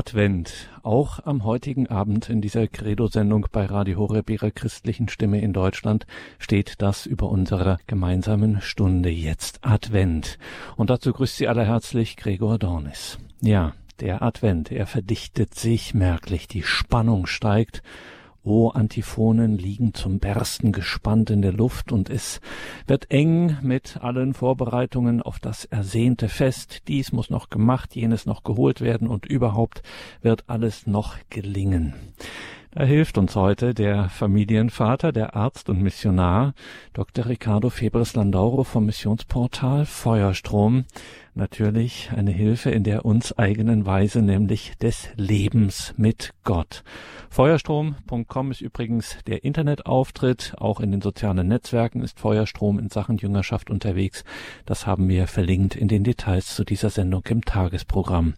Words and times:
Advent. 0.00 0.70
Auch 0.82 1.26
am 1.26 1.44
heutigen 1.44 1.86
Abend 1.88 2.30
in 2.30 2.40
dieser 2.40 2.66
Credo-Sendung 2.66 3.48
bei 3.52 3.66
Radio 3.66 3.98
Horeb, 3.98 4.30
ihrer 4.30 4.50
christlichen 4.50 5.10
Stimme 5.10 5.42
in 5.42 5.52
Deutschland, 5.52 6.06
steht 6.38 6.76
das 6.80 7.04
über 7.04 7.28
unserer 7.28 7.78
gemeinsamen 7.86 8.62
Stunde 8.62 9.10
jetzt 9.10 9.58
Advent. 9.60 10.38
Und 10.76 10.88
dazu 10.88 11.12
grüßt 11.12 11.36
Sie 11.36 11.48
alle 11.48 11.66
herzlich 11.66 12.16
Gregor 12.16 12.58
Dornis. 12.58 13.18
Ja, 13.42 13.74
der 14.00 14.22
Advent, 14.22 14.72
er 14.72 14.86
verdichtet 14.86 15.54
sich 15.54 15.92
merklich, 15.92 16.48
die 16.48 16.62
Spannung 16.62 17.26
steigt 17.26 17.82
O 18.42 18.68
Antiphonen 18.68 19.58
liegen 19.58 19.92
zum 19.92 20.18
Bersten 20.18 20.72
gespannt 20.72 21.28
in 21.28 21.42
der 21.42 21.52
Luft 21.52 21.92
und 21.92 22.08
es 22.08 22.40
wird 22.86 23.10
eng 23.10 23.58
mit 23.60 23.98
allen 24.02 24.32
Vorbereitungen 24.32 25.20
auf 25.20 25.38
das 25.38 25.66
ersehnte 25.66 26.30
Fest. 26.30 26.88
Dies 26.88 27.12
muss 27.12 27.28
noch 27.28 27.50
gemacht, 27.50 27.94
jenes 27.94 28.24
noch 28.24 28.42
geholt 28.42 28.80
werden 28.80 29.08
und 29.08 29.26
überhaupt 29.26 29.82
wird 30.22 30.44
alles 30.46 30.86
noch 30.86 31.16
gelingen. 31.28 31.94
Da 32.72 32.84
hilft 32.84 33.18
uns 33.18 33.34
heute 33.34 33.74
der 33.74 34.08
Familienvater, 34.08 35.10
der 35.10 35.34
Arzt 35.34 35.68
und 35.68 35.82
Missionar, 35.82 36.54
Dr. 36.92 37.26
Ricardo 37.26 37.68
Febres 37.68 38.14
Landauro 38.14 38.62
vom 38.62 38.86
Missionsportal 38.86 39.84
Feuerstrom. 39.84 40.84
Natürlich 41.34 42.10
eine 42.14 42.32
Hilfe 42.32 42.70
in 42.70 42.82
der 42.82 43.04
uns 43.04 43.36
eigenen 43.38 43.86
Weise, 43.86 44.20
nämlich 44.20 44.76
des 44.78 45.08
Lebens 45.16 45.94
mit 45.96 46.32
Gott. 46.42 46.82
Feuerstrom.com 47.30 48.50
ist 48.50 48.60
übrigens 48.60 49.16
der 49.26 49.44
Internetauftritt. 49.44 50.54
Auch 50.58 50.80
in 50.80 50.90
den 50.90 51.00
sozialen 51.00 51.46
Netzwerken 51.46 52.02
ist 52.02 52.18
Feuerstrom 52.18 52.78
in 52.78 52.90
Sachen 52.90 53.16
Jüngerschaft 53.16 53.70
unterwegs. 53.70 54.24
Das 54.66 54.86
haben 54.86 55.08
wir 55.08 55.28
verlinkt 55.28 55.76
in 55.76 55.86
den 55.86 56.02
Details 56.02 56.56
zu 56.56 56.64
dieser 56.64 56.90
Sendung 56.90 57.22
im 57.28 57.44
Tagesprogramm. 57.44 58.34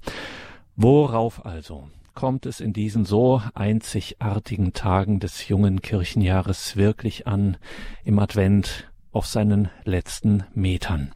Worauf 0.77 1.47
also? 1.47 1.89
kommt 2.15 2.47
es 2.47 2.61
in 2.61 2.73
diesen 2.73 3.05
so 3.05 3.43
einzigartigen 3.55 4.73
Tagen 4.73 5.19
des 5.21 5.49
jungen 5.49 5.81
Kirchenjahres 5.81 6.77
wirklich 6.77 7.27
an, 7.27 7.57
im 8.05 8.19
Advent 8.19 8.92
auf 9.13 9.27
seinen 9.27 9.69
letzten 9.85 10.45
Metern. 10.55 11.13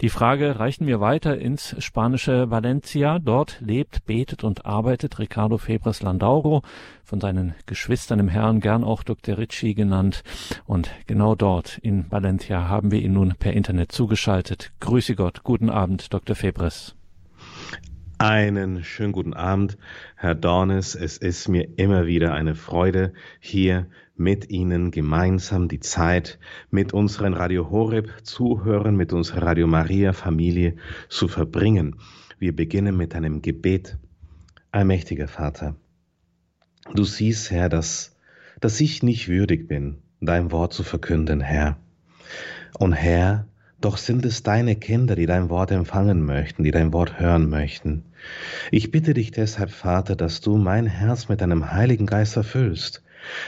Die 0.00 0.08
Frage 0.08 0.58
reichen 0.58 0.86
wir 0.86 1.00
weiter 1.00 1.38
ins 1.38 1.76
spanische 1.78 2.50
Valencia. 2.50 3.18
Dort 3.18 3.60
lebt, 3.60 4.06
betet 4.06 4.44
und 4.44 4.64
arbeitet 4.66 5.18
Ricardo 5.18 5.58
Febres 5.58 6.02
Landauro, 6.02 6.62
von 7.04 7.20
seinen 7.20 7.54
Geschwistern 7.66 8.18
im 8.18 8.28
Herrn 8.28 8.60
gern 8.60 8.82
auch 8.82 9.02
Dr. 9.02 9.38
Ricci 9.38 9.74
genannt. 9.74 10.22
Und 10.64 10.90
genau 11.06 11.34
dort 11.34 11.78
in 11.78 12.10
Valencia 12.10 12.68
haben 12.68 12.90
wir 12.90 13.00
ihn 13.00 13.12
nun 13.12 13.34
per 13.38 13.52
Internet 13.52 13.92
zugeschaltet. 13.92 14.72
Grüße 14.80 15.14
Gott, 15.14 15.44
guten 15.44 15.68
Abend, 15.68 16.12
Dr. 16.12 16.34
Febres. 16.34 16.96
Einen 18.18 18.84
schönen 18.84 19.12
guten 19.12 19.34
Abend, 19.34 19.76
Herr 20.14 20.34
Dornes. 20.34 20.94
Es 20.94 21.18
ist 21.18 21.48
mir 21.48 21.68
immer 21.76 22.06
wieder 22.06 22.32
eine 22.32 22.54
Freude, 22.54 23.12
hier 23.40 23.88
mit 24.16 24.50
Ihnen 24.50 24.90
gemeinsam 24.90 25.68
die 25.68 25.80
Zeit 25.80 26.38
mit 26.70 26.92
unseren 26.92 27.34
Radio 27.34 27.70
Horeb 27.70 28.10
Zuhörern, 28.22 28.96
mit 28.96 29.12
unserer 29.12 29.42
Radio 29.42 29.66
Maria 29.66 30.12
Familie 30.12 30.76
zu 31.08 31.26
verbringen. 31.26 31.96
Wir 32.38 32.54
beginnen 32.54 32.96
mit 32.96 33.14
einem 33.14 33.42
Gebet. 33.42 33.98
Allmächtiger 34.70 35.28
Vater, 35.28 35.76
du 36.94 37.04
siehst, 37.04 37.50
Herr, 37.50 37.68
dass, 37.68 38.16
dass 38.60 38.80
ich 38.80 39.02
nicht 39.02 39.28
würdig 39.28 39.68
bin, 39.68 39.98
dein 40.20 40.50
Wort 40.50 40.72
zu 40.72 40.82
verkünden, 40.82 41.40
Herr. 41.40 41.76
Und 42.78 42.92
Herr, 42.92 43.46
doch 43.80 43.98
sind 43.98 44.24
es 44.24 44.42
deine 44.42 44.76
Kinder, 44.76 45.14
die 45.14 45.26
dein 45.26 45.50
Wort 45.50 45.70
empfangen 45.70 46.24
möchten, 46.24 46.64
die 46.64 46.70
dein 46.70 46.92
Wort 46.92 47.20
hören 47.20 47.48
möchten. 47.50 48.04
Ich 48.70 48.90
bitte 48.90 49.14
dich 49.14 49.30
deshalb, 49.30 49.70
Vater, 49.70 50.16
dass 50.16 50.40
du 50.40 50.56
mein 50.56 50.86
Herz 50.86 51.28
mit 51.28 51.40
deinem 51.40 51.70
Heiligen 51.70 52.06
Geist 52.06 52.36
erfüllst, 52.36 53.04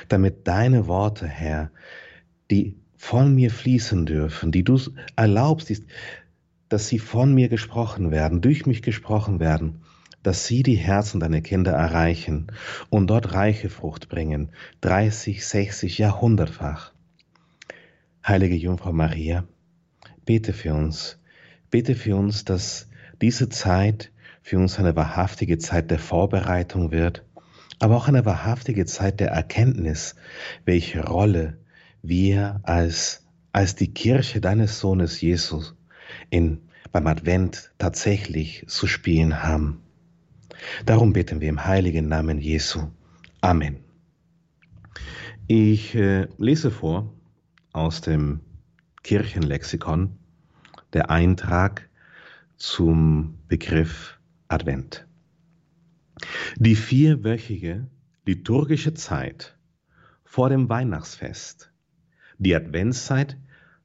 damit 0.08 0.46
deine 0.46 0.86
Worte, 0.86 1.26
Herr, 1.26 1.70
die 2.50 2.76
von 2.96 3.34
mir 3.34 3.50
fließen 3.50 4.06
dürfen, 4.06 4.52
die 4.52 4.64
du 4.64 4.78
erlaubst, 5.16 5.72
dass 6.68 6.88
sie 6.88 6.98
von 6.98 7.34
mir 7.34 7.48
gesprochen 7.48 8.10
werden, 8.10 8.40
durch 8.40 8.66
mich 8.66 8.82
gesprochen 8.82 9.38
werden, 9.40 9.82
dass 10.22 10.46
sie 10.46 10.62
die 10.62 10.76
Herzen 10.76 11.20
deiner 11.20 11.40
Kinder 11.40 11.72
erreichen 11.72 12.48
und 12.90 13.08
dort 13.08 13.32
reiche 13.32 13.70
Frucht 13.70 14.08
bringen, 14.08 14.50
30, 14.80 15.46
60, 15.46 15.98
Jahrhundertfach. 15.98 16.92
Heilige 18.26 18.56
Jungfrau 18.56 18.92
Maria, 18.92 19.44
Bete 20.24 20.52
für 20.52 20.74
uns. 20.74 21.20
Bete 21.70 21.94
für 21.94 22.16
uns, 22.16 22.44
dass 22.44 22.88
diese 23.22 23.48
Zeit 23.48 24.10
für 24.42 24.58
uns 24.58 24.78
eine 24.78 24.96
wahrhaftige 24.96 25.58
Zeit 25.58 25.90
der 25.90 25.98
Vorbereitung 25.98 26.90
wird, 26.90 27.24
aber 27.78 27.96
auch 27.96 28.08
eine 28.08 28.24
wahrhaftige 28.24 28.86
Zeit 28.86 29.20
der 29.20 29.28
Erkenntnis, 29.28 30.14
welche 30.64 31.04
Rolle 31.04 31.58
wir 32.02 32.60
als, 32.62 33.26
als 33.52 33.74
die 33.74 33.92
Kirche 33.92 34.40
deines 34.40 34.80
Sohnes 34.80 35.20
Jesus 35.20 35.74
in, 36.30 36.62
beim 36.92 37.06
Advent 37.06 37.72
tatsächlich 37.78 38.64
zu 38.68 38.86
spielen 38.86 39.42
haben. 39.42 39.82
Darum 40.84 41.12
beten 41.12 41.40
wir 41.40 41.48
im 41.48 41.64
heiligen 41.64 42.08
Namen 42.08 42.38
Jesu. 42.38 42.88
Amen. 43.40 43.76
Ich 45.46 45.94
äh, 45.94 46.26
lese 46.38 46.70
vor 46.70 47.12
aus 47.72 48.00
dem 48.00 48.40
Kirchenlexikon 49.02 50.18
der 50.92 51.10
Eintrag 51.10 51.88
zum 52.56 53.38
Begriff 53.48 54.18
Advent. 54.48 55.05
Die 56.58 56.74
vierwöchige 56.74 57.86
liturgische 58.24 58.94
Zeit 58.94 59.58
vor 60.24 60.48
dem 60.48 60.68
Weihnachtsfest, 60.68 61.70
die 62.38 62.54
Adventszeit, 62.54 63.36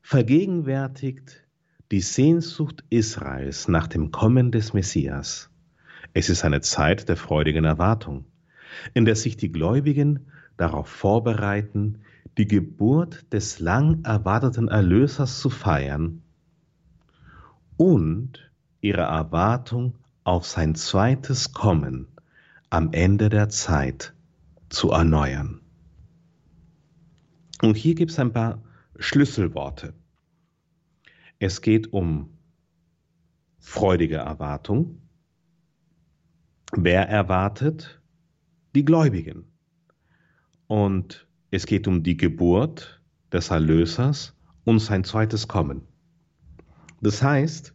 vergegenwärtigt 0.01 1.43
die 1.91 1.99
Sehnsucht 1.99 2.85
Israels 2.89 3.67
nach 3.67 3.87
dem 3.87 4.11
Kommen 4.11 4.51
des 4.51 4.73
Messias. 4.73 5.49
Es 6.13 6.29
ist 6.29 6.45
eine 6.45 6.61
Zeit 6.61 7.09
der 7.09 7.17
freudigen 7.17 7.65
Erwartung, 7.65 8.25
in 8.93 9.03
der 9.03 9.17
sich 9.17 9.35
die 9.35 9.51
Gläubigen 9.51 10.27
darauf 10.55 10.87
vorbereiten, 10.87 11.99
die 12.37 12.47
Geburt 12.47 13.31
des 13.33 13.59
lang 13.59 14.05
erwarteten 14.05 14.69
Erlösers 14.69 15.41
zu 15.41 15.49
feiern 15.49 16.21
und 17.75 18.49
ihre 18.79 19.01
Erwartung 19.01 19.95
auf 20.23 20.45
sein 20.45 20.75
zweites 20.75 21.51
Kommen 21.51 22.07
am 22.71 22.93
Ende 22.93 23.29
der 23.29 23.49
Zeit 23.49 24.15
zu 24.69 24.91
erneuern. 24.91 25.59
Und 27.61 27.75
hier 27.75 27.93
gibt 27.95 28.11
es 28.11 28.19
ein 28.19 28.31
paar 28.31 28.63
Schlüsselworte. 28.97 29.93
Es 31.37 31.61
geht 31.61 31.91
um 31.91 32.29
freudige 33.59 34.17
Erwartung. 34.17 35.01
Wer 36.71 37.09
erwartet? 37.09 38.01
Die 38.73 38.85
Gläubigen. 38.85 39.43
Und 40.67 41.27
es 41.51 41.65
geht 41.65 41.89
um 41.89 42.03
die 42.03 42.15
Geburt 42.15 43.01
des 43.33 43.49
Erlösers 43.49 44.33
und 44.63 44.79
sein 44.79 45.03
zweites 45.03 45.49
Kommen. 45.49 45.81
Das 47.01 47.21
heißt, 47.21 47.73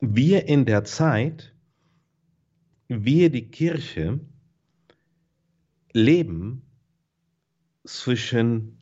wir 0.00 0.46
in 0.46 0.64
der 0.64 0.84
Zeit, 0.84 1.53
wir 3.02 3.30
die 3.30 3.50
Kirche, 3.50 4.20
leben 5.92 6.62
zwischen 7.84 8.78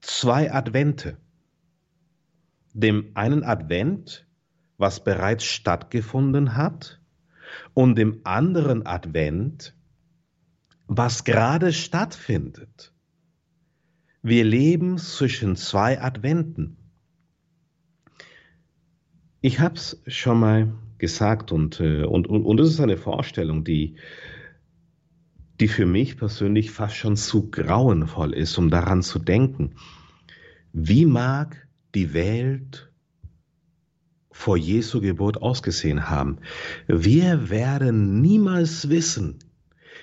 zwei 0.00 0.52
Advente. 0.52 1.16
Dem 2.72 3.10
einen 3.14 3.44
Advent, 3.44 4.26
was 4.78 5.02
bereits 5.02 5.44
stattgefunden 5.44 6.56
hat, 6.56 7.00
und 7.72 7.96
dem 7.96 8.20
anderen 8.24 8.86
Advent, 8.86 9.74
was 10.86 11.24
gerade 11.24 11.72
stattfindet. 11.72 12.92
Wir 14.22 14.44
leben 14.44 14.98
zwischen 14.98 15.56
zwei 15.56 16.00
Adventen. 16.00 16.76
Ich 19.40 19.60
habe 19.60 19.74
es 19.74 20.02
schon 20.06 20.40
mal 20.40 20.74
gesagt 20.98 21.52
und, 21.52 21.80
äh, 21.80 22.04
und, 22.04 22.26
und, 22.26 22.44
und 22.44 22.60
es 22.60 22.70
ist 22.70 22.80
eine 22.80 22.96
Vorstellung, 22.96 23.64
die, 23.64 23.96
die 25.60 25.68
für 25.68 25.86
mich 25.86 26.16
persönlich 26.16 26.70
fast 26.70 26.96
schon 26.96 27.16
zu 27.16 27.50
grauenvoll 27.50 28.32
ist, 28.32 28.58
um 28.58 28.70
daran 28.70 29.02
zu 29.02 29.18
denken. 29.18 29.74
Wie 30.72 31.06
mag 31.06 31.68
die 31.94 32.12
Welt 32.14 32.90
vor 34.30 34.56
Jesu 34.56 35.00
Geburt 35.00 35.40
ausgesehen 35.40 36.10
haben? 36.10 36.38
Wir 36.88 37.50
werden 37.50 38.20
niemals 38.20 38.88
wissen, 38.88 39.38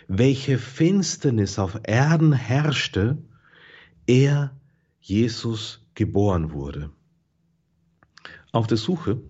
welche 0.08 0.58
Finsternis 0.58 1.60
auf 1.60 1.80
Erden 1.84 2.34
herrschte, 2.34 3.18
er, 4.08 4.56
Jesus, 5.00 5.86
geboren 5.96 6.52
wurde. 6.52 6.90
Auf 8.52 8.68
der 8.68 8.78
Suche, 8.78 9.22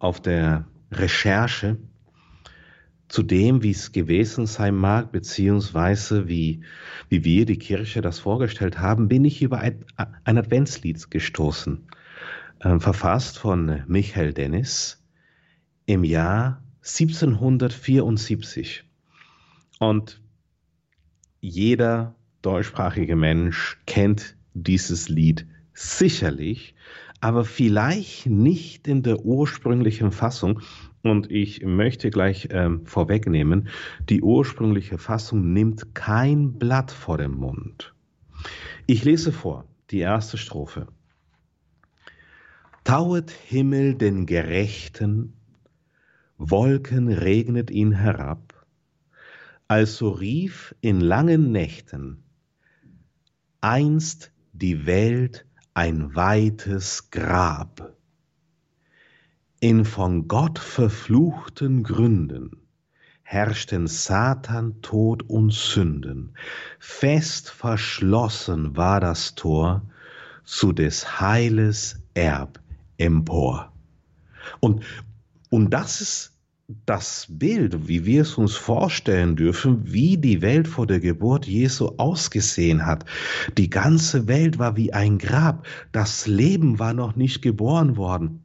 auf 0.00 0.20
der 0.20 0.66
Recherche 0.90 1.76
zu 3.06 3.22
dem, 3.22 3.62
wie 3.62 3.70
es 3.70 3.92
gewesen 3.92 4.46
sein 4.46 4.74
mag, 4.74 5.12
beziehungsweise 5.12 6.28
wie, 6.28 6.62
wie 7.08 7.24
wir 7.24 7.46
die 7.46 7.58
Kirche 7.58 8.00
das 8.00 8.18
vorgestellt 8.18 8.78
haben, 8.78 9.08
bin 9.08 9.24
ich 9.24 9.42
über 9.42 9.58
ein, 9.58 9.84
Adventslied 10.24 11.10
gestoßen, 11.10 11.86
äh, 12.60 12.78
verfasst 12.78 13.38
von 13.38 13.82
Michael 13.86 14.32
Dennis 14.32 15.04
im 15.86 16.04
Jahr 16.04 16.62
1774. 16.82 18.84
Und 19.80 20.20
jeder 21.40 22.14
deutschsprachige 22.42 23.16
Mensch 23.16 23.80
kennt 23.86 24.36
dieses 24.54 25.08
Lied 25.08 25.46
sicherlich, 25.74 26.74
aber 27.20 27.44
vielleicht 27.44 28.26
nicht 28.26 28.88
in 28.88 29.02
der 29.02 29.24
ursprünglichen 29.24 30.12
Fassung. 30.12 30.60
Und 31.02 31.30
ich 31.30 31.62
möchte 31.64 32.10
gleich 32.10 32.48
ähm, 32.50 32.86
vorwegnehmen, 32.86 33.68
die 34.08 34.22
ursprüngliche 34.22 34.98
Fassung 34.98 35.52
nimmt 35.52 35.94
kein 35.94 36.58
Blatt 36.58 36.90
vor 36.90 37.18
den 37.18 37.32
Mund. 37.32 37.94
Ich 38.86 39.04
lese 39.04 39.32
vor, 39.32 39.64
die 39.90 39.98
erste 39.98 40.36
Strophe. 40.36 40.88
Tauet 42.84 43.30
Himmel 43.30 43.94
den 43.94 44.26
Gerechten, 44.26 45.34
Wolken 46.38 47.08
regnet 47.08 47.70
ihn 47.70 47.92
herab, 47.92 48.66
also 49.68 50.10
rief 50.10 50.74
in 50.80 51.00
langen 51.00 51.52
Nächten 51.52 52.24
einst 53.60 54.32
die 54.52 54.86
Welt 54.86 55.46
ein 55.80 56.14
weites 56.14 57.10
Grab. 57.10 57.94
In 59.60 59.86
von 59.86 60.28
Gott 60.28 60.58
verfluchten 60.58 61.84
Gründen 61.84 62.50
herrschten 63.22 63.86
Satan, 63.86 64.82
Tod 64.82 65.22
und 65.22 65.54
Sünden. 65.54 66.34
Fest 66.78 67.48
verschlossen 67.48 68.76
war 68.76 69.00
das 69.00 69.34
Tor 69.36 69.80
zu 70.44 70.72
des 70.72 71.18
Heiles 71.18 71.98
Erb 72.12 72.60
empor. 72.98 73.72
Und, 74.60 74.84
und 75.48 75.70
das 75.70 76.02
ist 76.02 76.39
das 76.86 77.26
Bild, 77.28 77.88
wie 77.88 78.04
wir 78.04 78.22
es 78.22 78.34
uns 78.34 78.54
vorstellen 78.54 79.36
dürfen, 79.36 79.92
wie 79.92 80.16
die 80.16 80.42
Welt 80.42 80.68
vor 80.68 80.86
der 80.86 81.00
Geburt 81.00 81.46
Jesu 81.46 81.92
ausgesehen 81.96 82.86
hat. 82.86 83.04
Die 83.58 83.70
ganze 83.70 84.28
Welt 84.28 84.58
war 84.58 84.76
wie 84.76 84.92
ein 84.92 85.18
Grab. 85.18 85.66
Das 85.92 86.26
Leben 86.26 86.78
war 86.78 86.94
noch 86.94 87.16
nicht 87.16 87.42
geboren 87.42 87.96
worden. 87.96 88.42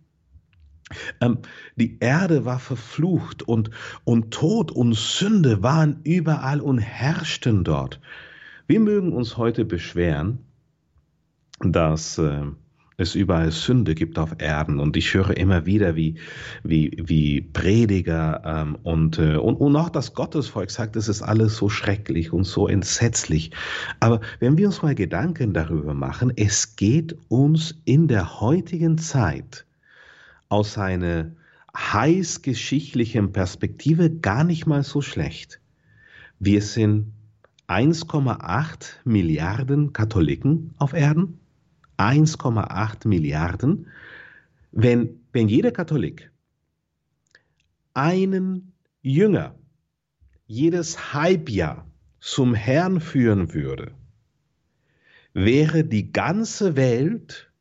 Ähm, 1.19 1.39
die 1.75 1.98
Erde 2.00 2.45
war 2.45 2.60
verflucht 2.60 3.44
und, 3.44 3.72
und 4.04 4.31
Tod 4.31 4.71
und 4.71 4.95
Sünde 4.95 5.63
waren 5.63 6.00
überall 6.04 6.62
und 6.62 6.78
herrschten 6.78 7.63
dort. 7.63 8.00
Wir 8.68 8.80
mögen 8.80 9.13
uns 9.13 9.38
heute 9.38 9.66
beschweren, 9.66 10.39
dass 11.60 12.18
äh, 12.18 12.44
es 12.97 13.15
überall 13.15 13.51
Sünde 13.51 13.95
gibt 13.95 14.18
auf 14.18 14.36
Erden. 14.38 14.80
Und 14.80 14.95
ich 14.95 15.13
höre 15.13 15.36
immer 15.36 15.65
wieder, 15.65 15.95
wie, 15.95 16.15
wie, 16.63 16.92
wie 17.03 17.42
Prediger 17.42 18.42
ähm, 18.45 18.77
und, 18.83 19.19
äh, 19.19 19.36
und, 19.36 19.56
und 19.56 19.75
auch 19.75 19.89
das 19.89 20.13
Gottesvolk 20.13 20.71
sagt, 20.71 20.95
es 20.95 21.07
ist 21.07 21.21
alles 21.21 21.57
so 21.57 21.69
schrecklich 21.69 22.31
und 22.31 22.45
so 22.45 22.68
entsetzlich. 22.68 23.51
Aber 24.00 24.21
wenn 24.39 24.57
wir 24.57 24.68
uns 24.68 24.81
mal 24.81 24.95
Gedanken 24.95 25.53
darüber 25.53 25.94
machen, 25.94 26.31
es 26.36 26.75
geht 26.75 27.18
uns 27.27 27.81
in 27.86 28.07
der 28.07 28.39
heutigen 28.39 28.97
Zeit 28.97 29.65
aus 30.47 30.77
einer 30.77 31.31
heißgeschichtlichen 31.75 33.33
Perspektive 33.33 34.09
gar 34.09 34.44
nicht 34.44 34.65
mal 34.65 34.83
so 34.83 35.01
schlecht. 35.01 35.59
Wir 36.39 36.62
sind 36.62 37.12
1,8 37.68 38.86
Milliarden 39.03 39.92
Katholiken 39.92 40.74
auf 40.77 40.94
Erden. 40.94 41.39
1,8 41.97 43.07
Milliarden, 43.07 43.88
wenn, 44.71 45.21
wenn 45.31 45.47
jeder 45.47 45.71
Katholik 45.71 46.31
einen 47.94 48.74
Jünger 49.01 49.56
jedes 50.47 51.13
Halbjahr 51.13 51.88
zum 52.19 52.53
Herrn 52.53 53.00
führen 53.00 53.53
würde, 53.53 53.94
wäre 55.33 55.83
die 55.83 56.12
ganze 56.12 56.75
Welt 56.75 57.51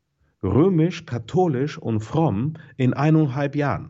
römisch, 0.41 1.05
katholisch 1.05 1.77
und 1.77 1.99
fromm 2.01 2.55
in 2.77 2.93
eineinhalb 2.93 3.55
Jahren. 3.55 3.89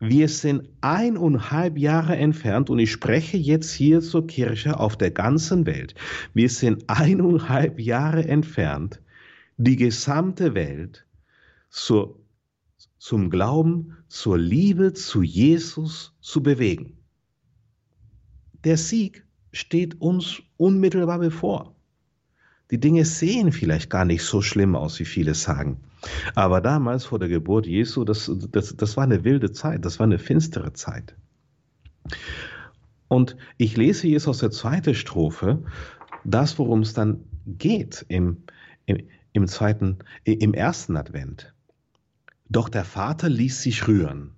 Wir 0.00 0.28
sind 0.28 0.68
eineinhalb 0.80 1.78
Jahre 1.78 2.16
entfernt 2.16 2.70
und 2.70 2.78
ich 2.80 2.90
spreche 2.90 3.36
jetzt 3.36 3.72
hier 3.72 4.00
zur 4.00 4.26
Kirche 4.26 4.80
auf 4.80 4.96
der 4.96 5.12
ganzen 5.12 5.66
Welt. 5.66 5.94
Wir 6.34 6.48
sind 6.48 6.88
eineinhalb 6.88 7.78
Jahre 7.78 8.26
entfernt 8.26 9.01
die 9.56 9.76
gesamte 9.76 10.54
Welt 10.54 11.06
zur, 11.70 12.18
zum 12.98 13.30
Glauben, 13.30 13.96
zur 14.08 14.38
Liebe 14.38 14.92
zu 14.92 15.22
Jesus 15.22 16.14
zu 16.20 16.42
bewegen. 16.42 16.98
Der 18.64 18.76
Sieg 18.76 19.24
steht 19.52 20.00
uns 20.00 20.42
unmittelbar 20.56 21.18
bevor. 21.18 21.74
Die 22.70 22.80
Dinge 22.80 23.04
sehen 23.04 23.52
vielleicht 23.52 23.90
gar 23.90 24.04
nicht 24.04 24.22
so 24.22 24.40
schlimm 24.40 24.74
aus, 24.74 24.98
wie 24.98 25.04
viele 25.04 25.34
sagen. 25.34 25.80
Aber 26.34 26.60
damals 26.60 27.04
vor 27.04 27.18
der 27.18 27.28
Geburt 27.28 27.66
Jesu, 27.66 28.04
das, 28.04 28.30
das, 28.50 28.76
das 28.76 28.96
war 28.96 29.04
eine 29.04 29.24
wilde 29.24 29.52
Zeit, 29.52 29.84
das 29.84 29.98
war 29.98 30.04
eine 30.04 30.18
finstere 30.18 30.72
Zeit. 30.72 31.14
Und 33.08 33.36
ich 33.58 33.76
lese 33.76 34.08
jetzt 34.08 34.26
aus 34.26 34.38
der 34.38 34.50
zweiten 34.50 34.94
Strophe 34.94 35.62
das, 36.24 36.58
worum 36.58 36.80
es 36.80 36.94
dann 36.94 37.24
geht 37.46 38.06
im, 38.08 38.38
im, 38.86 39.06
im 39.32 39.46
zweiten, 39.46 39.98
im 40.24 40.54
ersten 40.54 40.96
Advent. 40.96 41.54
Doch 42.48 42.68
der 42.68 42.84
Vater 42.84 43.28
ließ 43.28 43.62
sich 43.62 43.88
rühren, 43.88 44.32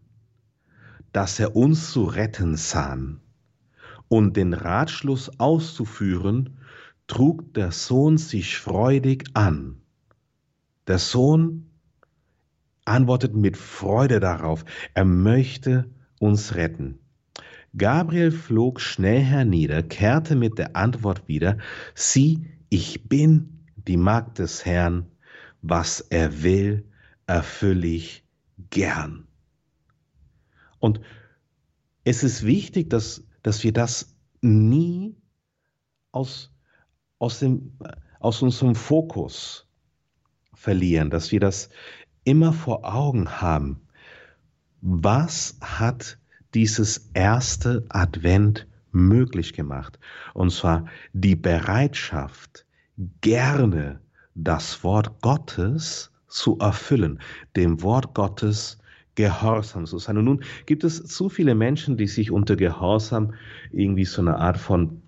dass 1.13 1.41
er 1.41 1.57
uns 1.57 1.91
zu 1.91 2.05
retten 2.05 2.57
sahn. 2.57 3.21
Und 4.09 4.37
den 4.37 4.53
Ratschluss 4.53 5.41
auszuführen, 5.41 6.59
trug 7.07 7.53
der 7.55 7.73
Sohn 7.73 8.19
sich 8.19 8.59
freudig 8.59 9.25
an. 9.35 9.81
Der 10.87 10.99
Sohn 10.99 11.71
antwortet 12.85 13.35
mit 13.35 13.57
Freude 13.57 14.21
darauf, 14.21 14.65
er 14.93 15.05
möchte 15.05 15.91
uns 16.21 16.55
retten. 16.55 16.99
Gabriel 17.77 18.31
flog 18.31 18.81
schnell 18.81 19.21
hernieder, 19.21 19.83
kehrte 19.83 20.37
mit 20.37 20.59
der 20.59 20.77
Antwort 20.77 21.27
wieder, 21.27 21.59
sieh, 21.95 22.47
ich 22.69 23.09
bin 23.09 23.64
die 23.87 23.97
Magd 23.97 24.39
des 24.39 24.65
Herrn, 24.65 25.07
was 25.63 26.01
er 26.01 26.43
will, 26.43 26.89
erfülle 27.27 27.87
ich 27.87 28.25
gern. 28.71 29.27
Und 30.79 31.01
es 32.05 32.23
ist 32.23 32.45
wichtig, 32.45 32.91
dass, 32.91 33.25
dass 33.43 33.65
wir 33.65 33.73
das 33.73 34.15
nie 34.43 35.17
aus, 36.13 36.53
aus, 37.19 37.39
dem, 37.39 37.79
aus 38.21 38.43
unserem 38.43 38.75
Fokus 38.75 39.67
verlieren, 40.53 41.11
dass 41.11 41.33
wir 41.33 41.41
das 41.41 41.71
immer 42.25 42.53
vor 42.53 42.85
Augen 42.85 43.41
haben. 43.41 43.81
Was 44.81 45.57
hat 45.61 46.19
dieses 46.53 47.11
erste 47.15 47.85
Advent 47.89 48.67
möglich 48.93 49.55
gemacht? 49.55 49.99
Und 50.35 50.51
zwar 50.51 50.87
die 51.13 51.37
Bereitschaft, 51.37 52.64
gerne 53.21 54.01
das 54.35 54.85
Wort 54.85 55.21
Gottes 55.21 56.11
zu 56.29 56.59
erfüllen, 56.59 57.21
dem 57.57 57.83
Wort 57.83 58.15
Gottes 58.15 58.79
gehorsam 59.15 59.87
zu 59.87 59.99
sein. 59.99 60.19
Und 60.19 60.25
nun 60.25 60.45
gibt 60.67 60.85
es 60.85 61.05
zu 61.05 61.29
viele 61.29 61.55
Menschen, 61.55 61.97
die 61.97 62.09
sich 62.09 62.31
unter 62.31 62.57
Gehorsam 62.57 63.35
irgendwie 63.71 64.05
so 64.05 64.23
eine 64.23 64.39
Art 64.39 64.59
von 64.59 65.03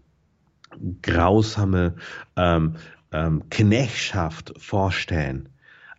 grausame 1.03 1.97
ähm, 2.37 2.77
ähm, 3.13 3.43
Knechtschaft 3.51 4.55
vorstellen. 4.59 5.49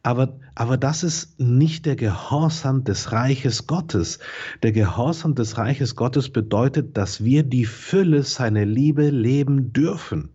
Aber, 0.03 0.39
aber 0.55 0.77
das 0.77 1.03
ist 1.03 1.37
nicht 1.37 1.85
der 1.85 1.97
Gehorsam 1.97 2.85
des 2.85 3.11
Reiches 3.11 3.67
Gottes. 3.67 4.19
Der 4.63 4.71
Gehorsam 4.71 5.35
des 5.35 5.57
Reiches 5.57 5.97
Gottes 5.97 6.29
bedeutet, 6.29 6.95
dass 6.95 7.25
wir 7.25 7.43
die 7.43 7.65
Fülle 7.65 8.23
seiner 8.23 8.63
Liebe 8.65 9.09
leben 9.09 9.73
dürfen. 9.73 10.29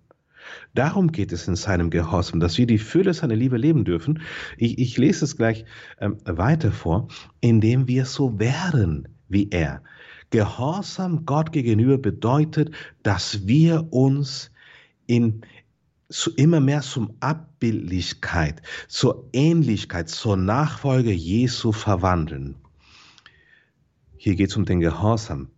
Darum 0.74 1.12
geht 1.12 1.32
es 1.32 1.48
in 1.48 1.56
seinem 1.56 1.90
Gehorsam, 1.90 2.40
dass 2.40 2.56
wir 2.56 2.66
die 2.66 2.78
Fülle 2.78 3.12
seiner 3.12 3.36
Liebe 3.36 3.58
leben 3.58 3.84
dürfen. 3.84 4.22
Ich, 4.56 4.78
ich 4.78 4.96
lese 4.96 5.24
es 5.24 5.36
gleich 5.36 5.64
ähm, 6.00 6.16
weiter 6.24 6.72
vor, 6.72 7.08
indem 7.40 7.88
wir 7.88 8.06
so 8.06 8.38
werden 8.38 9.08
wie 9.28 9.50
er. 9.50 9.82
Gehorsam 10.30 11.26
Gott 11.26 11.52
gegenüber 11.52 11.98
bedeutet, 11.98 12.74
dass 13.02 13.46
wir 13.46 13.92
uns 13.92 14.50
in, 15.06 15.42
zu, 16.08 16.30
immer 16.36 16.60
mehr 16.60 16.80
zum 16.80 17.16
Abbildlichkeit, 17.20 18.62
zur 18.88 19.28
Ähnlichkeit, 19.34 20.08
zur 20.08 20.38
Nachfolge 20.38 21.12
Jesu 21.12 21.72
verwandeln. 21.72 22.54
Hier 24.16 24.36
geht 24.36 24.50
es 24.50 24.56
um 24.56 24.64
den 24.64 24.80
Gehorsam. 24.80 25.50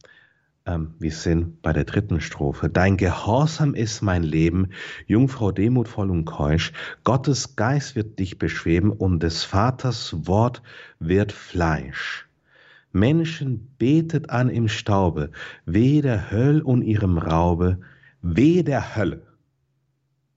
Ähm, 0.67 0.95
wir 0.99 1.13
sind 1.13 1.61
bei 1.61 1.73
der 1.73 1.85
dritten 1.85 2.21
Strophe. 2.21 2.71
Dein 2.71 2.97
Gehorsam 2.97 3.75
ist 3.75 4.01
mein 4.01 4.23
Leben, 4.23 4.71
Jungfrau 5.07 5.53
demutvoll 5.53 6.11
und 6.11 6.25
keusch. 6.25 6.73
Gottes 7.05 7.57
Geist 7.57 7.97
wird 7.97 8.19
dich 8.19 8.39
beschweben 8.39 8.91
und 8.91 9.23
des 9.23 9.45
Vaters 9.45 10.27
Wort 10.27 10.63
wird 10.99 11.33
Fleisch. 11.33 12.27
Menschen 12.93 13.75
betet 13.77 14.31
an 14.31 14.49
im 14.49 14.69
Staube, 14.69 15.33
weh 15.67 16.01
der 16.01 16.31
Höll 16.31 16.63
und 16.63 16.83
ihrem 16.83 17.19
Raube, 17.19 17.81
weh 18.23 18.63
der 18.63 18.97
Hölle. 18.97 19.27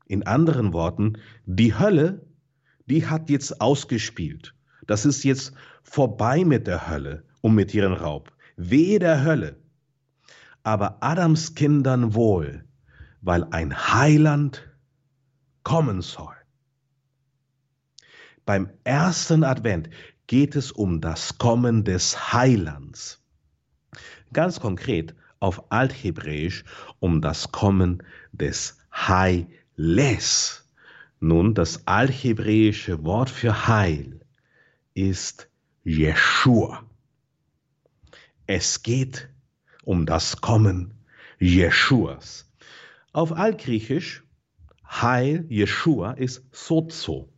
In 0.07 0.25
anderen 0.25 0.73
Worten, 0.73 1.19
die 1.45 1.77
Hölle, 1.77 2.25
die 2.87 3.05
hat 3.05 3.29
jetzt 3.29 3.61
ausgespielt. 3.61 4.55
Das 4.87 5.05
ist 5.05 5.23
jetzt 5.23 5.53
vorbei 5.83 6.43
mit 6.43 6.67
der 6.67 6.89
Hölle 6.89 7.23
und 7.41 7.55
mit 7.55 7.73
ihrem 7.73 7.93
Raub. 7.93 8.31
Weh 8.55 8.99
der 8.99 9.23
Hölle. 9.23 9.57
Aber 10.63 10.97
Adams 11.01 11.55
Kindern 11.55 12.13
wohl, 12.13 12.65
weil 13.21 13.45
ein 13.51 13.75
Heiland 13.75 14.67
kommen 15.63 16.01
soll. 16.01 16.35
Beim 18.45 18.69
ersten 18.83 19.43
Advent 19.43 19.89
geht 20.27 20.55
es 20.55 20.71
um 20.71 21.01
das 21.01 21.37
Kommen 21.37 21.83
des 21.83 22.33
Heilands. 22.33 23.21
Ganz 24.31 24.59
konkret 24.59 25.15
auf 25.39 25.71
Althebräisch 25.71 26.63
um 26.99 27.21
das 27.21 27.51
Kommen 27.51 28.03
des 28.31 28.77
Heiles. 28.91 30.69
Nun, 31.19 31.53
das 31.53 31.87
althebräische 31.87 33.03
Wort 33.03 33.29
für 33.29 33.67
Heil 33.67 34.21
ist 34.93 35.49
Jeshua. 35.83 36.83
Es 38.45 38.83
geht 38.83 39.29
um 39.87 40.05
das 40.05 40.41
Kommen 40.41 40.93
Jeschuas. 41.39 42.51
Auf 43.13 43.31
Altgriechisch 43.31 44.21
Heil, 44.85 45.45
Jeshua 45.47 46.11
ist 46.11 46.43
Sozo 46.51 47.29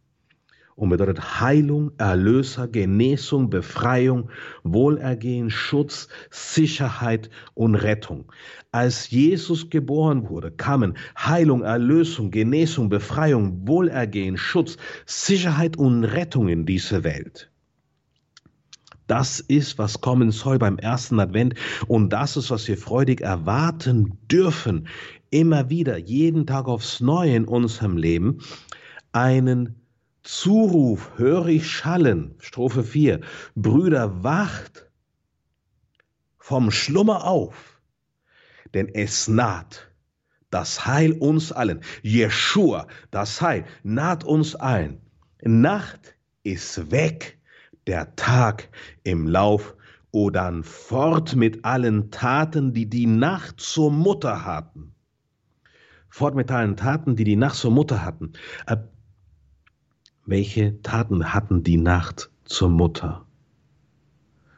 und 0.76 0.90
bedeutet 0.90 1.40
Heilung, 1.40 1.92
Erlöser, 2.00 2.68
Genesung, 2.68 3.52
Befreiung, 3.52 4.32
Wohlergehen, 4.64 5.52
Schutz, 5.52 6.08
Sicherheit 6.32 7.30
und 7.54 7.76
Rettung. 7.76 8.32
Als 8.72 9.12
Jesus 9.12 9.70
geboren 9.70 10.28
wurde, 10.28 10.50
kamen 10.50 10.98
Heilung, 11.18 11.62
Erlösung, 11.62 12.32
Genesung, 12.32 12.90
Befreiung, 12.90 13.68
Wohlergehen, 13.68 14.38
Schutz, 14.38 14.78
Sicherheit 15.06 15.78
und 15.78 16.04
Rettung 16.04 16.48
in 16.50 16.66
diese 16.66 17.04
Welt. 17.04 17.52
Das 19.10 19.40
ist, 19.40 19.80
was 19.80 20.02
kommen 20.02 20.30
soll 20.30 20.60
beim 20.60 20.78
ersten 20.78 21.20
Advent 21.20 21.56
und 21.88 22.10
das 22.10 22.38
ist, 22.38 22.52
was 22.52 22.68
wir 22.68 22.78
freudig 22.78 23.22
erwarten 23.22 24.20
dürfen, 24.32 24.88
immer 25.32 25.72
wieder, 25.72 25.98
jeden 25.98 26.46
Tag 26.46 26.68
aufs 26.68 27.00
Neue 27.00 27.36
in 27.36 27.46
unserem 27.46 27.98
Leben, 27.98 28.44
einen 29.12 29.82
Zuruf 30.22 31.18
höre 31.18 31.48
ich 31.48 31.68
schallen, 31.68 32.36
Strophe 32.38 32.84
4. 32.84 33.22
Brüder, 33.56 34.24
wacht 34.24 34.92
vom 36.38 36.70
Schlummer 36.70 37.24
auf, 37.24 37.82
denn 38.76 38.90
es 38.90 39.28
naht 39.28 39.90
das 40.52 40.86
Heil 40.86 41.14
uns 41.14 41.52
allen. 41.52 41.82
Jeshua, 42.04 42.86
das 43.10 43.42
Heil, 43.42 43.66
naht 43.82 44.24
uns 44.24 44.54
allen. 44.54 45.02
Nacht 45.42 46.16
ist 46.44 46.92
weg, 46.92 47.39
der 47.90 48.16
Tag 48.16 48.70
im 49.04 49.28
Lauf, 49.28 49.76
o 50.12 50.32
fort 50.62 51.36
mit 51.36 51.66
allen 51.66 52.12
Taten, 52.12 52.72
die 52.72 52.88
die 52.88 53.08
Nacht 53.08 53.60
zur 53.60 53.92
Mutter 53.92 54.46
hatten. 54.46 54.94
Fort 56.08 56.36
mit 56.36 56.52
allen 56.52 56.78
Taten, 56.78 57.16
die 57.16 57.24
die 57.24 57.36
Nacht 57.36 57.56
zur 57.56 57.72
Mutter 57.72 58.06
hatten. 58.06 58.34
Äh, 58.68 58.78
welche 60.26 60.80
Taten 60.84 61.34
hatten 61.34 61.64
die 61.64 61.78
Nacht 61.78 62.30
zur 62.46 62.70
Mutter? 62.70 63.26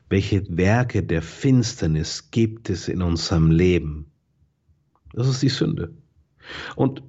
Welche 0.09 0.45
Werke 0.49 1.01
der 1.01 1.21
Finsternis 1.21 2.31
gibt 2.31 2.69
es 2.69 2.89
in 2.89 3.01
unserem 3.01 3.49
Leben? 3.49 4.11
Das 5.13 5.29
ist 5.29 5.41
die 5.41 5.49
Sünde. 5.49 5.93
Und 6.75 7.01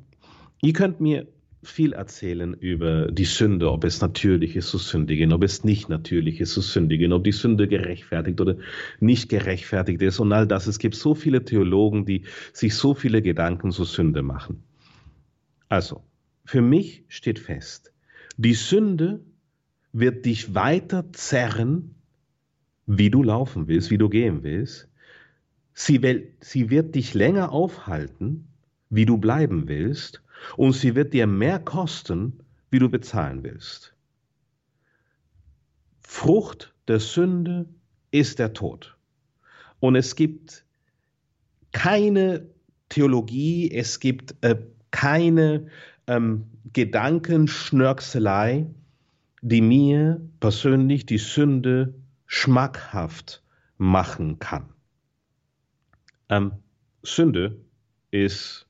ihr 0.61 0.73
könnt 0.73 1.00
mir 1.00 1.26
viel 1.62 1.92
erzählen 1.92 2.54
über 2.54 3.11
die 3.12 3.25
Sünde, 3.25 3.71
ob 3.71 3.85
es 3.85 4.00
natürlich 4.00 4.57
ist 4.57 4.69
zu 4.69 4.78
sündigen, 4.78 5.33
ob 5.33 5.45
es 5.45 5.62
nicht 5.62 5.88
natürlich 5.88 6.40
ist 6.40 6.54
zu 6.54 6.61
sündigen, 6.61 7.12
ob 7.12 7.23
die 7.25 7.33
Sünde 7.33 7.69
gerechtfertigt 7.69 8.40
oder 8.40 8.57
nicht 8.99 9.28
gerechtfertigt 9.28 10.02
ist 10.02 10.19
und 10.19 10.33
all 10.33 10.47
das. 10.47 10.66
Es 10.66 10.78
gibt 10.78 10.97
so 10.97 11.14
viele 11.14 11.45
Theologen, 11.45 12.04
die 12.04 12.25
sich 12.52 12.75
so 12.75 12.95
viele 12.95 13.23
Gedanken 13.23 13.71
zur 13.71 13.87
Sünde 13.87 14.23
machen. 14.23 14.64
Also, 15.69 16.02
für 16.45 16.62
mich 16.62 17.04
steht 17.09 17.38
fest, 17.38 17.92
die 18.37 18.54
Sünde 18.54 19.21
wird 19.92 20.26
dich 20.26 20.54
weiter 20.54 21.12
zerren, 21.12 21.95
wie 22.87 23.11
du 23.11 23.23
laufen 23.23 23.69
willst, 23.69 23.90
wie 23.90 23.99
du 23.99 24.09
gehen 24.09 24.42
willst. 24.42 24.88
Sie, 25.75 26.02
will, 26.02 26.35
sie 26.40 26.71
wird 26.71 26.95
dich 26.95 27.14
länger 27.14 27.52
aufhalten, 27.52 28.49
wie 28.90 29.07
du 29.07 29.16
bleiben 29.16 29.69
willst. 29.69 30.23
Und 30.56 30.72
sie 30.72 30.94
wird 30.94 31.12
dir 31.12 31.26
mehr 31.26 31.58
kosten, 31.58 32.38
wie 32.70 32.78
du 32.78 32.88
bezahlen 32.88 33.42
willst. 33.42 33.94
Frucht 36.00 36.75
der 36.88 37.00
Sünde 37.00 37.66
ist 38.11 38.38
der 38.38 38.52
Tod. 38.52 38.96
Und 39.80 39.96
es 39.96 40.14
gibt 40.16 40.64
keine 41.72 42.46
Theologie, 42.88 43.70
es 43.70 44.00
gibt 44.00 44.34
äh, 44.42 44.56
keine 44.90 45.66
ähm, 46.06 46.44
Gedankenschnörkelei, 46.72 48.66
die 49.40 49.61
mir 49.61 50.20
persönlich 50.40 51.06
die 51.06 51.18
Sünde 51.18 51.94
schmackhaft 52.26 53.42
machen 53.76 54.38
kann. 54.38 54.68
Ähm, 56.28 56.52
Sünde 57.02 57.61
ist, 58.11 58.66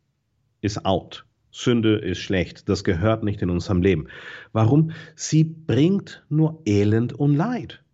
ist 0.63 0.85
out. 0.87 1.27
Sünde 1.53 1.97
ist 1.97 2.19
schlecht. 2.19 2.69
Das 2.69 2.83
gehört 2.83 3.23
nicht 3.23 3.43
in 3.43 3.51
unserem 3.51 3.83
Leben. 3.83 4.09
Warum? 4.53 4.91
Sie 5.15 5.45
bringt 5.45 6.25
nur 6.29 6.63
Elend 6.65 7.13
und 7.13 7.37
Leid. 7.37 7.85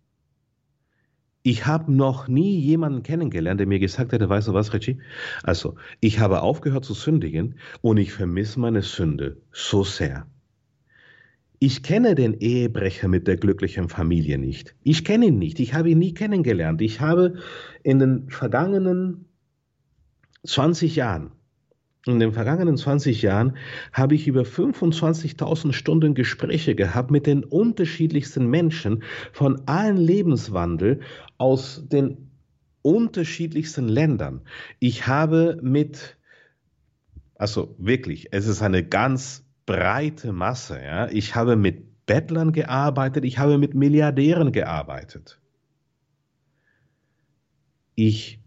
Ich 1.43 1.65
habe 1.65 1.93
noch 1.93 2.27
nie 2.27 2.59
jemanden 2.59 3.03
kennengelernt, 3.03 3.59
der 3.59 3.67
mir 3.67 3.79
gesagt 3.79 4.11
hätte, 4.11 4.29
weißt 4.29 4.49
du 4.49 4.53
was, 4.53 4.73
Richie? 4.73 4.99
Also, 5.43 5.75
ich 5.99 6.19
habe 6.19 6.41
aufgehört 6.41 6.85
zu 6.85 6.93
sündigen 6.93 7.55
und 7.81 7.97
ich 7.97 8.11
vermisse 8.11 8.59
meine 8.59 8.81
Sünde 8.81 9.41
so 9.51 9.83
sehr. 9.83 10.27
Ich 11.59 11.83
kenne 11.83 12.15
den 12.15 12.35
Ehebrecher 12.35 13.09
mit 13.09 13.27
der 13.27 13.35
glücklichen 13.35 13.89
Familie 13.89 14.37
nicht. 14.37 14.75
Ich 14.83 15.03
kenne 15.03 15.27
ihn 15.27 15.37
nicht. 15.37 15.59
Ich 15.59 15.73
habe 15.73 15.89
ihn 15.89 15.99
nie 15.99 16.13
kennengelernt. 16.13 16.81
Ich 16.81 17.01
habe 17.01 17.35
in 17.83 17.99
den 17.99 18.29
vergangenen 18.29 19.25
20 20.45 20.95
Jahren 20.95 21.31
in 22.05 22.19
den 22.19 22.31
vergangenen 22.31 22.77
20 22.77 23.21
Jahren 23.21 23.57
habe 23.91 24.15
ich 24.15 24.27
über 24.27 24.43
25.000 24.43 25.73
Stunden 25.73 26.15
Gespräche 26.15 26.75
gehabt 26.75 27.11
mit 27.11 27.27
den 27.27 27.43
unterschiedlichsten 27.43 28.47
Menschen 28.47 29.03
von 29.33 29.61
allen 29.67 29.97
Lebenswandel 29.97 31.01
aus 31.37 31.83
den 31.87 32.29
unterschiedlichsten 32.81 33.89
Ländern. 33.89 34.41
Ich 34.79 35.07
habe 35.07 35.59
mit, 35.61 36.17
also 37.35 37.75
wirklich, 37.77 38.29
es 38.31 38.47
ist 38.47 38.61
eine 38.61 38.85
ganz 38.85 39.45
breite 39.65 40.31
Masse. 40.31 40.81
Ja? 40.81 41.09
Ich 41.09 41.35
habe 41.35 41.57
mit 41.57 42.05
Bettlern 42.05 42.53
gearbeitet, 42.53 43.25
ich 43.25 43.37
habe 43.37 43.57
mit 43.57 43.75
Milliardären 43.75 44.51
gearbeitet. 44.51 45.39
Ich 47.95 48.39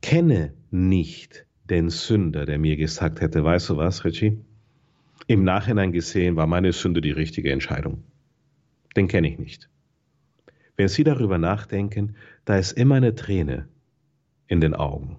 kenne 0.00 0.54
nicht 0.70 1.43
den 1.70 1.90
Sünder, 1.90 2.46
der 2.46 2.58
mir 2.58 2.76
gesagt 2.76 3.20
hätte, 3.20 3.44
weißt 3.44 3.70
du 3.70 3.76
was, 3.76 4.04
Richie? 4.04 4.38
Im 5.26 5.44
Nachhinein 5.44 5.92
gesehen 5.92 6.36
war 6.36 6.46
meine 6.46 6.72
Sünde 6.72 7.00
die 7.00 7.12
richtige 7.12 7.50
Entscheidung. 7.50 8.02
Den 8.96 9.08
kenne 9.08 9.28
ich 9.28 9.38
nicht. 9.38 9.70
Wenn 10.76 10.88
Sie 10.88 11.04
darüber 11.04 11.38
nachdenken, 11.38 12.16
da 12.44 12.58
ist 12.58 12.72
immer 12.72 12.96
eine 12.96 13.14
Träne 13.14 13.68
in 14.48 14.60
den 14.60 14.74
Augen. 14.74 15.18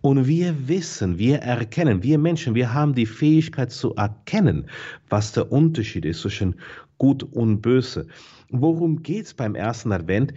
Und 0.00 0.26
wir 0.26 0.68
wissen, 0.68 1.18
wir 1.18 1.38
erkennen, 1.38 2.02
wir 2.02 2.18
Menschen, 2.18 2.54
wir 2.54 2.74
haben 2.74 2.94
die 2.94 3.06
Fähigkeit 3.06 3.72
zu 3.72 3.94
erkennen, 3.94 4.66
was 5.08 5.32
der 5.32 5.50
Unterschied 5.50 6.04
ist 6.04 6.20
zwischen 6.20 6.56
Gut 6.98 7.22
und 7.22 7.62
Böse. 7.62 8.06
Worum 8.50 9.02
geht 9.02 9.26
es 9.26 9.34
beim 9.34 9.54
ersten 9.54 9.92
Advent? 9.92 10.34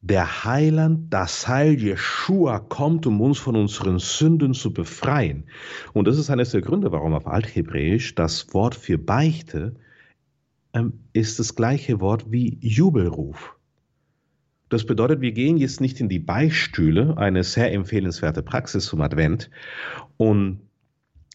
Der 0.00 0.44
Heiland, 0.44 1.12
das 1.12 1.48
Heil 1.48 1.74
Jeshua 1.74 2.60
kommt, 2.60 3.06
um 3.06 3.20
uns 3.20 3.38
von 3.38 3.56
unseren 3.56 3.98
Sünden 3.98 4.54
zu 4.54 4.72
befreien. 4.72 5.44
Und 5.92 6.06
das 6.06 6.18
ist 6.18 6.30
eines 6.30 6.52
der 6.52 6.60
Gründe, 6.60 6.92
warum 6.92 7.14
auf 7.14 7.26
Althebräisch 7.26 8.14
das 8.14 8.54
Wort 8.54 8.74
für 8.74 8.96
Beichte 8.96 9.74
ähm, 10.72 11.00
ist 11.12 11.38
das 11.38 11.54
gleiche 11.56 12.00
Wort 12.00 12.30
wie 12.30 12.58
Jubelruf. 12.60 13.56
Das 14.68 14.84
bedeutet, 14.84 15.20
wir 15.20 15.32
gehen 15.32 15.56
jetzt 15.56 15.80
nicht 15.80 15.98
in 15.98 16.08
die 16.08 16.18
Beistühle, 16.18 17.16
eine 17.16 17.42
sehr 17.42 17.72
empfehlenswerte 17.72 18.42
Praxis 18.42 18.84
zum 18.84 19.00
Advent, 19.00 19.50
und 20.18 20.60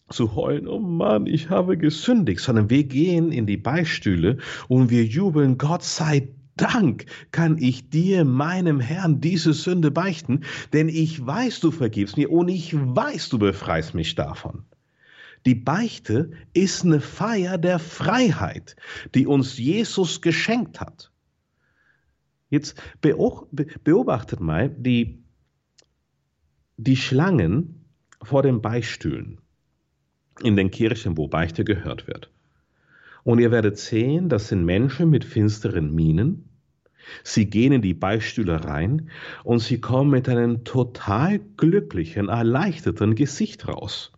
zu 0.08 0.36
heulen, 0.36 0.68
oh 0.68 0.78
Mann, 0.78 1.26
ich 1.26 1.50
habe 1.50 1.76
gesündigt, 1.76 2.40
sondern 2.40 2.70
wir 2.70 2.84
gehen 2.84 3.32
in 3.32 3.46
die 3.46 3.56
Beistühle 3.56 4.38
und 4.68 4.90
wir 4.90 5.04
jubeln, 5.04 5.58
Gott 5.58 5.82
sei 5.82 6.28
Dank 6.56 7.06
kann 7.32 7.58
ich 7.58 7.90
dir, 7.90 8.24
meinem 8.24 8.78
Herrn, 8.80 9.20
diese 9.20 9.52
Sünde 9.52 9.90
beichten, 9.90 10.44
denn 10.72 10.88
ich 10.88 11.24
weiß, 11.24 11.60
du 11.60 11.70
vergibst 11.70 12.16
mir 12.16 12.30
und 12.30 12.48
ich 12.48 12.74
weiß, 12.74 13.28
du 13.28 13.38
befreist 13.38 13.94
mich 13.94 14.14
davon. 14.14 14.64
Die 15.46 15.54
Beichte 15.54 16.30
ist 16.54 16.84
eine 16.84 17.00
Feier 17.00 17.58
der 17.58 17.78
Freiheit, 17.78 18.76
die 19.14 19.26
uns 19.26 19.58
Jesus 19.58 20.20
geschenkt 20.22 20.80
hat. 20.80 21.10
Jetzt 22.50 22.80
beobachtet 23.00 24.40
mal 24.40 24.70
die, 24.70 25.24
die 26.76 26.96
Schlangen 26.96 27.84
vor 28.22 28.42
den 28.42 28.62
Beistühlen 28.62 29.40
in 30.42 30.56
den 30.56 30.70
Kirchen, 30.70 31.16
wo 31.16 31.28
Beichte 31.28 31.64
gehört 31.64 32.06
wird. 32.06 32.30
Und 33.24 33.40
ihr 33.40 33.50
werdet 33.50 33.78
sehen, 33.78 34.28
das 34.28 34.48
sind 34.48 34.64
Menschen 34.64 35.10
mit 35.10 35.24
finsteren 35.24 35.94
Mienen. 35.94 36.50
Sie 37.22 37.46
gehen 37.46 37.72
in 37.72 37.82
die 37.82 37.94
Beistühle 37.94 38.64
rein 38.64 39.10
und 39.42 39.58
sie 39.60 39.80
kommen 39.80 40.10
mit 40.10 40.28
einem 40.28 40.64
total 40.64 41.40
glücklichen, 41.56 42.28
erleichterten 42.28 43.14
Gesicht 43.14 43.68
raus. 43.68 44.12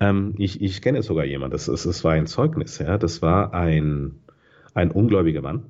Ähm, 0.00 0.34
ich, 0.38 0.60
ich 0.60 0.82
kenne 0.82 1.02
sogar 1.02 1.24
jemanden, 1.24 1.52
das, 1.52 1.66
das, 1.66 1.82
das 1.82 2.04
war 2.04 2.12
ein 2.12 2.26
Zeugnis, 2.26 2.78
ja, 2.78 2.98
das 2.98 3.22
war 3.22 3.54
ein, 3.54 4.20
ein 4.74 4.90
ungläubiger 4.90 5.40
Mann, 5.40 5.64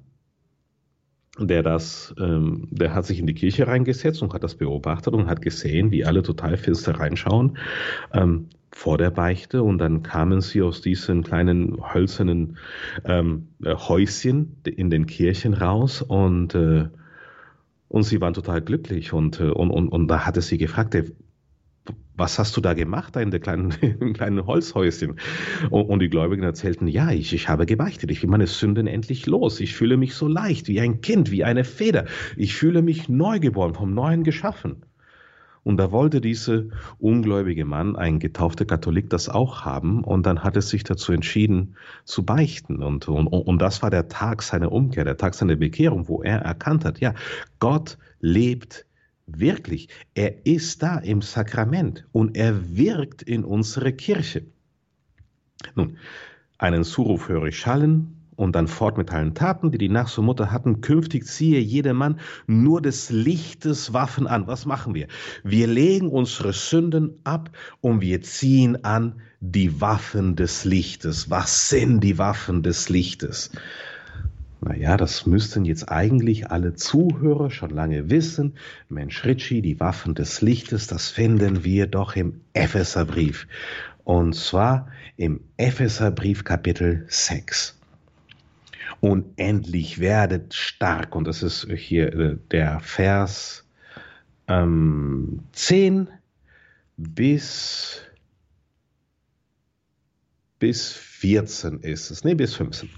der 1.39 1.63
das, 1.63 2.15
ähm, 2.19 2.69
der 2.71 2.95
hat 2.95 3.07
sich 3.07 3.19
in 3.21 3.27
die 3.27 3.35
Kirche 3.35 3.67
reingesetzt 3.67 4.23
und 4.23 4.33
hat 4.33 4.45
das 4.45 4.57
beobachtet 4.57 5.15
und 5.15 5.29
hat 5.29 5.43
gesehen, 5.43 5.91
wie 5.91 6.05
alle 6.05 6.23
total 6.23 6.57
finster 6.57 6.99
reinschauen 6.99 7.59
ähm, 8.13 8.49
vor 8.71 8.99
der 8.99 9.11
Beichte. 9.11 9.63
Und 9.63 9.79
dann 9.79 10.03
kamen 10.03 10.41
sie 10.41 10.63
aus 10.63 10.81
diesen 10.81 11.23
kleinen 11.23 11.79
hölzernen 11.95 12.57
ähm, 13.05 13.49
äh, 13.63 13.75
Häuschen 13.75 14.57
in 14.65 14.91
den 14.91 15.07
Kirchen 15.07 15.55
raus 15.55 16.03
und 16.03 16.55
äh, 16.55 16.89
und 17.89 18.03
sie 18.03 18.21
waren 18.21 18.35
total 18.35 18.61
glücklich. 18.61 19.13
Und, 19.13 19.41
äh, 19.41 19.45
und, 19.45 19.71
und, 19.71 19.89
und 19.89 20.09
da 20.09 20.27
hatte 20.27 20.43
sie 20.43 20.59
gefragt, 20.59 20.95
was 22.19 22.39
hast 22.39 22.57
du 22.57 22.61
da 22.61 22.75
gemacht 22.75 23.17
da 23.17 23.21
in 23.21 23.31
der 23.31 23.41
kleinen, 23.41 23.71
im 24.01 24.13
kleinen 24.13 24.47
Holzhäuschen? 24.47 25.19
Und, 25.71 25.85
und, 25.85 26.01
die 26.01 26.11
Gläubigen 26.11 26.43
erzählten, 26.43 26.89
ja, 26.89 27.11
ich, 27.11 27.33
ich 27.33 27.49
habe 27.49 27.65
gebeichtet, 27.65 28.11
ich 28.11 28.23
will 28.23 28.31
meine 28.31 28.47
Sünden 28.47 28.87
endlich 28.87 29.27
los, 29.27 29.61
ich 29.61 29.75
fühle 29.75 29.97
mich 29.97 30.15
so 30.15 30.29
leicht, 30.29 30.69
wie 30.69 30.81
ein 30.81 31.01
Kind, 31.01 31.31
wie 31.31 31.45
eine 31.45 31.65
Feder, 31.65 32.05
ich 32.37 32.55
fühle 32.55 32.83
mich 32.83 33.09
neugeboren, 33.09 33.75
vom 33.75 33.95
Neuen 33.95 34.25
geschaffen. 34.25 34.83
Und 35.65 35.77
da 35.77 35.93
wollte 35.93 36.23
dieser 36.23 36.63
ungläubige 36.99 37.67
Mann, 37.67 37.95
ein 37.95 38.21
getaufter 38.21 38.65
Katholik, 38.65 39.11
das 39.11 39.29
auch 39.29 39.67
haben. 39.67 40.03
Und 40.03 40.25
dann 40.25 40.43
hat 40.43 40.57
er 40.57 40.63
sich 40.63 40.83
dazu 40.83 41.13
entschieden, 41.13 41.77
zu 42.05 42.25
beichten. 42.25 42.83
Und, 42.83 43.07
und, 43.07 43.27
und 43.27 43.59
das 43.61 43.83
war 43.83 43.91
der 43.91 44.09
Tag 44.09 44.43
seiner 44.43 44.73
Umkehr, 44.73 45.05
der 45.05 45.19
Tag 45.19 45.35
seiner 45.35 45.57
Bekehrung, 45.57 46.09
wo 46.09 46.23
er 46.23 46.39
erkannt 46.39 46.87
hat, 46.87 47.01
ja, 47.01 47.13
Gott 47.59 47.99
lebt 48.21 48.87
Wirklich, 49.31 49.89
er 50.15 50.47
ist 50.47 50.83
da 50.83 50.99
im 50.99 51.21
Sakrament 51.21 52.07
und 52.13 52.37
er 52.37 52.77
wirkt 52.77 53.23
in 53.23 53.45
unsere 53.45 53.93
Kirche. 53.93 54.47
Nun, 55.75 55.99
einen 56.57 56.83
Zuruf 56.83 57.29
höre 57.29 57.45
ich 57.45 57.59
schallen 57.59 58.17
und 58.37 58.55
dann 58.55 58.69
fort 58.69 58.97
mit 58.97 59.13
allen 59.13 59.35
Taten, 59.35 59.71
die 59.71 59.79
die 59.79 59.91
Nach 59.91 60.09
zur 60.09 60.25
Mutter 60.25 60.51
hatten. 60.51 60.81
Künftig 60.81 61.27
ziehe 61.27 61.61
jedermann 61.61 62.21
nur 62.47 62.81
des 62.81 63.11
Lichtes 63.11 63.93
Waffen 63.93 64.27
an. 64.27 64.47
Was 64.47 64.65
machen 64.65 64.95
wir? 64.95 65.09
Wir 65.45 65.67
legen 65.67 66.09
unsere 66.09 66.53
Sünden 66.53 67.21
ab 67.25 67.51
und 67.81 68.01
wir 68.01 68.23
ziehen 68.23 68.83
an 68.85 69.21
die 69.41 69.81
Waffen 69.81 70.37
des 70.37 70.65
Lichtes. 70.65 71.29
Was 71.29 71.69
sind 71.69 72.01
die 72.01 72.17
Waffen 72.17 72.63
des 72.63 72.89
Lichtes? 72.89 73.51
Naja, 74.61 74.97
das 74.97 75.25
müssten 75.27 75.65
jetzt 75.65 75.89
eigentlich 75.89 76.51
alle 76.51 76.75
Zuhörer 76.75 77.51
schon 77.51 77.71
lange 77.71 78.11
wissen. 78.11 78.55
Mensch, 78.89 79.25
Ritchie, 79.25 79.63
die 79.63 79.79
Waffen 79.79 80.15
des 80.15 80.41
Lichtes, 80.43 80.89
das 80.89 81.09
finden 81.09 81.65
wir 81.65 81.87
doch 81.87 82.17
im 82.17 82.41
Epheserbrief. 82.55 83.47
Und 84.05 84.35
zwar 84.35 84.89
im 85.17 85.41
Epheserbrief 85.59 86.43
Kapitel 86.43 87.05
6. 87.09 87.79
Und 89.01 89.27
endlich 89.37 90.01
werdet 90.01 90.55
stark. 90.55 91.15
Und 91.15 91.29
das 91.29 91.43
ist 91.43 91.69
hier 91.71 92.13
äh, 92.15 92.37
der 92.51 92.81
Vers 92.81 93.65
ähm, 94.49 95.45
10 95.53 96.09
bis, 96.97 98.01
bis 100.59 100.93
14 100.93 101.81
ist 101.81 102.11
es. 102.11 102.25
Nee, 102.25 102.35
bis 102.35 102.55
15. 102.55 102.89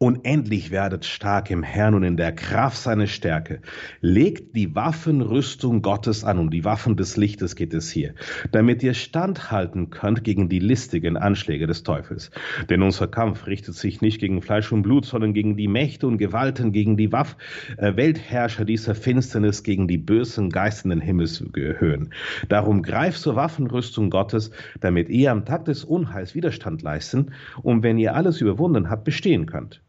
Und 0.00 0.24
endlich 0.24 0.70
werdet 0.70 1.04
stark 1.04 1.50
im 1.50 1.64
Herrn 1.64 1.94
und 1.94 2.04
in 2.04 2.16
der 2.16 2.30
Kraft 2.30 2.78
seiner 2.78 3.08
Stärke. 3.08 3.60
Legt 4.00 4.54
die 4.54 4.76
Waffenrüstung 4.76 5.82
Gottes 5.82 6.22
an, 6.22 6.38
um 6.38 6.50
die 6.50 6.64
Waffen 6.64 6.96
des 6.96 7.16
Lichtes 7.16 7.56
geht 7.56 7.74
es 7.74 7.90
hier, 7.90 8.14
damit 8.52 8.84
ihr 8.84 8.94
standhalten 8.94 9.90
könnt 9.90 10.22
gegen 10.22 10.48
die 10.48 10.60
listigen 10.60 11.16
Anschläge 11.16 11.66
des 11.66 11.82
Teufels. 11.82 12.30
Denn 12.70 12.82
unser 12.82 13.08
Kampf 13.08 13.48
richtet 13.48 13.74
sich 13.74 14.00
nicht 14.00 14.20
gegen 14.20 14.40
Fleisch 14.40 14.70
und 14.70 14.82
Blut, 14.82 15.04
sondern 15.04 15.34
gegen 15.34 15.56
die 15.56 15.66
Mächte 15.66 16.06
und 16.06 16.18
Gewalten, 16.18 16.70
gegen 16.70 16.96
die 16.96 17.10
Waff 17.10 17.36
äh, 17.76 17.96
Weltherrscher 17.96 18.64
dieser 18.64 18.94
Finsternis, 18.94 19.64
gegen 19.64 19.88
die 19.88 19.98
bösen 19.98 20.50
Geister 20.50 20.84
in 20.84 20.90
den 20.90 21.00
Himmelshöhen. 21.00 22.14
Darum 22.48 22.82
greift 22.82 23.20
zur 23.20 23.34
Waffenrüstung 23.34 24.10
Gottes, 24.10 24.52
damit 24.80 25.08
ihr 25.08 25.32
am 25.32 25.44
Tag 25.44 25.64
des 25.64 25.82
Unheils 25.82 26.36
Widerstand 26.36 26.82
leisten 26.82 27.32
und 27.62 27.82
wenn 27.82 27.98
ihr 27.98 28.14
alles 28.14 28.40
überwunden 28.40 28.90
habt, 28.90 29.02
bestehen 29.02 29.46
könnt. 29.46 29.82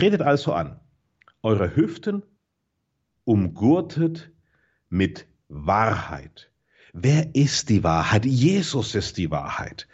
Tretet 0.00 0.22
also 0.22 0.54
an, 0.54 0.80
eure 1.42 1.76
Hüften 1.76 2.22
umgurtet 3.24 4.32
mit 4.88 5.26
Wahrheit. 5.50 6.50
Wer 6.94 7.34
ist 7.34 7.68
die 7.68 7.84
Wahrheit? 7.84 8.24
Jesus 8.24 8.94
ist 8.94 9.18
die 9.18 9.30
Wahrheit. 9.30 9.86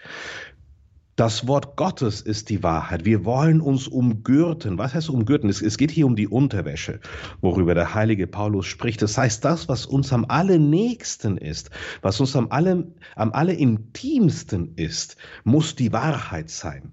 Das 1.16 1.48
Wort 1.48 1.76
Gottes 1.76 2.20
ist 2.20 2.50
die 2.50 2.62
Wahrheit. 2.62 3.04
Wir 3.04 3.24
wollen 3.24 3.60
uns 3.60 3.88
umgürten. 3.88 4.78
Was 4.78 4.94
heißt 4.94 5.10
umgürten? 5.10 5.50
Es, 5.50 5.60
es, 5.60 5.76
geht 5.76 5.90
hier 5.90 6.06
um 6.06 6.14
die 6.14 6.28
Unterwäsche, 6.28 7.00
worüber 7.40 7.74
der 7.74 7.92
heilige 7.92 8.28
Paulus 8.28 8.66
spricht. 8.66 9.02
Das 9.02 9.18
heißt, 9.18 9.44
das, 9.44 9.68
was 9.68 9.86
uns 9.86 10.12
am 10.12 10.24
allernächsten 10.28 11.36
ist, 11.36 11.70
was 12.00 12.20
uns 12.20 12.36
am, 12.36 12.52
allem, 12.52 12.94
am 13.16 13.32
allerintimsten 13.32 14.76
ist, 14.76 15.16
muss 15.42 15.74
die 15.74 15.92
Wahrheit 15.92 16.48
sein 16.48 16.92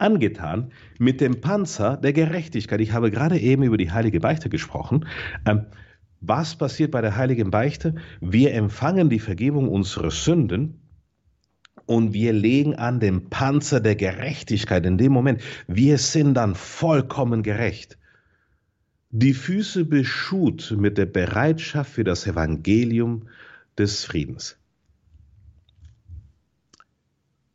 angetan 0.00 0.72
mit 0.98 1.20
dem 1.20 1.40
Panzer 1.40 1.96
der 1.96 2.12
Gerechtigkeit. 2.12 2.80
Ich 2.80 2.92
habe 2.92 3.10
gerade 3.10 3.38
eben 3.38 3.62
über 3.62 3.76
die 3.76 3.90
heilige 3.90 4.20
Beichte 4.20 4.48
gesprochen. 4.48 5.06
Ähm, 5.46 5.66
was 6.20 6.56
passiert 6.56 6.90
bei 6.90 7.00
der 7.00 7.16
heiligen 7.16 7.50
Beichte? 7.50 7.94
Wir 8.20 8.54
empfangen 8.54 9.08
die 9.08 9.20
Vergebung 9.20 9.68
unserer 9.68 10.10
Sünden 10.10 10.80
und 11.86 12.12
wir 12.12 12.32
legen 12.32 12.76
an 12.76 13.00
den 13.00 13.30
Panzer 13.30 13.80
der 13.80 13.96
Gerechtigkeit 13.96 14.84
in 14.84 14.98
dem 14.98 15.12
Moment. 15.12 15.42
Wir 15.66 15.98
sind 15.98 16.34
dann 16.34 16.54
vollkommen 16.54 17.42
gerecht. 17.42 17.98
Die 19.10 19.34
Füße 19.34 19.86
beschut 19.86 20.76
mit 20.78 20.98
der 20.98 21.06
Bereitschaft 21.06 21.90
für 21.90 22.04
das 22.04 22.26
Evangelium 22.26 23.28
des 23.76 24.04
Friedens. 24.04 24.59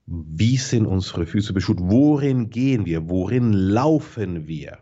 Wie 0.08 0.58
sind 0.58 0.86
unsere 0.86 1.26
Füße 1.26 1.54
beschut? 1.54 1.78
Worin 1.80 2.50
gehen 2.50 2.86
wir? 2.86 3.10
Worin 3.10 3.54
laufen 3.54 4.48
wir? 4.48 4.80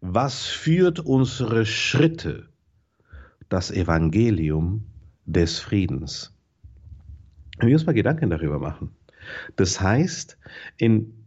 Was 0.00 0.46
führt 0.46 1.00
unsere 1.00 1.66
Schritte? 1.66 2.48
Das 3.50 3.70
Evangelium 3.70 4.86
des 5.26 5.60
Friedens. 5.60 6.34
Wir 7.58 7.74
uns 7.74 7.86
mal 7.86 7.92
Gedanken 7.92 8.30
darüber 8.30 8.58
machen. 8.58 8.90
Das 9.56 9.80
heißt, 9.80 10.38
in, 10.78 11.24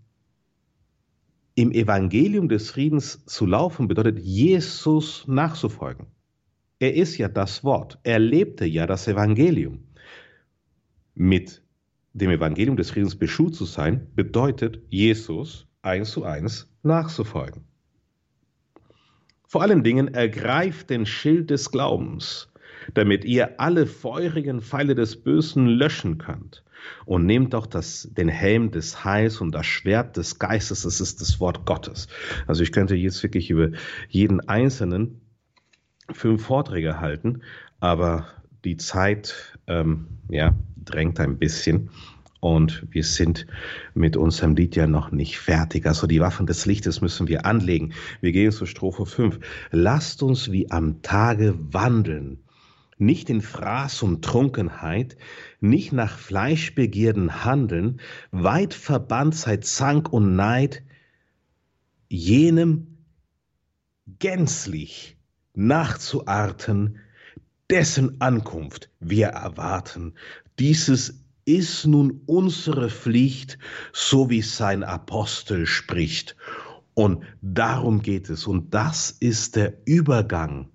im 1.55 1.71
Evangelium 1.71 2.49
des 2.49 2.71
Friedens 2.71 3.23
zu 3.25 3.45
laufen 3.45 3.87
bedeutet, 3.87 4.19
Jesus 4.19 5.27
nachzufolgen. 5.27 6.07
Er 6.79 6.95
ist 6.95 7.17
ja 7.17 7.27
das 7.27 7.63
Wort. 7.63 7.99
Er 8.03 8.19
lebte 8.19 8.65
ja 8.65 8.85
das 8.87 9.07
Evangelium. 9.07 9.83
Mit 11.15 11.63
dem 12.17 12.31
Evangelium 12.31 12.77
des 12.77 12.91
Friedens 12.91 13.15
beschult 13.15 13.55
zu 13.55 13.65
sein, 13.65 14.07
bedeutet, 14.15 14.81
Jesus 14.89 15.67
eins 15.81 16.11
zu 16.11 16.23
eins 16.23 16.69
nachzufolgen. 16.83 17.63
Vor 19.45 19.61
allen 19.61 19.83
Dingen 19.83 20.09
ergreift 20.13 20.89
den 20.89 21.05
Schild 21.05 21.49
des 21.49 21.71
Glaubens, 21.71 22.49
damit 22.93 23.23
ihr 23.23 23.59
alle 23.59 23.85
feurigen 23.85 24.61
Pfeile 24.61 24.95
des 24.95 25.23
Bösen 25.23 25.67
löschen 25.67 26.17
könnt. 26.17 26.63
und 27.05 27.25
nehmt 27.25 27.53
doch 27.53 27.65
das, 27.65 28.09
den 28.11 28.29
Helm 28.29 28.71
des 28.71 29.03
Heils 29.03 29.41
und 29.41 29.51
das 29.51 29.65
Schwert 29.65 30.17
des 30.17 30.39
Geistes, 30.39 30.83
das 30.83 31.01
ist 31.01 31.21
das 31.21 31.39
Wort 31.39 31.65
Gottes. 31.65 32.07
Also 32.45 32.63
ich 32.63 32.71
könnte 32.71 32.95
jetzt 32.95 33.21
wirklich 33.23 33.49
über 33.49 33.71
jeden 34.09 34.47
einzelnen 34.47 35.21
fünf 36.11 36.43
Vorträge 36.43 36.99
halten, 36.99 37.41
aber 37.79 38.27
die 38.63 38.77
Zeit 38.77 39.57
ähm, 39.67 40.07
ja, 40.29 40.55
drängt 40.89 41.19
ein 41.19 41.37
bisschen. 41.37 41.89
Und 42.39 42.85
wir 42.91 43.03
sind 43.03 43.47
mit 43.93 44.15
unserem 44.15 44.55
Lied 44.55 44.75
ja 44.75 44.87
noch 44.87 45.11
nicht 45.11 45.39
fertig. 45.39 45.85
Also 45.85 46.07
die 46.07 46.21
Waffen 46.21 46.45
des 46.45 46.65
Lichtes 46.65 47.01
müssen 47.01 47.27
wir 47.27 47.45
anlegen. 47.45 47.93
Wir 48.21 48.31
gehen 48.31 48.51
zur 48.51 48.67
Strophe 48.67 49.05
5. 49.05 49.39
Lasst 49.71 50.21
uns 50.21 50.51
wie 50.51 50.69
am 50.69 51.01
Tage 51.01 51.55
wandeln 51.71 52.39
nicht 52.97 53.29
in 53.29 53.41
Fraß 53.41 54.03
und 54.03 54.23
Trunkenheit, 54.23 55.17
nicht 55.59 55.93
nach 55.93 56.17
Fleischbegierden 56.17 57.45
handeln, 57.45 58.01
weit 58.31 58.73
verbannt 58.73 59.35
seit 59.35 59.65
Zank 59.65 60.11
und 60.11 60.35
Neid, 60.35 60.83
jenem 62.09 62.97
gänzlich 64.19 65.17
nachzuarten, 65.53 66.99
dessen 67.69 68.21
Ankunft 68.21 68.89
wir 68.99 69.27
erwarten. 69.27 70.13
Dieses 70.59 71.23
ist 71.45 71.85
nun 71.85 72.21
unsere 72.25 72.89
Pflicht, 72.89 73.57
so 73.93 74.29
wie 74.29 74.41
sein 74.41 74.83
Apostel 74.83 75.65
spricht. 75.65 76.35
Und 76.93 77.23
darum 77.41 78.01
geht 78.01 78.29
es. 78.29 78.47
Und 78.47 78.73
das 78.73 79.11
ist 79.11 79.55
der 79.55 79.77
Übergang 79.85 80.69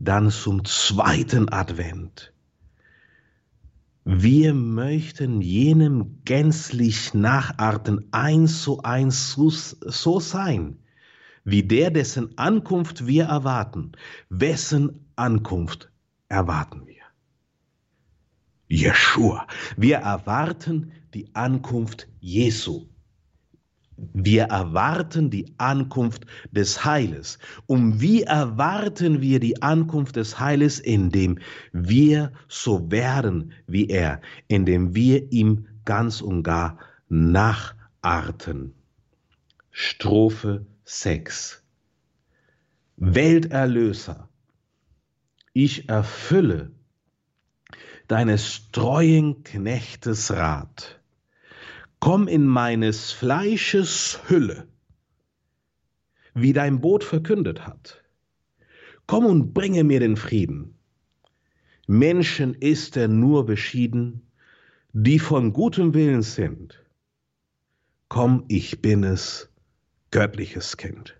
dann 0.00 0.30
zum 0.30 0.64
zweiten 0.64 1.52
Advent. 1.52 2.32
Wir 4.04 4.54
möchten 4.54 5.42
jenem 5.42 6.22
gänzlich 6.24 7.12
nacharten, 7.12 8.08
eins 8.10 8.62
zu 8.62 8.82
eins 8.82 9.34
so 9.34 10.20
sein, 10.20 10.78
wie 11.44 11.62
der, 11.62 11.90
dessen 11.90 12.36
Ankunft 12.38 13.06
wir 13.06 13.24
erwarten. 13.24 13.92
Wessen 14.30 15.06
Ankunft 15.16 15.92
erwarten 16.28 16.86
wir? 16.86 16.89
Jeshua. 18.70 19.46
Wir 19.76 19.96
erwarten 19.96 20.92
die 21.12 21.28
Ankunft 21.34 22.06
Jesu. 22.20 22.86
Wir 24.14 24.44
erwarten 24.44 25.28
die 25.28 25.52
Ankunft 25.58 26.24
des 26.52 26.84
Heiles. 26.84 27.38
Und 27.66 28.00
wie 28.00 28.22
erwarten 28.22 29.20
wir 29.20 29.40
die 29.40 29.60
Ankunft 29.60 30.16
des 30.16 30.38
Heiles? 30.38 30.78
Indem 30.78 31.40
wir 31.72 32.32
so 32.48 32.90
werden 32.90 33.52
wie 33.66 33.88
er, 33.88 34.22
indem 34.46 34.94
wir 34.94 35.30
ihm 35.32 35.66
ganz 35.84 36.20
und 36.22 36.44
gar 36.44 36.78
nacharten. 37.08 38.72
Strophe 39.70 40.64
6. 40.84 41.62
Welterlöser, 42.96 44.28
ich 45.52 45.88
erfülle 45.88 46.70
deines 48.10 48.70
treuen 48.72 49.44
Knechtes 49.44 50.30
Rat 50.32 51.00
komm 52.00 52.28
in 52.28 52.46
meines 52.46 53.12
Fleisches 53.12 54.18
Hülle, 54.28 54.66
wie 56.34 56.54
dein 56.54 56.80
Boot 56.80 57.04
verkündet 57.04 57.66
hat. 57.66 58.02
Komm 59.06 59.26
und 59.26 59.52
bringe 59.52 59.84
mir 59.84 60.00
den 60.00 60.16
Frieden. 60.16 60.78
Menschen 61.86 62.54
ist 62.54 62.96
er 62.96 63.08
nur 63.08 63.44
beschieden, 63.44 64.22
die 64.92 65.18
von 65.18 65.52
gutem 65.52 65.94
Willen 65.94 66.22
sind. 66.22 66.82
Komm, 68.08 68.44
ich 68.48 68.80
bin 68.80 69.04
es, 69.04 69.52
göttliches 70.10 70.76
Kind. 70.76 71.16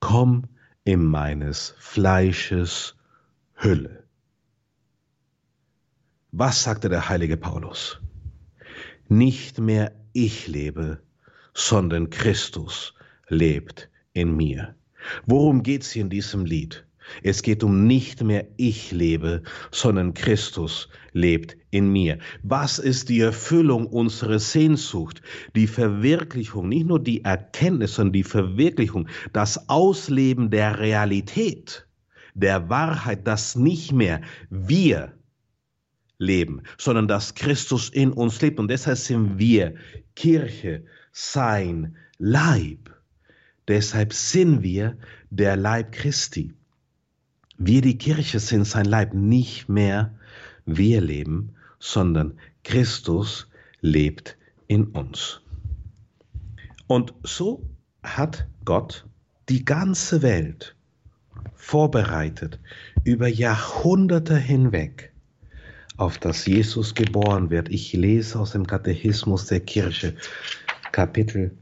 Komm 0.00 0.44
in 0.84 1.04
meines 1.04 1.74
Fleisches 1.78 2.96
Hülle. 3.64 4.02
Was 6.32 6.64
sagte 6.64 6.88
der 6.88 7.08
heilige 7.08 7.36
Paulus? 7.36 8.00
Nicht 9.08 9.60
mehr 9.60 9.92
ich 10.12 10.48
lebe, 10.48 11.00
sondern 11.54 12.10
Christus 12.10 12.94
lebt 13.28 13.88
in 14.14 14.34
mir. 14.36 14.74
Worum 15.26 15.62
geht's 15.62 15.92
hier 15.92 16.02
in 16.02 16.10
diesem 16.10 16.44
Lied? 16.44 16.84
Es 17.22 17.42
geht 17.42 17.62
um 17.62 17.86
nicht 17.86 18.24
mehr 18.24 18.48
ich 18.56 18.90
lebe, 18.90 19.44
sondern 19.70 20.14
Christus 20.14 20.88
lebt 21.12 21.56
in 21.70 21.92
mir. 21.92 22.18
Was 22.42 22.80
ist 22.80 23.10
die 23.10 23.20
Erfüllung 23.20 23.86
unserer 23.86 24.40
Sehnsucht? 24.40 25.22
Die 25.54 25.68
Verwirklichung, 25.68 26.68
nicht 26.68 26.88
nur 26.88 26.98
die 26.98 27.22
Erkenntnis, 27.22 27.94
sondern 27.94 28.14
die 28.14 28.24
Verwirklichung, 28.24 29.06
das 29.32 29.68
Ausleben 29.68 30.50
der 30.50 30.80
Realität, 30.80 31.86
der 32.34 32.68
Wahrheit, 32.68 33.26
dass 33.26 33.56
nicht 33.56 33.92
mehr 33.92 34.20
wir 34.50 35.12
leben, 36.18 36.62
sondern 36.78 37.08
dass 37.08 37.34
Christus 37.34 37.88
in 37.88 38.12
uns 38.12 38.40
lebt. 38.40 38.58
Und 38.58 38.68
deshalb 38.68 38.98
sind 38.98 39.38
wir 39.38 39.74
Kirche, 40.14 40.84
sein 41.12 41.96
Leib. 42.18 42.90
Deshalb 43.68 44.12
sind 44.12 44.62
wir 44.62 44.96
der 45.30 45.56
Leib 45.56 45.92
Christi. 45.92 46.54
Wir, 47.58 47.82
die 47.82 47.98
Kirche, 47.98 48.40
sind 48.40 48.64
sein 48.64 48.86
Leib. 48.86 49.14
Nicht 49.14 49.68
mehr 49.68 50.14
wir 50.64 51.00
leben, 51.00 51.54
sondern 51.78 52.38
Christus 52.64 53.48
lebt 53.80 54.36
in 54.68 54.86
uns. 54.86 55.40
Und 56.86 57.14
so 57.22 57.68
hat 58.02 58.46
Gott 58.64 59.06
die 59.48 59.64
ganze 59.64 60.22
Welt 60.22 60.76
vorbereitet 61.62 62.58
über 63.04 63.28
Jahrhunderte 63.28 64.36
hinweg 64.36 65.12
auf 65.96 66.18
das 66.18 66.44
Jesus 66.44 66.96
geboren 66.96 67.50
wird. 67.50 67.68
Ich 67.68 67.92
lese 67.92 68.40
aus 68.40 68.50
dem 68.50 68.66
Katechismus 68.66 69.46
der 69.46 69.60
Kirche, 69.60 70.16
Kapitel, 70.90 71.56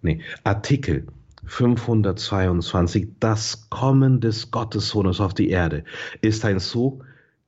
nee, 0.00 0.22
Artikel 0.44 1.08
522. 1.44 3.08
Das 3.18 3.68
Kommen 3.68 4.20
des 4.20 4.52
Gottessohnes 4.52 5.20
auf 5.20 5.34
die 5.34 5.50
Erde 5.50 5.82
ist 6.20 6.44
ein 6.44 6.60
so 6.60 7.00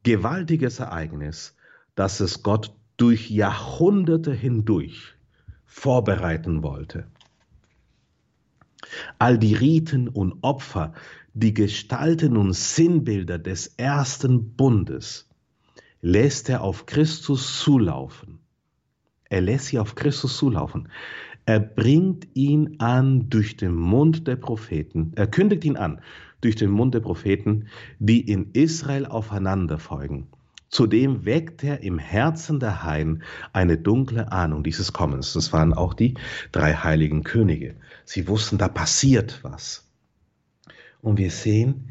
gewaltiges 0.03 0.81
Ereignis, 0.81 1.55
dass 1.95 2.19
es 2.19 2.43
Gott 2.43 2.75
durch 2.97 3.31
Jahrhunderte 3.31 4.33
hindurch 4.33 5.15
vorbereiten 5.65 6.65
wollte. 6.65 7.07
All 9.19 9.39
die 9.39 9.55
Riten 9.55 10.09
und 10.09 10.39
Opfer, 10.43 10.93
die 11.35 11.55
Gestalten 11.55 12.37
und 12.37 12.53
Sinnbilder 12.53 13.39
des 13.39 13.75
ersten 13.77 14.55
Bundes, 14.55 15.29
lässt 16.01 16.49
er 16.49 16.63
auf 16.63 16.87
Christus 16.87 17.61
zulaufen. 17.61 18.41
Er 19.31 19.41
lässt 19.41 19.67
sie 19.67 19.79
auf 19.79 19.95
Christus 19.95 20.37
zulaufen. 20.37 20.89
Er 21.47 21.59
bringt 21.61 22.29
ihn 22.35 22.77
an 22.79 23.31
durch 23.31 23.57
den 23.57 23.75
Mund 23.75 24.29
der 24.29 24.37
Propheten. 24.37 25.13
Er 25.17 25.27
kündigt 25.27 25.65
ihn 25.65 25.77
an 25.77 26.01
durch 26.41 26.57
den 26.57 26.71
Mund 26.71 26.95
der 26.95 27.01
Propheten, 27.01 27.69
die 27.99 28.21
in 28.21 28.51
Israel 28.53 29.07
aufeinander 29.07 29.79
folgen. 29.79 30.29
Zudem 30.69 31.25
weckt 31.25 31.63
er 31.65 31.83
im 31.83 31.99
Herzen 31.99 32.59
der 32.59 32.83
Heiden 32.83 33.23
eine 33.53 33.77
dunkle 33.79 34.33
Ahnung 34.33 34.63
dieses 34.63 34.93
Kommens. 34.93 35.35
Das 35.35 35.53
waren 35.53 35.73
auch 35.73 35.95
die 35.95 36.15
drei 36.51 36.75
heiligen 36.75 37.25
Könige. 37.25 37.75
Sie 38.05 38.27
wussten, 38.27 38.59
da 38.59 38.69
passiert 38.69 39.41
was. 39.43 39.92
Und 41.03 41.19
wir 41.19 41.31
sehen, 41.31 41.89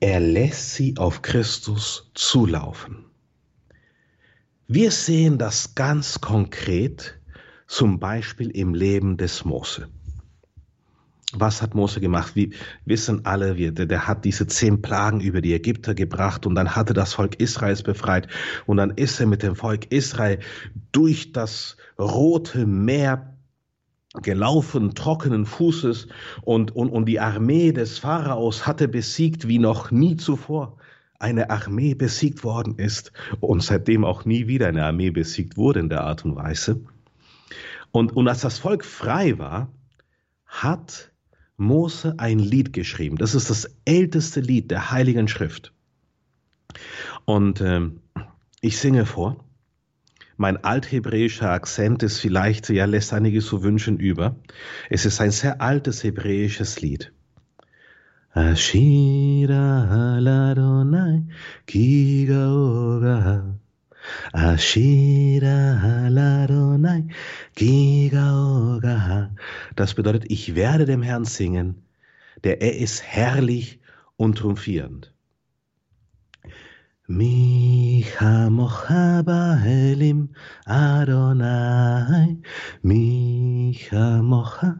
er 0.00 0.18
lässt 0.18 0.74
sie 0.74 0.96
auf 0.96 1.22
Christus 1.22 2.10
zulaufen. 2.14 3.04
Wir 4.66 4.90
sehen 4.90 5.38
das 5.38 5.74
ganz 5.74 6.20
konkret 6.20 7.20
zum 7.66 8.00
Beispiel 8.00 8.50
im 8.50 8.74
Leben 8.74 9.16
des 9.16 9.44
Mose. 9.44 9.88
Was 11.32 11.60
hat 11.60 11.74
Mose 11.74 12.00
gemacht? 12.00 12.34
Wir 12.36 12.50
wissen 12.86 13.26
alle, 13.26 13.56
wir, 13.56 13.72
der, 13.72 13.86
der 13.86 14.06
hat 14.06 14.24
diese 14.24 14.46
zehn 14.46 14.80
Plagen 14.80 15.20
über 15.20 15.40
die 15.40 15.52
Ägypter 15.52 15.94
gebracht 15.94 16.46
und 16.46 16.54
dann 16.54 16.76
hatte 16.76 16.94
das 16.94 17.14
Volk 17.14 17.40
Israels 17.40 17.82
befreit 17.82 18.28
und 18.66 18.76
dann 18.78 18.90
ist 18.90 19.20
er 19.20 19.26
mit 19.26 19.42
dem 19.42 19.56
Volk 19.56 19.90
Israel 19.92 20.38
durch 20.92 21.32
das 21.32 21.76
Rote 21.98 22.66
Meer 22.66 23.33
gelaufen, 24.22 24.94
trockenen 24.94 25.44
Fußes 25.46 26.08
und, 26.42 26.74
und, 26.74 26.90
und 26.90 27.06
die 27.06 27.20
Armee 27.20 27.72
des 27.72 27.98
Pharaos 27.98 28.66
hatte 28.66 28.88
besiegt 28.88 29.48
wie 29.48 29.58
noch 29.58 29.90
nie 29.90 30.16
zuvor 30.16 30.76
eine 31.18 31.50
Armee 31.50 31.94
besiegt 31.94 32.44
worden 32.44 32.76
ist 32.76 33.12
und 33.40 33.62
seitdem 33.62 34.04
auch 34.04 34.24
nie 34.24 34.46
wieder 34.46 34.68
eine 34.68 34.84
Armee 34.84 35.10
besiegt 35.10 35.56
wurde 35.56 35.80
in 35.80 35.88
der 35.88 36.02
Art 36.02 36.24
und 36.24 36.36
Weise. 36.36 36.80
Und, 37.92 38.14
und 38.14 38.28
als 38.28 38.40
das 38.40 38.58
Volk 38.58 38.84
frei 38.84 39.38
war, 39.38 39.68
hat 40.46 41.12
Mose 41.56 42.14
ein 42.18 42.38
Lied 42.38 42.72
geschrieben. 42.72 43.16
Das 43.16 43.34
ist 43.34 43.50
das 43.50 43.70
älteste 43.84 44.40
Lied 44.40 44.70
der 44.70 44.90
Heiligen 44.90 45.28
Schrift. 45.28 45.72
Und 47.24 47.60
ähm, 47.60 48.00
ich 48.60 48.78
singe 48.78 49.06
vor. 49.06 49.43
Mein 50.36 50.62
althebräischer 50.64 51.50
Akzent 51.50 52.02
ist 52.02 52.18
vielleicht, 52.18 52.68
ja, 52.68 52.86
lässt 52.86 53.12
einiges 53.12 53.46
zu 53.46 53.62
wünschen 53.62 53.98
über. 53.98 54.36
Es 54.90 55.06
ist 55.06 55.20
ein 55.20 55.30
sehr 55.30 55.60
altes 55.60 56.02
hebräisches 56.02 56.80
Lied. 56.80 57.12
Ashira 58.36 60.18
Ladonai 60.18 61.22
Kigaoga 61.66 63.60
Ashira 64.32 66.08
Ladonai 66.08 67.04
Kigaoga 67.54 69.30
Das 69.76 69.94
bedeutet, 69.94 70.24
ich 70.32 70.56
werde 70.56 70.84
dem 70.84 71.02
Herrn 71.02 71.24
singen, 71.24 71.84
der 72.42 72.60
er 72.60 72.76
ist 72.76 73.04
herrlich 73.04 73.78
und 74.16 74.38
triumphierend. 74.38 75.13
Micha 77.06 78.48
mocha 78.48 79.22
bahelim 79.22 80.30
Adonai 80.66 82.38
Micha 82.82 84.22
mocha 84.22 84.78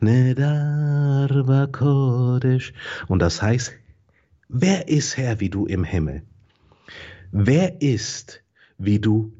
Nedar 0.00 1.66
Kodesh. 1.70 2.72
Und 3.08 3.18
das 3.20 3.42
heißt, 3.42 3.72
wer 4.48 4.88
ist 4.88 5.18
Herr 5.18 5.38
wie 5.40 5.50
du 5.50 5.66
im 5.66 5.84
Himmel? 5.84 6.22
Wer 7.30 7.82
ist 7.82 8.42
wie 8.78 8.98
du 8.98 9.30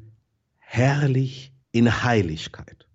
herrlich 0.59 1.51
in 1.71 2.03
Heiligkeit? 2.03 2.87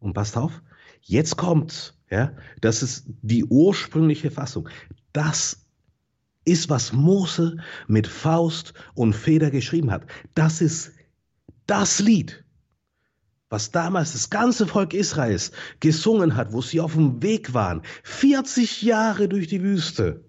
Und 0.00 0.12
passt 0.12 0.36
auf, 0.36 0.62
jetzt 1.00 1.38
kommt's, 1.38 1.98
ja, 2.10 2.32
das 2.60 2.82
ist 2.82 3.06
die 3.22 3.46
ursprüngliche 3.46 4.30
Fassung. 4.30 4.68
Das 5.14 5.59
ist, 6.50 6.68
was 6.68 6.92
Mose 6.92 7.58
mit 7.86 8.06
Faust 8.06 8.74
und 8.94 9.14
Feder 9.14 9.50
geschrieben 9.50 9.90
hat. 9.90 10.06
Das 10.34 10.60
ist 10.60 10.92
das 11.66 12.00
Lied, 12.00 12.44
was 13.48 13.70
damals 13.70 14.12
das 14.12 14.30
ganze 14.30 14.66
Volk 14.66 14.94
Israels 14.94 15.52
gesungen 15.80 16.36
hat, 16.36 16.52
wo 16.52 16.62
sie 16.62 16.80
auf 16.80 16.94
dem 16.94 17.22
Weg 17.22 17.54
waren, 17.54 17.82
40 18.02 18.82
Jahre 18.82 19.28
durch 19.28 19.46
die 19.46 19.62
Wüste. 19.62 20.24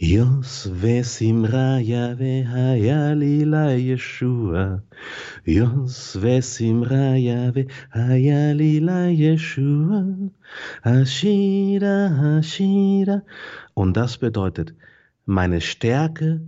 Yosve 0.00 1.04
Simra 1.04 1.78
Yahweh 1.80 2.42
Hayalila 2.42 3.78
Yeshua. 3.78 4.82
Yosve 5.46 6.42
Simra 6.42 7.16
Yahweh 7.16 7.68
Hayalila 7.94 9.06
Yeshua. 9.16 10.30
Hashira 10.84 12.10
Hashira. 12.10 13.22
Und 13.74 13.96
das 13.96 14.18
bedeutet, 14.18 14.74
meine 15.26 15.60
Stärke 15.60 16.40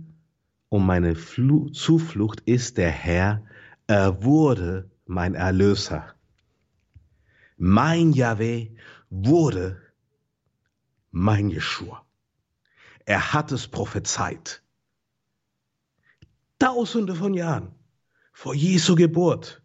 und 0.67 0.85
meine 0.85 1.15
Flu 1.15 1.69
Zuflucht 1.69 2.41
ist 2.41 2.77
der 2.77 2.91
Herr. 2.91 3.43
Er 3.87 4.25
wurde 4.25 4.91
mein 5.05 5.35
Erlöser. 5.35 6.15
Mein 7.55 8.11
Yahweh 8.11 8.71
wurde 9.09 9.77
mein 11.11 11.49
Yeshua. 11.49 12.06
Er 13.07 13.31
hat 13.31 13.53
es 13.53 13.69
prophezeit. 13.69 14.61
Tausende 16.59 17.15
von 17.15 17.33
Jahren 17.33 17.71
vor 18.33 18.53
Jesu 18.53 18.95
Geburt 18.95 19.61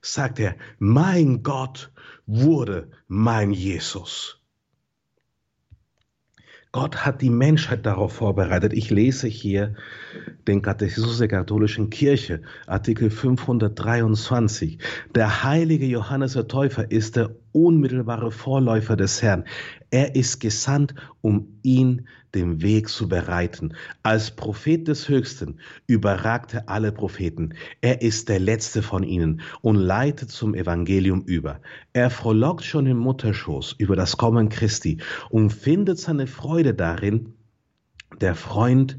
sagt 0.00 0.38
er, 0.38 0.54
mein 0.78 1.42
Gott 1.42 1.90
wurde 2.24 2.92
mein 3.08 3.50
Jesus. 3.50 4.40
Gott 6.70 7.04
hat 7.04 7.20
die 7.20 7.30
Menschheit 7.30 7.84
darauf 7.84 8.12
vorbereitet. 8.12 8.72
Ich 8.72 8.90
lese 8.90 9.26
hier 9.26 9.74
den 10.46 10.62
Katechismus 10.62 11.18
der 11.18 11.28
katholischen 11.28 11.90
Kirche, 11.90 12.42
Artikel 12.66 13.10
523. 13.10 14.78
Der 15.16 15.42
heilige 15.42 15.86
Johannes 15.86 16.34
der 16.34 16.46
Täufer 16.46 16.92
ist 16.92 17.16
der 17.16 17.34
unmittelbare 17.54 18.30
Vorläufer 18.30 18.96
des 18.96 19.22
Herrn. 19.22 19.44
Er 19.90 20.14
ist 20.16 20.40
gesandt, 20.40 20.94
um 21.22 21.58
ihn 21.62 22.06
den 22.34 22.62
Weg 22.62 22.88
zu 22.88 23.08
bereiten. 23.08 23.74
Als 24.02 24.32
Prophet 24.32 24.88
des 24.88 25.08
Höchsten 25.08 25.60
überragt 25.86 26.54
er 26.54 26.68
alle 26.68 26.90
Propheten. 26.90 27.54
Er 27.80 28.02
ist 28.02 28.28
der 28.28 28.40
letzte 28.40 28.82
von 28.82 29.04
ihnen 29.04 29.40
und 29.62 29.76
leitet 29.76 30.30
zum 30.30 30.54
Evangelium 30.54 31.22
über. 31.22 31.60
Er 31.92 32.10
frohlockt 32.10 32.64
schon 32.64 32.86
im 32.86 32.98
Mutterschoß 32.98 33.76
über 33.78 33.94
das 33.94 34.16
Kommen 34.16 34.48
Christi 34.48 34.98
und 35.30 35.50
findet 35.50 35.98
seine 35.98 36.26
Freude 36.26 36.74
darin, 36.74 37.34
der 38.20 38.34
Freund 38.34 38.98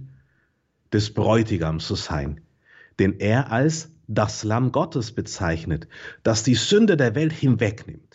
des 0.93 1.13
Bräutigams 1.13 1.87
zu 1.87 1.95
sein, 1.95 2.41
den 2.99 3.19
er 3.19 3.51
als 3.51 3.91
das 4.07 4.43
Lamm 4.43 4.71
Gottes 4.71 5.11
bezeichnet, 5.11 5.87
das 6.23 6.43
die 6.43 6.55
Sünde 6.55 6.95
der 6.95 7.15
Welt 7.15 7.33
hinwegnimmt. 7.33 8.14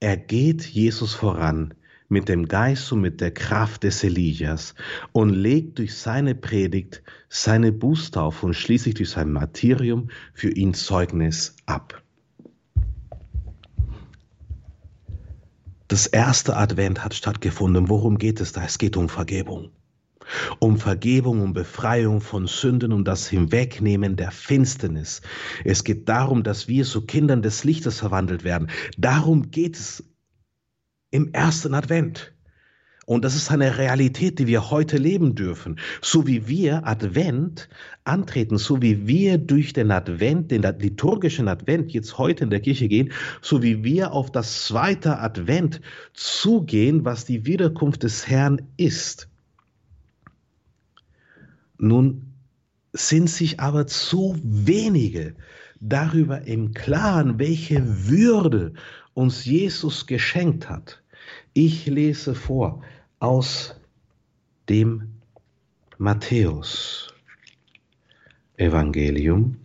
Er 0.00 0.16
geht 0.16 0.64
Jesus 0.64 1.14
voran 1.14 1.74
mit 2.08 2.28
dem 2.28 2.46
Geist 2.46 2.92
und 2.92 3.00
mit 3.00 3.20
der 3.20 3.32
Kraft 3.32 3.82
des 3.82 4.04
Elias 4.04 4.74
und 5.12 5.30
legt 5.30 5.78
durch 5.78 5.96
seine 5.96 6.34
Predigt 6.34 7.02
seine 7.28 7.72
Bußtaufe 7.72 8.46
und 8.46 8.54
schließlich 8.54 8.94
durch 8.94 9.10
sein 9.10 9.32
Martyrium 9.32 10.08
für 10.32 10.50
ihn 10.50 10.72
Zeugnis 10.72 11.56
ab. 11.66 12.02
Das 15.88 16.06
erste 16.06 16.56
Advent 16.56 17.04
hat 17.04 17.14
stattgefunden. 17.14 17.88
Worum 17.88 18.18
geht 18.18 18.40
es 18.40 18.52
da? 18.52 18.64
Es 18.64 18.78
geht 18.78 18.96
um 18.96 19.08
Vergebung 19.08 19.70
um 20.58 20.78
Vergebung, 20.78 21.40
um 21.40 21.52
Befreiung 21.52 22.20
von 22.20 22.46
Sünden, 22.46 22.92
um 22.92 23.04
das 23.04 23.28
Hinwegnehmen 23.28 24.16
der 24.16 24.30
Finsternis. 24.30 25.22
Es 25.64 25.84
geht 25.84 26.08
darum, 26.08 26.42
dass 26.42 26.68
wir 26.68 26.84
zu 26.84 27.06
Kindern 27.06 27.42
des 27.42 27.64
Lichtes 27.64 28.00
verwandelt 28.00 28.44
werden. 28.44 28.68
Darum 28.96 29.50
geht 29.50 29.76
es 29.76 30.04
im 31.10 31.32
ersten 31.32 31.74
Advent. 31.74 32.32
Und 33.08 33.24
das 33.24 33.34
ist 33.34 33.50
eine 33.50 33.78
Realität, 33.78 34.38
die 34.38 34.46
wir 34.46 34.70
heute 34.70 34.98
leben 34.98 35.34
dürfen. 35.34 35.80
So 36.02 36.26
wie 36.26 36.46
wir 36.46 36.86
Advent 36.86 37.70
antreten, 38.04 38.58
so 38.58 38.82
wie 38.82 39.06
wir 39.06 39.38
durch 39.38 39.72
den 39.72 39.90
Advent, 39.90 40.50
den 40.50 40.60
liturgischen 40.60 41.48
Advent 41.48 41.90
jetzt 41.92 42.18
heute 42.18 42.44
in 42.44 42.50
der 42.50 42.60
Kirche 42.60 42.86
gehen, 42.86 43.10
so 43.40 43.62
wie 43.62 43.82
wir 43.82 44.12
auf 44.12 44.30
das 44.30 44.66
zweite 44.66 45.20
Advent 45.20 45.80
zugehen, 46.12 47.06
was 47.06 47.24
die 47.24 47.46
Wiederkunft 47.46 48.02
des 48.02 48.28
Herrn 48.28 48.60
ist. 48.76 49.30
Nun 51.78 52.34
sind 52.92 53.30
sich 53.30 53.60
aber 53.60 53.86
zu 53.86 54.36
wenige 54.42 55.36
darüber 55.80 56.42
im 56.42 56.74
Klaren, 56.74 57.38
welche 57.38 58.08
Würde 58.08 58.74
uns 59.14 59.44
Jesus 59.44 60.06
geschenkt 60.06 60.68
hat. 60.68 61.02
Ich 61.52 61.86
lese 61.86 62.34
vor 62.34 62.82
aus 63.20 63.80
dem 64.68 65.20
Matthäus 65.98 67.14
Evangelium, 68.56 69.56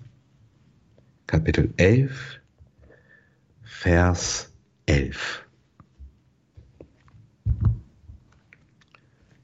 Kapitel 1.26 1.74
11, 1.78 2.42
Vers 3.64 4.54
11. 4.86 5.48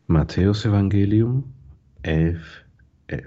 Matthäus 0.07 0.65
Evangelium 0.65 1.53
11, 2.09 2.65
11. 3.05 3.23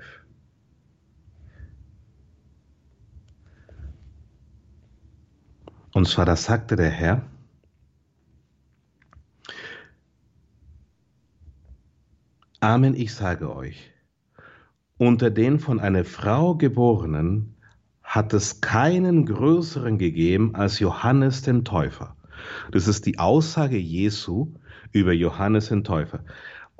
Und 5.92 6.08
zwar, 6.08 6.24
das 6.24 6.44
sagte 6.44 6.74
der 6.74 6.90
Herr, 6.90 7.22
Amen, 12.58 12.94
ich 12.94 13.14
sage 13.14 13.54
euch, 13.54 13.92
unter 14.98 15.30
den 15.30 15.60
von 15.60 15.78
einer 15.78 16.04
Frau 16.04 16.56
geborenen 16.56 17.54
hat 18.02 18.32
es 18.32 18.60
keinen 18.60 19.26
größeren 19.26 19.96
gegeben 19.96 20.56
als 20.56 20.80
Johannes 20.80 21.42
den 21.42 21.64
Täufer. 21.64 22.16
Das 22.72 22.88
ist 22.88 23.06
die 23.06 23.20
Aussage 23.20 23.78
Jesu 23.78 24.54
über 24.90 25.12
Johannes 25.12 25.68
den 25.68 25.84
Täufer. 25.84 26.24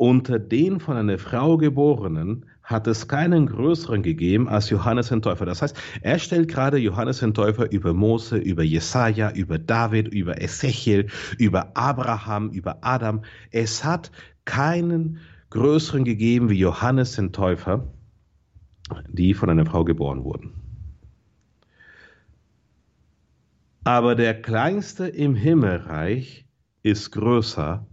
Unter 0.02 0.40
den 0.40 0.80
von 0.80 0.96
einer 0.96 1.16
Frau 1.16 1.56
geborenen 1.56 2.44
hat 2.64 2.88
es 2.88 3.06
keinen 3.06 3.46
größeren 3.46 4.02
gegeben 4.02 4.48
als 4.48 4.68
Johannes 4.68 5.10
den 5.10 5.22
Täufer. 5.22 5.46
Das 5.46 5.62
heißt, 5.62 5.80
er 6.00 6.18
stellt 6.18 6.48
gerade 6.48 6.76
Johannes 6.76 7.20
den 7.20 7.34
Täufer 7.34 7.70
über 7.70 7.94
Mose, 7.94 8.36
über 8.38 8.64
Jesaja, 8.64 9.30
über 9.30 9.60
David, 9.60 10.08
über 10.08 10.42
Ezechiel, 10.42 11.06
über 11.38 11.70
Abraham, 11.76 12.50
über 12.50 12.78
Adam. 12.80 13.22
Es 13.52 13.84
hat 13.84 14.10
keinen 14.44 15.20
größeren 15.50 16.02
gegeben 16.02 16.50
wie 16.50 16.58
Johannes 16.58 17.14
den 17.14 17.30
Täufer, 17.30 17.86
die 19.06 19.34
von 19.34 19.50
einer 19.50 19.66
Frau 19.66 19.84
geboren 19.84 20.24
wurden. 20.24 20.52
Aber 23.84 24.16
der 24.16 24.42
Kleinste 24.42 25.06
im 25.06 25.36
Himmelreich 25.36 26.44
ist 26.82 27.12
größer 27.12 27.86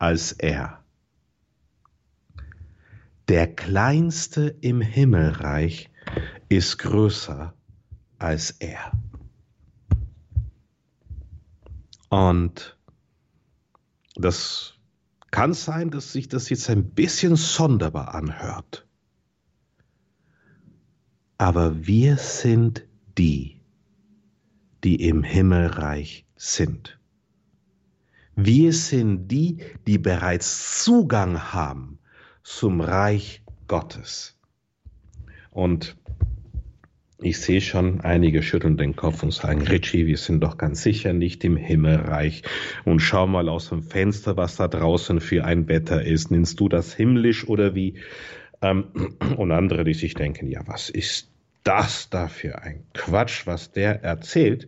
als 0.00 0.32
er. 0.32 0.81
Der 3.32 3.46
Kleinste 3.46 4.58
im 4.60 4.82
Himmelreich 4.82 5.88
ist 6.50 6.76
größer 6.76 7.54
als 8.18 8.50
er. 8.50 8.92
Und 12.10 12.76
das 14.16 14.74
kann 15.30 15.54
sein, 15.54 15.90
dass 15.90 16.12
sich 16.12 16.28
das 16.28 16.50
jetzt 16.50 16.68
ein 16.68 16.90
bisschen 16.90 17.36
sonderbar 17.36 18.14
anhört. 18.14 18.86
Aber 21.38 21.86
wir 21.86 22.18
sind 22.18 22.86
die, 23.16 23.62
die 24.84 25.08
im 25.08 25.22
Himmelreich 25.22 26.26
sind. 26.36 27.00
Wir 28.36 28.74
sind 28.74 29.28
die, 29.28 29.62
die 29.86 29.96
bereits 29.96 30.84
Zugang 30.84 31.54
haben 31.54 31.98
zum 32.42 32.80
Reich 32.80 33.42
Gottes. 33.68 34.36
Und 35.50 35.96
ich 37.18 37.40
sehe 37.40 37.60
schon, 37.60 38.00
einige 38.00 38.42
schütteln 38.42 38.76
den 38.76 38.96
Kopf 38.96 39.22
und 39.22 39.32
sagen, 39.32 39.62
Richie, 39.62 40.06
wir 40.06 40.16
sind 40.16 40.42
doch 40.42 40.58
ganz 40.58 40.82
sicher 40.82 41.12
nicht 41.12 41.44
im 41.44 41.56
Himmelreich. 41.56 42.42
Und 42.84 42.98
schau 42.98 43.28
mal 43.28 43.48
aus 43.48 43.68
dem 43.68 43.84
Fenster, 43.84 44.36
was 44.36 44.56
da 44.56 44.66
draußen 44.66 45.20
für 45.20 45.44
ein 45.44 45.68
Wetter 45.68 46.04
ist. 46.04 46.32
Nimmst 46.32 46.58
du 46.58 46.68
das 46.68 46.94
himmlisch 46.94 47.46
oder 47.46 47.76
wie? 47.76 47.94
Ähm, 48.60 48.86
und 49.36 49.52
andere, 49.52 49.84
die 49.84 49.94
sich 49.94 50.14
denken, 50.14 50.48
ja, 50.48 50.66
was 50.66 50.90
ist 50.90 51.30
das 51.62 52.10
da 52.10 52.26
für 52.26 52.60
ein 52.60 52.82
Quatsch, 52.92 53.46
was 53.46 53.70
der 53.70 54.02
erzählt? 54.02 54.66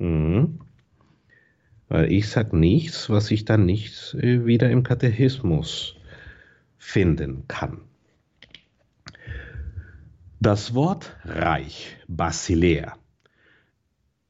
Mhm. 0.00 0.60
Weil 1.88 2.10
ich 2.10 2.28
sage 2.28 2.56
nichts, 2.56 3.10
was 3.10 3.30
ich 3.30 3.44
dann 3.44 3.66
nicht 3.66 4.14
äh, 4.14 4.46
wieder 4.46 4.70
im 4.70 4.82
Katechismus 4.82 5.96
finden 6.78 7.44
kann. 7.46 7.82
Das 10.40 10.74
Wort 10.74 11.16
Reich, 11.24 11.98
Basilea, 12.08 12.96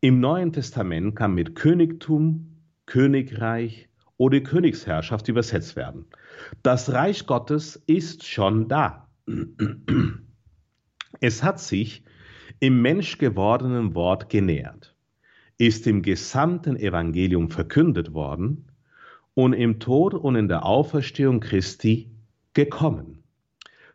im 0.01 0.19
Neuen 0.19 0.53
Testament 0.53 1.15
kann 1.15 1.35
mit 1.35 1.55
Königtum, 1.55 2.57
Königreich 2.87 3.89
oder 4.17 4.41
Königsherrschaft 4.41 5.29
übersetzt 5.29 5.77
werden. 5.77 6.07
Das 6.65 6.93
Reich 6.93 7.27
Gottes 7.27 7.77
ist 7.87 8.27
schon 8.27 8.69
da. 8.69 9.07
Es 11.21 11.45
hat 11.45 11.61
sich 11.61 12.03
im 12.59 12.83
menschgewordenen 12.83 13.95
Wort 13.95 14.31
genährt 14.31 14.90
ist 15.61 15.87
im 15.87 16.01
gesamten 16.01 16.75
Evangelium 16.77 17.51
verkündet 17.51 18.15
worden 18.15 18.65
und 19.35 19.53
im 19.53 19.79
Tod 19.79 20.15
und 20.15 20.35
in 20.35 20.49
der 20.49 20.65
Auferstehung 20.65 21.41
Christi 21.41 22.11
gekommen. 22.55 23.23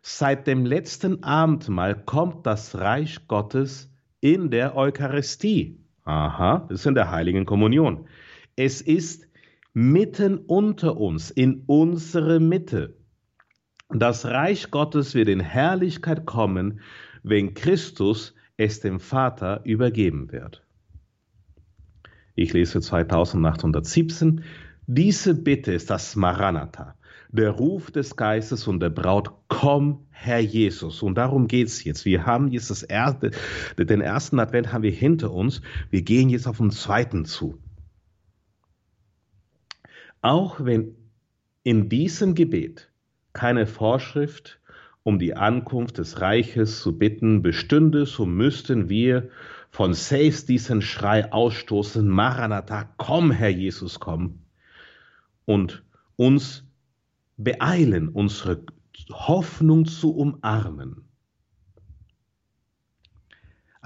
Seit 0.00 0.46
dem 0.46 0.64
letzten 0.64 1.24
Abendmahl 1.24 1.96
kommt 1.96 2.46
das 2.46 2.76
Reich 2.76 3.26
Gottes 3.26 3.92
in 4.20 4.50
der 4.52 4.76
Eucharistie. 4.76 5.80
Aha, 6.04 6.66
das 6.68 6.80
ist 6.80 6.86
in 6.86 6.94
der 6.94 7.10
heiligen 7.10 7.44
Kommunion. 7.46 8.06
Es 8.54 8.80
ist 8.80 9.26
mitten 9.74 10.38
unter 10.38 10.96
uns, 10.96 11.32
in 11.32 11.64
unsere 11.66 12.38
Mitte. 12.38 12.96
Das 13.88 14.24
Reich 14.24 14.70
Gottes 14.70 15.16
wird 15.16 15.28
in 15.28 15.40
Herrlichkeit 15.40 16.26
kommen, 16.26 16.80
wenn 17.24 17.54
Christus 17.54 18.36
es 18.56 18.78
dem 18.78 19.00
Vater 19.00 19.62
übergeben 19.64 20.30
wird. 20.30 20.62
Ich 22.36 22.52
lese 22.52 22.80
2817. 22.80 24.44
Diese 24.86 25.34
Bitte 25.34 25.72
ist 25.72 25.90
das 25.90 26.14
Maranatha, 26.14 26.94
der 27.30 27.50
Ruf 27.50 27.90
des 27.90 28.14
Geistes 28.14 28.68
und 28.68 28.80
der 28.80 28.90
Braut, 28.90 29.32
komm, 29.48 30.06
Herr 30.10 30.38
Jesus. 30.38 31.02
Und 31.02 31.16
darum 31.16 31.48
geht's 31.48 31.82
jetzt. 31.82 32.04
Wir 32.04 32.26
haben 32.26 32.48
jetzt 32.52 32.70
das 32.70 32.82
erste, 32.82 33.30
den 33.78 34.02
ersten 34.02 34.38
Advent 34.38 34.72
haben 34.72 34.82
wir 34.82 34.92
hinter 34.92 35.32
uns. 35.32 35.62
Wir 35.90 36.02
gehen 36.02 36.28
jetzt 36.28 36.46
auf 36.46 36.58
den 36.58 36.70
zweiten 36.70 37.24
zu. 37.24 37.58
Auch 40.20 40.62
wenn 40.64 40.94
in 41.62 41.88
diesem 41.88 42.34
Gebet 42.34 42.90
keine 43.32 43.66
Vorschrift 43.66 44.60
um 45.02 45.18
die 45.20 45.36
Ankunft 45.36 45.98
des 45.98 46.20
Reiches 46.20 46.80
zu 46.80 46.98
bitten 46.98 47.40
bestünde, 47.40 48.06
so 48.06 48.26
müssten 48.26 48.88
wir 48.88 49.28
von 49.76 49.92
selbst 49.92 50.48
diesen 50.48 50.80
Schrei 50.80 51.30
ausstoßen, 51.30 52.08
Maranatha, 52.08 52.88
komm, 52.96 53.30
Herr 53.30 53.50
Jesus, 53.50 54.00
komm, 54.00 54.38
und 55.44 55.84
uns 56.16 56.64
beeilen, 57.36 58.08
unsere 58.08 58.62
Hoffnung 59.12 59.84
zu 59.84 60.16
umarmen. 60.16 61.05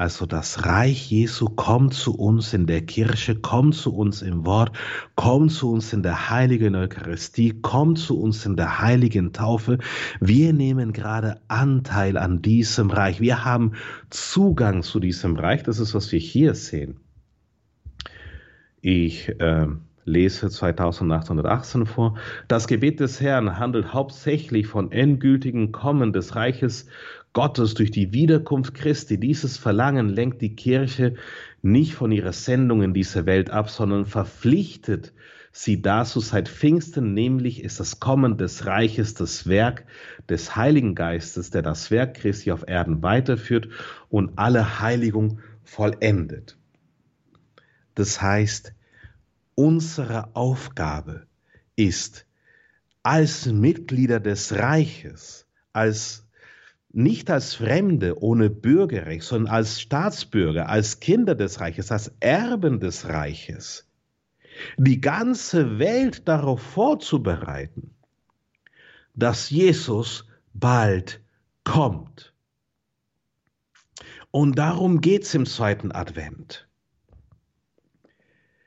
Also 0.01 0.25
das 0.25 0.65
Reich 0.65 1.11
Jesu 1.11 1.45
kommt 1.45 1.93
zu 1.93 2.17
uns 2.17 2.55
in 2.55 2.67
der 2.67 2.81
Kirche, 2.81 3.35
kommt 3.35 3.75
zu 3.75 3.95
uns 3.95 4.23
im 4.23 4.47
Wort, 4.47 4.73
kommt 5.15 5.53
zu 5.53 5.71
uns 5.71 5.93
in 5.93 6.03
der 6.03 6.31
heiligen 6.31 6.75
Eucharistie, 6.75 7.61
kommt 7.61 7.99
zu 7.99 8.19
uns 8.19 8.47
in 8.47 8.57
der 8.57 8.81
heiligen 8.81 9.35
Taufe. 9.35 9.77
Wir 10.19 10.55
nehmen 10.55 10.95
gerade 10.95 11.43
Anteil 11.49 12.17
an 12.17 12.41
diesem 12.41 12.89
Reich. 12.89 13.21
Wir 13.21 13.45
haben 13.45 13.73
Zugang 14.09 14.83
zu 14.83 15.01
diesem 15.01 15.37
Reich. 15.37 15.65
Das 15.65 15.79
ist, 15.79 15.93
was 15.95 16.11
wir 16.13 16.19
hier 16.19 16.55
sehen. 16.55 16.97
Ich 18.81 19.29
äh, 19.29 19.67
lese 20.07 20.49
2818 20.49 21.85
vor. 21.85 22.17
Das 22.49 22.69
Gebet 22.69 23.01
des 23.01 23.21
Herrn 23.21 23.59
handelt 23.59 23.93
hauptsächlich 23.93 24.67
von 24.67 24.93
endgültigen 24.93 25.73
Kommen 25.73 26.15
des 26.15 26.37
Reiches 26.37 26.87
Gottes 27.33 27.75
durch 27.75 27.91
die 27.91 28.13
Wiederkunft 28.13 28.75
Christi. 28.75 29.19
Dieses 29.19 29.57
Verlangen 29.57 30.09
lenkt 30.09 30.43
die 30.43 30.57
Kirche 30.57 31.15
nicht 31.63 31.95
von 31.95 32.11
ihrer 32.11 32.33
Sendung 32.33 32.83
in 32.83 32.95
dieser 32.95 33.27
Welt 33.27 33.51
ab, 33.51 33.71
sondern 33.71 34.07
verpflichtet 34.07 35.13
sie 35.53 35.83
dazu 35.83 36.21
seit 36.21 36.49
Pfingsten, 36.49 37.13
nämlich 37.15 37.63
ist 37.63 37.81
das 37.81 38.01
Kommen 38.01 38.39
des 38.39 38.67
Reiches 38.67 39.15
das 39.15 39.47
Werk 39.47 39.85
des 40.29 40.57
Heiligen 40.57 40.95
Geistes, 40.95 41.51
der 41.51 41.63
das 41.63 41.91
Werk 41.91 42.15
Christi 42.15 42.53
auf 42.53 42.67
Erden 42.67 43.03
weiterführt 43.03 43.69
und 44.09 44.39
alle 44.39 44.81
Heiligung 44.81 45.41
vollendet. 45.65 46.57
Das 47.95 48.23
heißt, 48.23 48.73
unsere 49.55 50.35
Aufgabe 50.35 51.27
ist, 51.77 52.27
als 53.03 53.47
Mitglieder 53.47 54.21
des 54.21 54.53
Reiches, 54.53 55.47
als 55.73 56.27
nicht 56.93 57.31
als 57.31 57.55
Fremde 57.55 58.21
ohne 58.23 58.51
Bürgerrecht, 58.51 59.23
sondern 59.23 59.55
als 59.55 59.81
Staatsbürger, 59.81 60.69
als 60.69 61.01
Kinder 61.01 61.35
des 61.35 61.61
Reiches, 61.61 61.93
als 61.93 62.13
Erben 62.21 62.81
des 62.81 63.09
Reiches, 63.09 63.89
die 64.77 65.01
ganze 65.01 65.79
Welt 65.79 66.27
darauf 66.27 66.61
vorzubereiten, 66.61 67.95
dass 69.15 69.51
Jesus 69.51 70.27
bald 70.53 71.21
kommt. 71.65 72.35
Und 74.33 74.59
darum 74.59 75.01
geht 75.01 75.25
es 75.25 75.35
im 75.35 75.47
zweiten 75.47 75.93
Advent. 75.93 76.69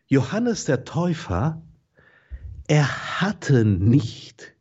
Johannes 0.08 0.66
der 0.66 0.84
Täufer, 0.84 1.62
er 2.68 3.22
hatte 3.22 3.66
nicht 3.66 4.53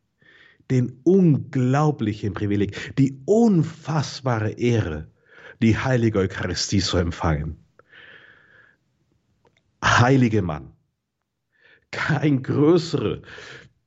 den 0.72 1.00
unglaublichen 1.04 2.34
Privileg, 2.34 2.94
die 2.96 3.22
unfassbare 3.26 4.52
Ehre, 4.52 5.08
die 5.62 5.78
heilige 5.78 6.18
Eucharistie 6.18 6.80
zu 6.80 6.96
empfangen. 6.96 7.56
Heilige 9.84 10.42
Mann, 10.42 10.72
kein 11.90 12.42
größerer 12.42 13.18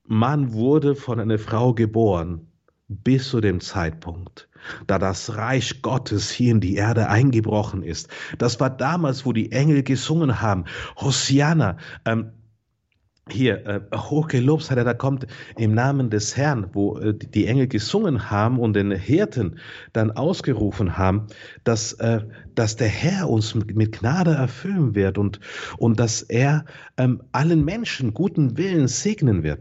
Mann 0.04 0.54
wurde 0.54 0.96
von 0.96 1.20
einer 1.20 1.40
Frau 1.40 1.74
geboren 1.74 2.48
bis 2.88 3.30
zu 3.30 3.42
dem 3.42 3.62
Zeitpunkt, 3.62 4.48
da 4.86 5.00
das 5.00 5.36
Reich 5.36 5.82
Gottes 5.82 6.30
hier 6.30 6.52
in 6.52 6.62
die 6.62 6.76
Erde 6.76 7.10
eingebrochen 7.10 7.82
ist. 7.82 8.10
Das 8.38 8.60
war 8.60 8.70
damals, 8.70 9.26
wo 9.26 9.34
die 9.34 9.52
Engel 9.52 9.82
gesungen 9.82 10.42
haben, 10.42 10.66
Hosianna, 10.98 11.78
ähm, 12.06 12.32
hier, 13.32 13.66
äh, 13.66 13.82
hochgelobt 13.96 14.64
sei 14.64 14.76
der, 14.76 14.84
da 14.84 14.94
kommt 14.94 15.26
im 15.58 15.74
Namen 15.74 16.12
des 16.12 16.38
Herrn, 16.38 16.68
wo 16.74 17.00
äh, 17.00 17.16
die 17.16 17.48
Engel 17.48 17.68
gesungen 17.68 18.30
haben 18.30 18.60
und 18.60 18.76
den 18.76 18.92
Hirten 18.92 19.58
dann 19.94 20.12
ausgerufen 20.12 20.98
haben, 20.98 21.26
dass, 21.64 21.94
äh, 21.94 22.22
dass 22.54 22.76
der 22.76 22.88
Herr 22.88 23.28
uns 23.28 23.56
mit, 23.56 23.76
mit 23.76 24.00
Gnade 24.00 24.32
erfüllen 24.32 24.94
wird 24.94 25.18
und, 25.18 25.40
und 25.78 26.00
dass 26.00 26.22
er 26.22 26.66
ähm, 26.98 27.24
allen 27.32 27.66
Menschen 27.66 28.14
guten 28.14 28.58
Willen 28.58 28.88
segnen 28.88 29.42
wird. 29.42 29.60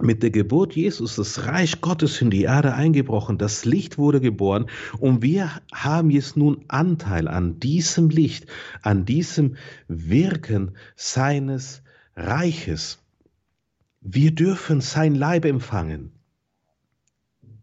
mit 0.00 0.22
der 0.22 0.30
Geburt 0.30 0.74
Jesus 0.74 1.16
das 1.16 1.46
Reich 1.46 1.82
Gottes 1.82 2.22
in 2.22 2.30
die 2.30 2.44
Erde 2.44 2.72
eingebrochen, 2.72 3.36
das 3.36 3.66
Licht 3.66 3.98
wurde 3.98 4.22
geboren 4.22 4.66
und 4.98 5.22
wir 5.22 5.50
haben 5.72 6.10
jetzt 6.10 6.38
nun 6.38 6.64
Anteil 6.68 7.28
an 7.28 7.60
diesem 7.60 8.08
Licht, 8.08 8.46
an 8.80 9.04
diesem 9.04 9.56
Wirken 9.86 10.72
seines 10.96 11.81
Reiches. 12.16 12.98
Wir 14.00 14.34
dürfen 14.34 14.80
sein 14.80 15.14
Leib 15.14 15.44
empfangen. 15.44 16.12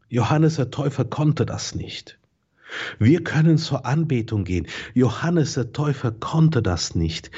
Johannes 0.08 0.56
der 0.56 0.72
Täufer 0.72 1.06
konnte 1.06 1.45
das 1.45 1.76
nicht. 1.76 2.20
Wir 2.97 3.24
können 3.24 3.58
zur 3.58 3.86
Anbetung 3.86 4.43
gehen. 4.43 4.68
Johannes 4.93 5.54
der 5.54 5.72
Täufer 5.72 6.12
konnte 6.12 6.62
das 6.62 6.95
nicht. 6.95 7.30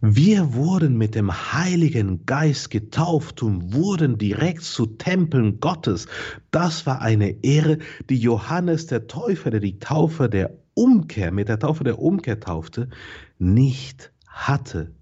Wir 0.00 0.52
wurden 0.52 0.98
mit 0.98 1.14
dem 1.14 1.32
Heiligen 1.32 2.26
Geist 2.26 2.68
getauft 2.68 3.42
und 3.42 3.72
wurden 3.72 4.18
direkt 4.18 4.62
zu 4.62 4.84
Tempeln 4.84 5.60
Gottes. 5.60 6.08
Das 6.50 6.84
war 6.84 7.00
eine 7.00 7.42
Ehre, 7.42 7.78
die 8.10 8.18
Johannes 8.18 8.86
der 8.86 9.06
Täufer, 9.06 9.50
der 9.50 9.60
die 9.60 9.78
Taufe 9.78 10.28
der 10.28 10.58
Umkehr, 10.74 11.32
mit 11.32 11.48
der 11.48 11.58
Taufe 11.58 11.84
der 11.84 11.98
Umkehr 11.98 12.38
taufte, 12.38 12.90
nicht 13.38 14.12
hatte. 14.26 14.92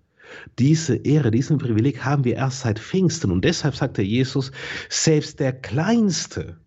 Diese 0.58 0.96
Ehre, 0.96 1.30
diesen 1.30 1.58
Privileg 1.58 2.04
haben 2.04 2.24
wir 2.24 2.36
erst 2.36 2.60
seit 2.60 2.78
Pfingsten. 2.78 3.30
Und 3.30 3.44
deshalb 3.44 3.74
sagte 3.74 4.02
Jesus, 4.02 4.52
selbst 4.88 5.40
der 5.40 5.52
Kleinste 5.52 6.58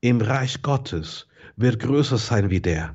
im 0.00 0.20
Reich 0.20 0.62
Gottes 0.62 1.26
wird 1.56 1.78
größer 1.80 2.18
sein 2.18 2.50
wie 2.50 2.60
der. 2.60 2.94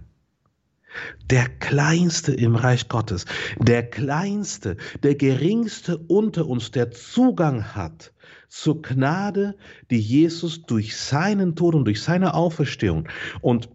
Der 1.29 1.49
Kleinste 1.49 2.33
im 2.33 2.55
Reich 2.55 2.87
Gottes, 2.87 3.25
der 3.59 3.89
Kleinste, 3.89 4.77
der 5.03 5.15
Geringste 5.15 5.97
unter 5.97 6.47
uns, 6.47 6.71
der 6.71 6.91
Zugang 6.91 7.75
hat 7.75 8.13
zur 8.47 8.81
Gnade, 8.81 9.57
die 9.91 9.99
Jesus 9.99 10.63
durch 10.63 10.95
seinen 10.95 11.55
Tod 11.55 11.75
und 11.75 11.85
durch 11.85 12.01
seine 12.01 12.33
Auferstehung 12.33 13.09
und 13.41 13.69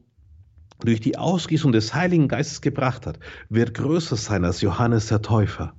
durch 0.81 1.01
die 1.01 1.19
Ausgießung 1.19 1.73
des 1.73 1.95
Heiligen 1.95 2.29
Geistes 2.29 2.63
gebracht 2.63 3.07
hat, 3.07 3.19
wird 3.51 3.75
größer 3.75 4.17
sein 4.17 4.45
als 4.47 4.63
Johannes 4.63 5.09
der 5.09 5.21
Täufer. 5.21 5.75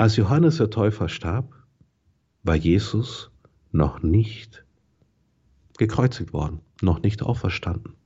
Als 0.00 0.16
Johannes 0.16 0.56
der 0.56 0.70
Täufer 0.70 1.10
starb, 1.10 1.52
war 2.42 2.54
Jesus 2.54 3.30
noch 3.70 4.02
nicht 4.02 4.64
gekreuzigt 5.76 6.32
worden, 6.32 6.60
noch 6.80 7.02
nicht 7.02 7.22
auferstanden. 7.22 7.96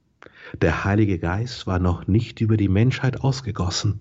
Der 0.60 0.84
Heilige 0.84 1.20
Geist 1.20 1.68
war 1.68 1.78
noch 1.78 2.08
nicht 2.08 2.40
über 2.40 2.56
die 2.56 2.68
Menschheit 2.68 3.20
ausgegossen. 3.20 4.00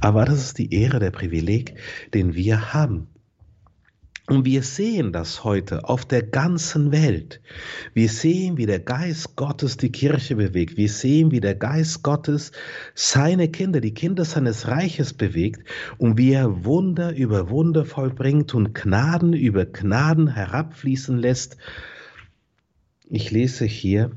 Aber 0.00 0.24
das 0.24 0.38
ist 0.38 0.56
die 0.56 0.72
Ehre, 0.72 0.98
der 0.98 1.10
Privileg, 1.10 1.74
den 2.14 2.34
wir 2.34 2.72
haben. 2.72 3.08
Und 4.28 4.44
wir 4.44 4.62
sehen 4.62 5.10
das 5.10 5.42
heute 5.42 5.88
auf 5.88 6.04
der 6.04 6.22
ganzen 6.22 6.92
Welt. 6.92 7.40
Wir 7.94 8.10
sehen, 8.10 8.58
wie 8.58 8.66
der 8.66 8.80
Geist 8.80 9.36
Gottes 9.36 9.78
die 9.78 9.90
Kirche 9.90 10.36
bewegt. 10.36 10.76
Wir 10.76 10.90
sehen, 10.90 11.30
wie 11.30 11.40
der 11.40 11.54
Geist 11.54 12.02
Gottes 12.02 12.52
seine 12.94 13.48
Kinder, 13.48 13.80
die 13.80 13.94
Kinder 13.94 14.26
seines 14.26 14.68
Reiches 14.68 15.14
bewegt 15.14 15.66
und 15.96 16.18
wie 16.18 16.32
er 16.32 16.66
Wunder 16.66 17.16
über 17.16 17.48
Wunder 17.48 17.86
vollbringt 17.86 18.54
und 18.54 18.74
Gnaden 18.74 19.32
über 19.32 19.64
Gnaden 19.64 20.28
herabfließen 20.28 21.16
lässt. 21.16 21.56
Ich 23.08 23.30
lese 23.30 23.64
hier 23.64 24.10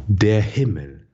Der 0.07 0.41
Himmel 0.41 1.07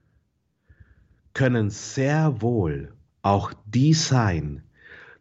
können 1.34 1.70
sehr 1.70 2.40
wohl 2.42 2.94
auch 3.22 3.52
die 3.66 3.92
sein, 3.92 4.62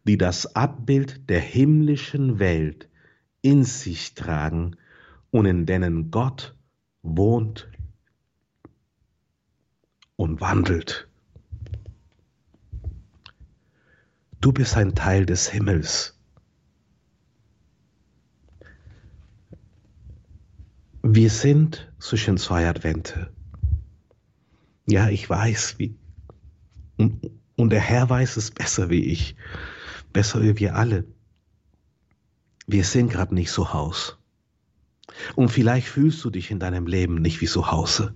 die 0.04 0.16
das 0.16 0.54
Abbild 0.54 1.28
der 1.28 1.40
himmlischen 1.40 2.38
Welt 2.38 2.88
in 3.42 3.64
sich 3.64 4.14
tragen 4.14 4.76
und 5.32 5.44
in 5.44 5.66
denen 5.66 6.12
Gott 6.12 6.54
wohnt 7.02 7.68
und 10.14 10.40
wandelt. 10.40 11.08
Du 14.40 14.52
bist 14.52 14.76
ein 14.76 14.94
Teil 14.94 15.26
des 15.26 15.50
Himmels. 15.50 16.14
Wir 21.10 21.30
sind 21.30 21.90
zwischen 21.98 22.36
zwei 22.36 22.68
Advente. 22.68 23.32
Ja, 24.86 25.08
ich 25.08 25.28
weiß, 25.28 25.78
wie. 25.78 25.96
Und, 26.98 27.30
und 27.56 27.70
der 27.70 27.80
Herr 27.80 28.10
weiß 28.10 28.36
es 28.36 28.50
besser 28.50 28.90
wie 28.90 29.04
ich 29.04 29.34
besser 30.12 30.42
wie 30.42 30.58
wir 30.58 30.76
alle. 30.76 31.04
Wir 32.66 32.84
sind 32.84 33.10
gerade 33.10 33.34
nicht 33.34 33.50
zu 33.50 33.72
Haus. 33.72 34.18
Und 35.34 35.48
vielleicht 35.48 35.88
fühlst 35.88 36.22
du 36.24 36.28
dich 36.30 36.50
in 36.50 36.60
deinem 36.60 36.86
Leben 36.86 37.14
nicht 37.14 37.40
wie 37.40 37.46
zu 37.46 37.70
Hause. 37.70 38.14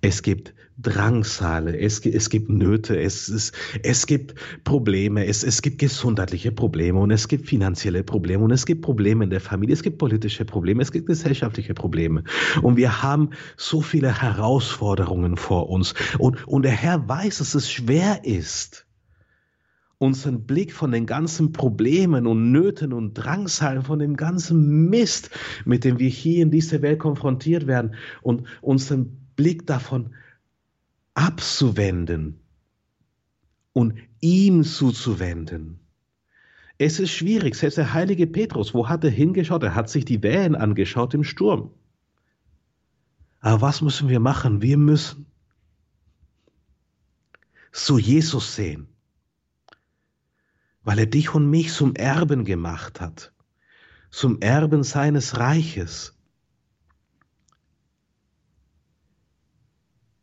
Es 0.00 0.22
gibt 0.22 0.54
Drangsale, 0.78 1.78
es, 1.78 2.04
es 2.06 2.30
gibt 2.30 2.48
Nöte, 2.48 2.98
es, 2.98 3.28
es, 3.28 3.52
es 3.82 4.06
gibt 4.06 4.34
Probleme, 4.64 5.26
es, 5.26 5.44
es 5.44 5.60
gibt 5.60 5.78
gesundheitliche 5.78 6.52
Probleme 6.52 6.98
und 6.98 7.10
es 7.10 7.28
gibt 7.28 7.46
finanzielle 7.46 8.02
Probleme 8.02 8.44
und 8.44 8.50
es 8.50 8.64
gibt 8.64 8.80
Probleme 8.80 9.24
in 9.24 9.30
der 9.30 9.40
Familie, 9.40 9.74
es 9.74 9.82
gibt 9.82 9.98
politische 9.98 10.46
Probleme, 10.46 10.82
es 10.82 10.90
gibt 10.90 11.06
gesellschaftliche 11.06 11.74
Probleme. 11.74 12.24
Und 12.62 12.78
wir 12.78 13.02
haben 13.02 13.30
so 13.58 13.82
viele 13.82 14.22
Herausforderungen 14.22 15.36
vor 15.36 15.68
uns. 15.68 15.94
Und, 16.18 16.48
und 16.48 16.62
der 16.62 16.72
Herr 16.72 17.06
weiß, 17.06 17.38
dass 17.38 17.54
es 17.54 17.70
schwer 17.70 18.24
ist 18.24 18.86
unseren 19.98 20.46
Blick 20.46 20.72
von 20.72 20.92
den 20.92 21.04
ganzen 21.04 21.52
Problemen 21.52 22.26
und 22.26 22.52
Nöten 22.52 22.94
und 22.94 23.12
Drangsalen, 23.12 23.82
von 23.82 23.98
dem 23.98 24.16
ganzen 24.16 24.88
Mist, 24.88 25.28
mit 25.66 25.84
dem 25.84 25.98
wir 25.98 26.08
hier 26.08 26.42
in 26.42 26.50
dieser 26.50 26.80
Welt 26.80 27.00
konfrontiert 27.00 27.66
werden, 27.66 27.94
und 28.22 28.44
unseren 28.62 29.29
Blick 29.40 29.66
davon 29.66 30.14
abzuwenden 31.14 32.40
und 33.72 33.98
ihm 34.20 34.64
zuzuwenden. 34.64 35.80
Es 36.78 37.00
ist 37.00 37.10
schwierig, 37.10 37.54
selbst 37.54 37.78
der 37.78 37.92
heilige 37.92 38.26
Petrus, 38.26 38.74
wo 38.74 38.88
hat 38.88 39.04
er 39.04 39.10
hingeschaut? 39.10 39.62
Er 39.62 39.74
hat 39.74 39.90
sich 39.90 40.04
die 40.04 40.22
Wellen 40.22 40.54
angeschaut 40.54 41.14
im 41.14 41.24
Sturm. 41.24 41.70
Aber 43.40 43.60
was 43.60 43.82
müssen 43.82 44.08
wir 44.08 44.20
machen? 44.20 44.62
Wir 44.62 44.76
müssen 44.76 45.26
zu 47.72 47.98
Jesus 47.98 48.54
sehen 48.54 48.90
weil 50.82 50.98
er 50.98 51.06
dich 51.06 51.34
und 51.34 51.48
mich 51.48 51.72
zum 51.72 51.94
Erben 51.94 52.44
gemacht 52.44 53.00
hat, 53.00 53.32
zum 54.10 54.40
Erben 54.40 54.82
seines 54.82 55.38
Reiches. 55.38 56.19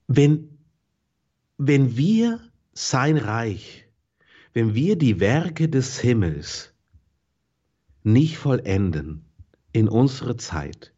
Wenn, 0.08 0.58
wenn 1.58 1.98
wir 1.98 2.40
sein 2.74 3.18
Reich, 3.18 3.88
wenn 4.54 4.74
wir 4.74 4.98
die 4.98 5.20
Werke 5.20 5.70
des 5.70 6.00
Himmels 6.00 6.74
nicht 8.04 8.38
vollenden 8.38 9.26
in 9.74 9.88
unserer 9.90 10.38
Zeit, 10.38 10.94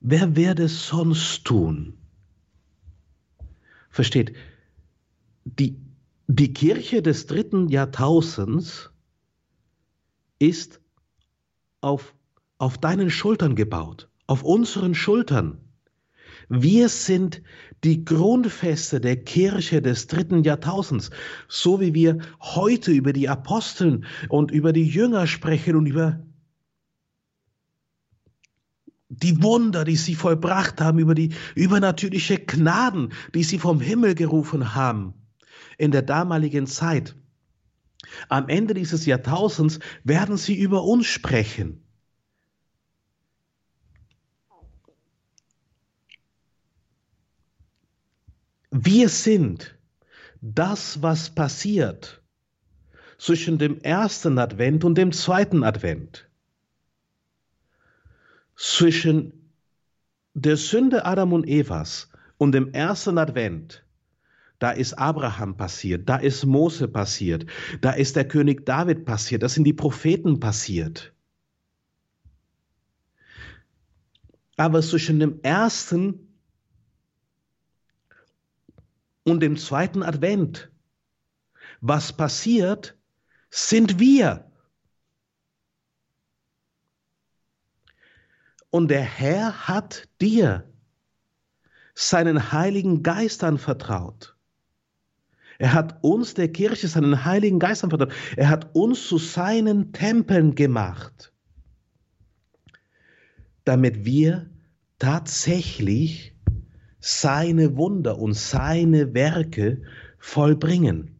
wer 0.00 0.36
werde 0.36 0.64
es 0.64 0.86
sonst 0.86 1.44
tun? 1.44 1.98
Versteht, 3.90 4.34
die, 5.44 5.80
die 6.28 6.52
Kirche 6.52 7.02
des 7.02 7.26
dritten 7.26 7.68
Jahrtausends 7.68 8.90
ist 10.38 10.80
auf, 11.80 12.14
auf 12.58 12.78
deinen 12.78 13.10
Schultern 13.10 13.56
gebaut, 13.56 14.08
auf 14.26 14.42
unseren 14.44 14.94
Schultern. 14.94 15.58
Wir 16.52 16.88
sind 16.88 17.42
die 17.84 18.04
Grundfeste 18.04 19.00
der 19.00 19.22
Kirche 19.22 19.80
des 19.80 20.08
dritten 20.08 20.42
Jahrtausends, 20.42 21.10
so 21.46 21.80
wie 21.80 21.94
wir 21.94 22.18
heute 22.40 22.90
über 22.90 23.12
die 23.12 23.28
Aposteln 23.28 24.04
und 24.28 24.50
über 24.50 24.72
die 24.72 24.84
Jünger 24.84 25.28
sprechen 25.28 25.76
und 25.76 25.86
über 25.86 26.20
die 29.10 29.40
Wunder, 29.40 29.84
die 29.84 29.94
sie 29.94 30.16
vollbracht 30.16 30.80
haben, 30.80 30.98
über 30.98 31.14
die 31.14 31.32
übernatürliche 31.54 32.38
Gnaden, 32.40 33.12
die 33.32 33.44
sie 33.44 33.60
vom 33.60 33.80
Himmel 33.80 34.16
gerufen 34.16 34.74
haben 34.74 35.14
in 35.78 35.92
der 35.92 36.02
damaligen 36.02 36.66
Zeit. 36.66 37.14
Am 38.28 38.48
Ende 38.48 38.74
dieses 38.74 39.06
Jahrtausends 39.06 39.78
werden 40.02 40.36
sie 40.36 40.58
über 40.58 40.82
uns 40.82 41.06
sprechen. 41.06 41.84
Wir 48.70 49.08
sind 49.08 49.76
das, 50.40 51.02
was 51.02 51.30
passiert 51.30 52.22
zwischen 53.18 53.58
dem 53.58 53.80
ersten 53.80 54.38
Advent 54.38 54.84
und 54.84 54.96
dem 54.96 55.12
zweiten 55.12 55.62
Advent. 55.62 56.28
Zwischen 58.56 59.52
der 60.34 60.56
Sünde 60.56 61.04
Adam 61.04 61.32
und 61.32 61.46
Evas 61.46 62.10
und 62.38 62.52
dem 62.52 62.72
ersten 62.72 63.18
Advent 63.18 63.84
da 64.60 64.70
ist 64.70 64.92
Abraham 64.92 65.56
passiert, 65.56 66.08
da 66.08 66.16
ist 66.16 66.44
Mose 66.44 66.86
passiert, 66.86 67.46
da 67.80 67.92
ist 67.92 68.14
der 68.14 68.28
König 68.28 68.66
David 68.66 69.06
passiert, 69.06 69.42
das 69.42 69.54
sind 69.54 69.64
die 69.64 69.72
Propheten 69.72 70.38
passiert. 70.38 71.14
Aber 74.56 74.82
zwischen 74.82 75.18
dem 75.18 75.40
ersten 75.42 76.29
und 79.24 79.40
dem 79.40 79.56
zweiten 79.56 80.02
Advent, 80.02 80.70
was 81.80 82.12
passiert, 82.12 82.96
sind 83.50 83.98
wir. 83.98 84.50
Und 88.70 88.88
der 88.88 89.02
Herr 89.02 89.68
hat 89.68 90.08
dir 90.20 90.70
seinen 91.94 92.52
Heiligen 92.52 93.02
Geist 93.02 93.42
anvertraut. 93.42 94.36
Er 95.58 95.74
hat 95.74 96.02
uns, 96.02 96.32
der 96.34 96.50
Kirche, 96.50 96.88
seinen 96.88 97.24
Heiligen 97.24 97.58
Geist 97.58 97.84
anvertraut. 97.84 98.14
Er 98.36 98.48
hat 98.48 98.74
uns 98.74 99.06
zu 99.06 99.18
seinen 99.18 99.92
Tempeln 99.92 100.54
gemacht, 100.54 101.34
damit 103.64 104.06
wir 104.06 104.48
tatsächlich 104.98 106.29
seine 107.00 107.76
Wunder 107.76 108.18
und 108.18 108.34
seine 108.34 109.14
Werke 109.14 109.82
vollbringen. 110.18 111.16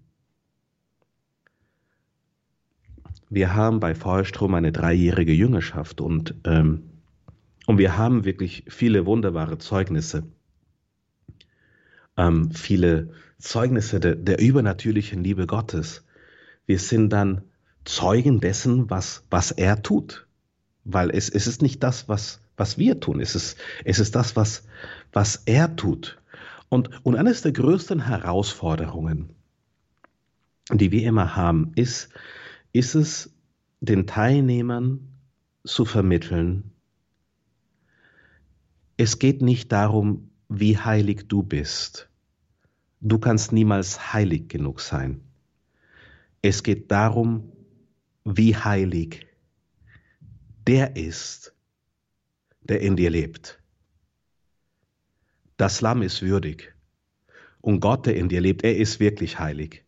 Wir 3.30 3.54
haben 3.54 3.80
bei 3.80 3.94
Feuerstrom 3.94 4.54
eine 4.54 4.72
dreijährige 4.72 5.32
Jüngerschaft 5.32 6.00
und, 6.00 6.34
ähm, 6.44 6.90
und 7.66 7.78
wir 7.78 7.96
haben 7.96 8.24
wirklich 8.24 8.64
viele 8.68 9.06
wunderbare 9.06 9.58
Zeugnisse, 9.58 10.24
ähm, 12.16 12.50
viele 12.50 13.10
Zeugnisse 13.38 14.00
der, 14.00 14.16
der 14.16 14.40
übernatürlichen 14.40 15.22
Liebe 15.24 15.46
Gottes. 15.46 16.04
Wir 16.66 16.78
sind 16.78 17.10
dann 17.10 17.42
Zeugen 17.84 18.40
dessen, 18.40 18.90
was, 18.90 19.24
was 19.30 19.50
er 19.52 19.82
tut. 19.82 20.26
Weil 20.84 21.10
es, 21.10 21.28
es 21.28 21.46
ist 21.46 21.62
nicht 21.62 21.82
das, 21.82 22.08
was, 22.08 22.39
was 22.60 22.78
wir 22.78 23.00
tun. 23.00 23.20
Es 23.20 23.34
ist, 23.34 23.58
es 23.84 23.98
ist 23.98 24.14
das, 24.14 24.36
was, 24.36 24.66
was 25.12 25.42
er 25.46 25.74
tut. 25.74 26.20
Und, 26.68 27.04
und 27.04 27.16
eines 27.16 27.42
der 27.42 27.52
größten 27.52 28.06
Herausforderungen, 28.06 29.34
die 30.70 30.92
wir 30.92 31.02
immer 31.02 31.34
haben, 31.34 31.72
ist, 31.74 32.10
ist 32.72 32.94
es, 32.94 33.34
den 33.80 34.06
Teilnehmern 34.06 35.08
zu 35.64 35.86
vermitteln, 35.86 36.70
es 38.98 39.18
geht 39.18 39.40
nicht 39.40 39.72
darum, 39.72 40.30
wie 40.50 40.76
heilig 40.76 41.28
du 41.28 41.42
bist. 41.42 42.10
Du 43.00 43.18
kannst 43.18 43.52
niemals 43.52 44.12
heilig 44.12 44.48
genug 44.48 44.80
sein. 44.80 45.22
Es 46.42 46.62
geht 46.62 46.90
darum, 46.90 47.52
wie 48.24 48.54
heilig 48.54 49.26
der 50.66 50.96
ist, 50.96 51.54
der 52.70 52.80
in 52.80 52.96
dir 52.96 53.10
lebt. 53.10 53.60
Das 55.56 55.80
Lamm 55.82 56.02
ist 56.02 56.22
würdig 56.22 56.74
und 57.60 57.80
Gott, 57.80 58.06
der 58.06 58.16
in 58.16 58.28
dir 58.28 58.40
lebt, 58.40 58.64
er 58.64 58.76
ist 58.76 59.00
wirklich 59.00 59.38
heilig. 59.38 59.84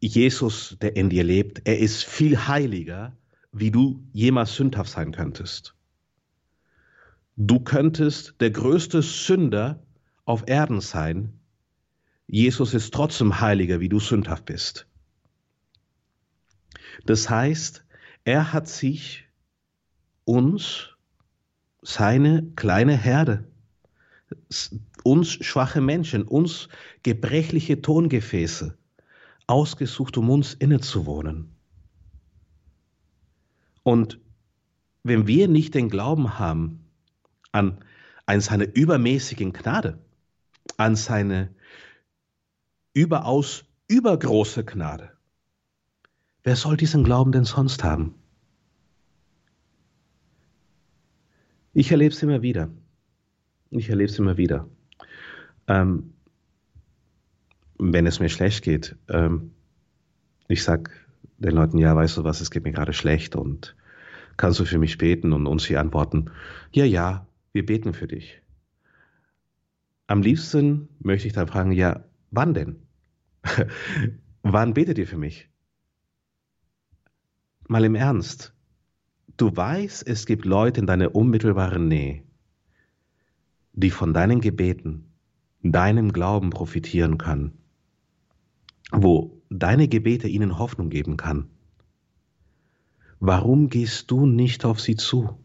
Jesus, 0.00 0.76
der 0.80 0.96
in 0.96 1.10
dir 1.10 1.24
lebt, 1.24 1.62
er 1.64 1.78
ist 1.78 2.04
viel 2.04 2.48
heiliger, 2.48 3.16
wie 3.52 3.70
du 3.70 4.02
jemals 4.12 4.54
sündhaft 4.56 4.90
sein 4.90 5.12
könntest. 5.12 5.74
Du 7.36 7.60
könntest 7.60 8.34
der 8.40 8.50
größte 8.50 9.02
Sünder 9.02 9.82
auf 10.24 10.44
Erden 10.46 10.80
sein, 10.80 11.38
Jesus 12.26 12.72
ist 12.72 12.94
trotzdem 12.94 13.40
heiliger, 13.40 13.80
wie 13.80 13.88
du 13.88 14.00
sündhaft 14.00 14.46
bist. 14.46 14.86
Das 17.04 17.28
heißt, 17.28 17.84
er 18.24 18.52
hat 18.52 18.68
sich 18.68 19.24
uns, 20.24 20.91
seine 21.82 22.44
kleine 22.56 22.96
Herde, 22.96 23.44
uns 25.04 25.28
schwache 25.28 25.80
Menschen, 25.80 26.22
uns 26.22 26.68
gebrechliche 27.02 27.82
Tongefäße 27.82 28.78
ausgesucht, 29.46 30.16
um 30.16 30.30
uns 30.30 30.54
innezuwohnen. 30.54 31.54
Und 33.82 34.20
wenn 35.02 35.26
wir 35.26 35.48
nicht 35.48 35.74
den 35.74 35.90
Glauben 35.90 36.38
haben 36.38 36.88
an, 37.50 37.84
an 38.26 38.40
seine 38.40 38.64
übermäßigen 38.64 39.52
Gnade, 39.52 39.98
an 40.76 40.94
seine 40.96 41.54
überaus 42.94 43.64
übergroße 43.88 44.64
Gnade. 44.64 45.10
Wer 46.42 46.56
soll 46.56 46.76
diesen 46.76 47.04
Glauben 47.04 47.32
denn 47.32 47.44
sonst 47.44 47.84
haben? 47.84 48.21
Ich 51.72 51.90
erlebe 51.90 52.14
es 52.14 52.22
immer 52.22 52.42
wieder. 52.42 52.70
Ich 53.70 53.88
erlebe 53.88 54.10
es 54.10 54.18
immer 54.18 54.36
wieder. 54.36 54.68
Ähm, 55.66 56.14
wenn 57.78 58.06
es 58.06 58.20
mir 58.20 58.28
schlecht 58.28 58.62
geht, 58.62 58.96
ähm, 59.08 59.52
ich 60.48 60.62
sage 60.62 60.90
den 61.38 61.52
Leuten, 61.52 61.78
ja, 61.78 61.96
weißt 61.96 62.18
du 62.18 62.24
was, 62.24 62.40
es 62.40 62.50
geht 62.50 62.64
mir 62.64 62.72
gerade 62.72 62.92
schlecht 62.92 63.34
und 63.36 63.74
kannst 64.36 64.60
du 64.60 64.64
für 64.64 64.78
mich 64.78 64.98
beten 64.98 65.32
und 65.32 65.46
uns 65.46 65.64
hier 65.64 65.80
antworten, 65.80 66.30
ja, 66.72 66.84
ja, 66.84 67.26
wir 67.52 67.66
beten 67.66 67.94
für 67.94 68.06
dich. 68.06 68.40
Am 70.06 70.22
liebsten 70.22 70.88
möchte 71.00 71.26
ich 71.26 71.32
dann 71.32 71.48
fragen, 71.48 71.72
ja, 71.72 72.04
Wann 72.32 72.54
denn? 72.54 72.82
Wann 74.42 74.72
betet 74.72 74.96
ihr 74.96 75.06
für 75.06 75.18
mich? 75.18 75.50
Mal 77.68 77.84
im 77.84 77.94
Ernst. 77.94 78.54
Du 79.36 79.56
weißt, 79.56 80.06
es 80.06 80.26
gibt 80.26 80.44
Leute 80.44 80.80
in 80.80 80.86
deiner 80.86 81.14
unmittelbaren 81.14 81.88
Nähe, 81.88 82.22
die 83.72 83.90
von 83.90 84.12
deinen 84.12 84.40
Gebeten, 84.40 85.06
deinem 85.62 86.12
Glauben 86.12 86.50
profitieren 86.50 87.18
können, 87.18 87.52
wo 88.90 89.42
deine 89.48 89.88
Gebete 89.88 90.28
ihnen 90.28 90.58
Hoffnung 90.58 90.90
geben 90.90 91.16
kann. 91.16 91.48
Warum 93.20 93.68
gehst 93.68 94.10
du 94.10 94.26
nicht 94.26 94.64
auf 94.64 94.80
sie 94.80 94.96
zu? 94.96 95.38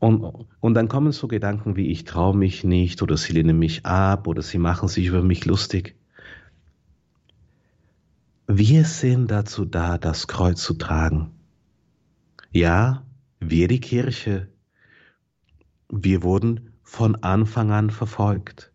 Und, 0.00 0.46
und 0.60 0.74
dann 0.74 0.88
kommen 0.88 1.10
so 1.10 1.26
Gedanken 1.26 1.74
wie, 1.74 1.90
ich 1.90 2.04
traue 2.04 2.36
mich 2.36 2.62
nicht 2.62 3.02
oder 3.02 3.16
sie 3.16 3.32
lehnen 3.32 3.58
mich 3.58 3.84
ab 3.84 4.28
oder 4.28 4.42
sie 4.42 4.58
machen 4.58 4.88
sich 4.88 5.06
über 5.06 5.22
mich 5.22 5.44
lustig. 5.44 5.96
Wir 8.46 8.84
sind 8.84 9.30
dazu 9.30 9.64
da, 9.64 9.98
das 9.98 10.28
Kreuz 10.28 10.62
zu 10.62 10.74
tragen. 10.74 11.37
Ja, 12.58 13.06
wir 13.38 13.68
die 13.68 13.78
Kirche, 13.78 14.48
wir 15.88 16.24
wurden 16.24 16.72
von 16.82 17.14
Anfang 17.22 17.70
an 17.70 17.90
verfolgt. 17.90 18.72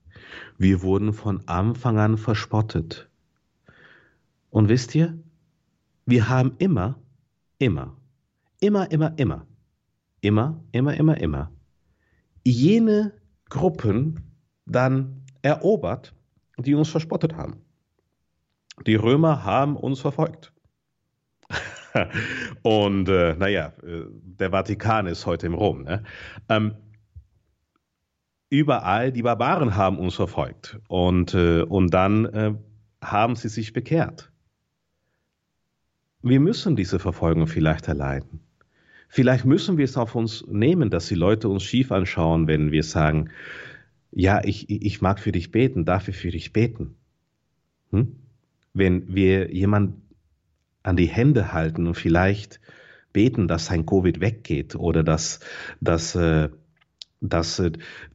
Wir 0.57 0.81
wurden 0.83 1.11
von 1.11 1.45
Anfang 1.47 1.97
an 1.99 2.17
verspottet. 2.17 3.09
Und 4.49 4.69
wisst 4.69 4.95
ihr, 4.95 5.17
wir 6.05 6.29
haben 6.29 6.55
immer, 6.59 6.97
immer, 7.57 7.97
immer, 8.61 8.89
immer, 8.89 9.13
immer 9.17 9.47
immer, 10.23 10.63
immer, 10.71 10.93
immer, 10.97 11.17
immer 11.17 11.51
jene 12.45 13.11
Gruppen 13.49 14.31
dann 14.65 15.25
erobert, 15.41 16.13
die 16.57 16.73
uns 16.73 16.87
verspottet 16.87 17.35
haben. 17.35 17.57
Die 18.87 18.95
Römer 18.95 19.43
haben 19.43 19.75
uns 19.75 19.99
verfolgt. 19.99 20.52
Und 22.63 23.09
äh, 23.09 23.35
naja, 23.35 23.73
äh, 23.83 24.05
der 24.11 24.51
Vatikan 24.51 25.07
ist 25.07 25.25
heute 25.25 25.47
im 25.47 25.53
Rom. 25.53 25.83
Ne? 25.83 26.03
Ähm, 26.49 26.75
überall 28.49 29.11
die 29.11 29.23
Barbaren 29.23 29.75
haben 29.75 29.97
uns 29.97 30.15
verfolgt. 30.15 30.79
Und, 30.87 31.33
äh, 31.33 31.61
und 31.61 31.93
dann 31.93 32.25
äh, 32.25 32.53
haben 33.01 33.35
sie 33.35 33.49
sich 33.49 33.73
bekehrt. 33.73 34.31
Wir 36.21 36.39
müssen 36.39 36.75
diese 36.75 36.99
Verfolgung 36.99 37.47
vielleicht 37.47 37.87
erleiden. 37.87 38.39
Vielleicht 39.09 39.45
müssen 39.45 39.77
wir 39.77 39.85
es 39.85 39.97
auf 39.97 40.15
uns 40.15 40.45
nehmen, 40.47 40.89
dass 40.89 41.07
die 41.07 41.15
Leute 41.15 41.49
uns 41.49 41.63
schief 41.63 41.91
anschauen, 41.91 42.47
wenn 42.47 42.71
wir 42.71 42.83
sagen, 42.83 43.29
ja, 44.11 44.43
ich, 44.43 44.69
ich 44.69 45.01
mag 45.01 45.19
für 45.19 45.31
dich 45.31 45.51
beten, 45.51 45.85
darf 45.85 46.07
ich 46.07 46.15
für 46.15 46.31
dich 46.31 46.53
beten? 46.53 46.95
Hm? 47.91 48.15
Wenn 48.73 49.13
wir 49.13 49.53
jemand 49.53 49.95
an 50.83 50.97
die 50.97 51.07
Hände 51.07 51.53
halten 51.53 51.87
und 51.87 51.95
vielleicht 51.95 52.59
beten, 53.13 53.47
dass 53.47 53.67
sein 53.67 53.85
Covid 53.85 54.19
weggeht 54.19 54.75
oder 54.75 55.03
dass, 55.03 55.39
dass, 55.79 56.15
äh, 56.15 56.49
dass 57.21 57.59
äh, 57.59 57.71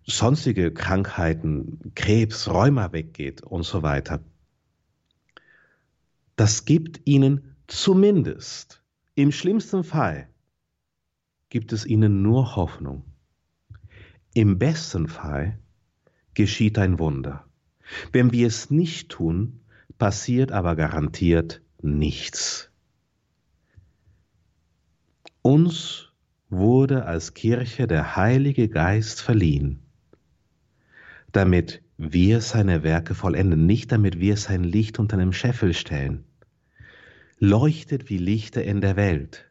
sonstige 0.06 0.72
Krankheiten, 0.72 1.92
Krebs, 1.94 2.48
Rheuma 2.48 2.92
weggeht 2.92 3.42
und 3.42 3.64
so 3.64 3.82
weiter. 3.82 4.20
Das 6.36 6.64
gibt 6.64 7.00
ihnen 7.04 7.56
zumindest, 7.66 8.82
im 9.14 9.32
schlimmsten 9.32 9.82
Fall, 9.82 10.28
gibt 11.48 11.72
es 11.72 11.86
ihnen 11.86 12.22
nur 12.22 12.54
Hoffnung. 12.54 13.04
Im 14.34 14.58
besten 14.58 15.08
Fall 15.08 15.58
geschieht 16.34 16.78
ein 16.78 16.98
Wunder. 16.98 17.48
Wenn 18.12 18.32
wir 18.32 18.46
es 18.46 18.70
nicht 18.70 19.08
tun, 19.08 19.60
passiert 19.98 20.52
aber 20.52 20.76
garantiert 20.76 21.62
nichts. 21.82 22.70
Uns 25.42 26.12
wurde 26.50 27.04
als 27.04 27.34
Kirche 27.34 27.86
der 27.86 28.16
Heilige 28.16 28.68
Geist 28.68 29.20
verliehen, 29.20 29.80
damit 31.32 31.82
wir 31.96 32.40
seine 32.40 32.82
Werke 32.82 33.14
vollenden, 33.14 33.66
nicht 33.66 33.92
damit 33.92 34.20
wir 34.20 34.36
sein 34.36 34.64
Licht 34.64 34.98
unter 34.98 35.16
einem 35.16 35.32
Scheffel 35.32 35.74
stellen. 35.74 36.24
Leuchtet 37.38 38.08
wie 38.08 38.18
Lichter 38.18 38.62
in 38.64 38.80
der 38.80 38.96
Welt. 38.96 39.50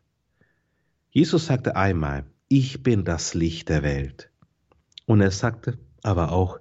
Jesus 1.09 1.45
sagte 1.47 1.75
einmal, 1.75 2.25
ich 2.47 2.83
bin 2.83 3.05
das 3.05 3.33
Licht 3.33 3.69
der 3.69 3.83
Welt. 3.83 4.29
Und 5.05 5.21
er 5.21 5.31
sagte 5.31 5.77
aber 6.03 6.31
auch, 6.31 6.59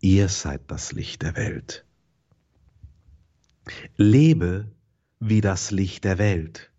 ihr 0.00 0.28
seid 0.28 0.62
das 0.68 0.92
Licht 0.92 1.22
der 1.22 1.36
Welt. 1.36 1.84
Lebe 3.96 4.73
wie 5.26 5.40
das 5.40 5.70
Licht 5.70 6.04
der 6.04 6.18
Welt. 6.18 6.70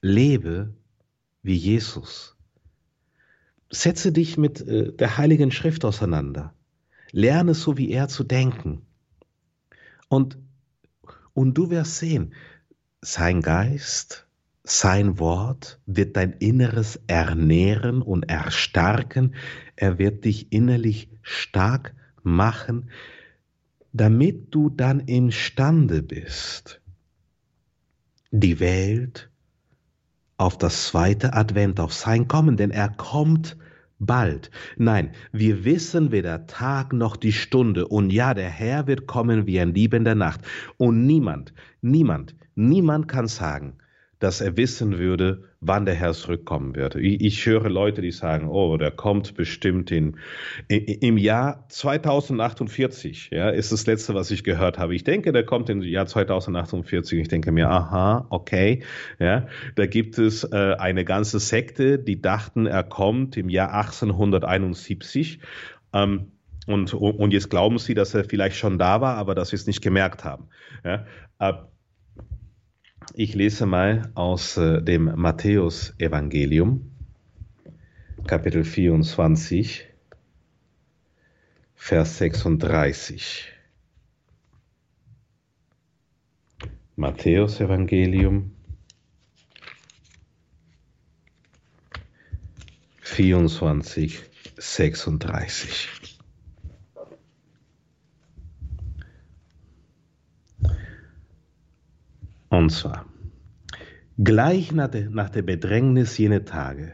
Lebe 0.00 0.74
wie 1.42 1.56
Jesus. 1.56 2.36
Setze 3.68 4.12
dich 4.12 4.38
mit 4.38 4.60
äh, 4.60 4.92
der 4.92 5.16
Heiligen 5.18 5.50
Schrift 5.50 5.84
auseinander. 5.84 6.54
Lerne 7.10 7.54
so 7.54 7.76
wie 7.76 7.90
er 7.90 8.06
zu 8.06 8.22
denken. 8.22 8.82
Und, 10.08 10.38
und 11.34 11.58
du 11.58 11.70
wirst 11.70 11.98
sehen, 11.98 12.32
sein 13.00 13.40
Geist, 13.40 14.28
sein 14.62 15.18
Wort 15.18 15.80
wird 15.86 16.16
dein 16.16 16.34
Inneres 16.34 17.00
ernähren 17.08 18.02
und 18.02 18.22
erstarken. 18.30 19.34
Er 19.74 19.98
wird 19.98 20.24
dich 20.24 20.52
innerlich 20.52 21.08
stark 21.22 21.94
machen, 22.22 22.90
damit 23.92 24.54
du 24.54 24.70
dann 24.70 25.00
imstande 25.00 26.02
bist, 26.02 26.81
die 28.32 28.58
Welt 28.58 29.30
auf 30.38 30.58
das 30.58 30.88
zweite 30.88 31.34
Advent, 31.34 31.78
auf 31.78 31.92
sein 31.92 32.26
Kommen, 32.26 32.56
denn 32.56 32.72
er 32.72 32.88
kommt 32.88 33.56
bald. 34.00 34.50
Nein, 34.76 35.12
wir 35.30 35.64
wissen 35.64 36.10
weder 36.10 36.46
Tag 36.46 36.92
noch 36.92 37.16
die 37.16 37.32
Stunde. 37.32 37.86
Und 37.86 38.10
ja, 38.10 38.34
der 38.34 38.50
Herr 38.50 38.88
wird 38.88 39.06
kommen 39.06 39.46
wie 39.46 39.60
ein 39.60 39.74
liebender 39.74 40.16
Nacht. 40.16 40.40
Und 40.78 41.06
niemand, 41.06 41.52
niemand, 41.80 42.34
niemand 42.56 43.06
kann 43.06 43.28
sagen, 43.28 43.78
dass 44.18 44.40
er 44.40 44.56
wissen 44.56 44.98
würde, 44.98 45.44
wann 45.62 45.86
der 45.86 45.94
Herr 45.94 46.12
zurückkommen 46.12 46.74
wird. 46.74 46.96
Ich, 46.96 47.20
ich 47.20 47.46
höre 47.46 47.70
Leute, 47.70 48.02
die 48.02 48.10
sagen, 48.10 48.48
oh, 48.48 48.76
der 48.76 48.90
kommt 48.90 49.34
bestimmt 49.34 49.90
in, 49.92 50.18
in, 50.68 50.84
im 50.84 51.16
Jahr 51.16 51.64
2048. 51.68 53.30
Ja, 53.32 53.48
ist 53.48 53.70
das 53.70 53.86
letzte, 53.86 54.14
was 54.14 54.30
ich 54.32 54.42
gehört 54.42 54.78
habe. 54.78 54.94
Ich 54.94 55.04
denke, 55.04 55.32
der 55.32 55.46
kommt 55.46 55.70
im 55.70 55.80
Jahr 55.82 56.06
2048. 56.06 57.20
Ich 57.20 57.28
denke 57.28 57.52
mir, 57.52 57.70
aha, 57.70 58.26
okay. 58.30 58.82
Ja, 59.20 59.46
da 59.76 59.86
gibt 59.86 60.18
es 60.18 60.44
äh, 60.44 60.74
eine 60.78 61.04
ganze 61.04 61.38
Sekte, 61.38 61.98
die 61.98 62.20
dachten, 62.20 62.66
er 62.66 62.82
kommt 62.82 63.36
im 63.36 63.48
Jahr 63.48 63.72
1871. 63.72 65.38
Ähm, 65.94 66.32
und, 66.66 66.94
und 66.94 67.32
jetzt 67.32 67.50
glauben 67.50 67.78
sie, 67.78 67.94
dass 67.94 68.14
er 68.14 68.24
vielleicht 68.24 68.56
schon 68.56 68.78
da 68.78 69.00
war, 69.00 69.16
aber 69.16 69.34
dass 69.34 69.50
sie 69.50 69.56
es 69.56 69.66
nicht 69.66 69.80
gemerkt 69.80 70.24
haben. 70.24 70.48
Ja, 70.84 71.06
ich 73.14 73.34
lese 73.34 73.66
mal 73.66 74.10
aus 74.14 74.56
äh, 74.56 74.82
dem 74.82 75.04
Matthäus-Evangelium, 75.16 76.90
Kapitel 78.26 78.64
24, 78.64 79.86
Vers 81.74 82.18
36. 82.18 83.52
Matthäus-Evangelium 86.96 88.52
24, 93.00 94.22
36. 94.56 96.01
Und 102.62 102.70
zwar, 102.70 103.06
gleich 104.22 104.70
nach 104.70 104.86
der, 104.86 105.10
nach 105.10 105.30
der 105.30 105.42
Bedrängnis 105.42 106.16
jener 106.16 106.44
Tage 106.44 106.92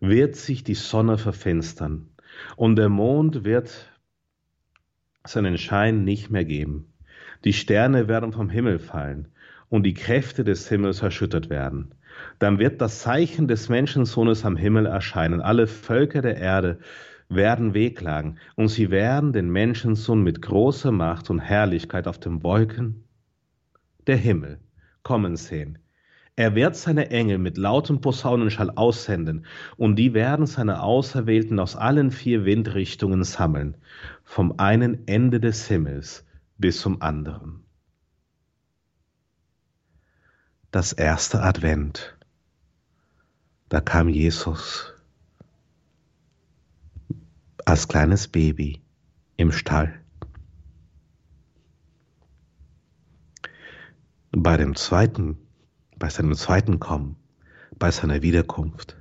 wird 0.00 0.36
sich 0.36 0.64
die 0.64 0.72
Sonne 0.72 1.18
verfinstern 1.18 2.08
und 2.56 2.76
der 2.76 2.88
Mond 2.88 3.44
wird 3.44 3.92
seinen 5.22 5.58
Schein 5.58 6.04
nicht 6.04 6.30
mehr 6.30 6.46
geben. 6.46 6.94
Die 7.44 7.52
Sterne 7.52 8.08
werden 8.08 8.32
vom 8.32 8.48
Himmel 8.48 8.78
fallen 8.78 9.28
und 9.68 9.82
die 9.82 9.92
Kräfte 9.92 10.44
des 10.44 10.66
Himmels 10.66 11.02
erschüttert 11.02 11.50
werden. 11.50 11.94
Dann 12.38 12.58
wird 12.58 12.80
das 12.80 13.00
Zeichen 13.00 13.48
des 13.48 13.68
Menschensohnes 13.68 14.46
am 14.46 14.56
Himmel 14.56 14.86
erscheinen. 14.86 15.42
Alle 15.42 15.66
Völker 15.66 16.22
der 16.22 16.38
Erde 16.38 16.78
werden 17.28 17.74
wehklagen 17.74 18.38
und 18.54 18.68
sie 18.68 18.90
werden 18.90 19.34
den 19.34 19.50
Menschensohn 19.50 20.22
mit 20.22 20.40
großer 20.40 20.90
Macht 20.90 21.28
und 21.28 21.40
Herrlichkeit 21.40 22.08
auf 22.08 22.18
den 22.18 22.42
Wolken 22.42 23.04
der 24.06 24.16
Himmel 24.16 24.58
kommen 25.06 25.36
sehen. 25.36 25.78
Er 26.34 26.56
wird 26.56 26.74
seine 26.74 27.10
Engel 27.10 27.38
mit 27.38 27.58
lautem 27.58 28.00
Posaunenschall 28.00 28.70
aussenden, 28.70 29.46
und 29.76 29.94
die 29.94 30.14
werden 30.14 30.46
seine 30.46 30.82
Auserwählten 30.82 31.60
aus 31.60 31.76
allen 31.76 32.10
vier 32.10 32.44
Windrichtungen 32.44 33.22
sammeln, 33.22 33.76
vom 34.24 34.58
einen 34.58 35.06
Ende 35.06 35.38
des 35.38 35.68
Himmels 35.68 36.26
bis 36.58 36.80
zum 36.80 37.02
anderen. 37.02 37.62
Das 40.72 40.92
erste 40.92 41.40
Advent, 41.40 42.18
da 43.68 43.80
kam 43.80 44.08
Jesus 44.08 44.92
als 47.64 47.86
kleines 47.86 48.26
Baby 48.26 48.82
im 49.36 49.52
Stall. 49.52 50.00
Bei 54.42 54.58
dem 54.58 54.76
zweiten, 54.76 55.38
bei 55.96 56.10
seinem 56.10 56.34
zweiten 56.34 56.78
Kommen, 56.78 57.16
bei 57.78 57.90
seiner 57.90 58.20
Wiederkunft, 58.20 58.94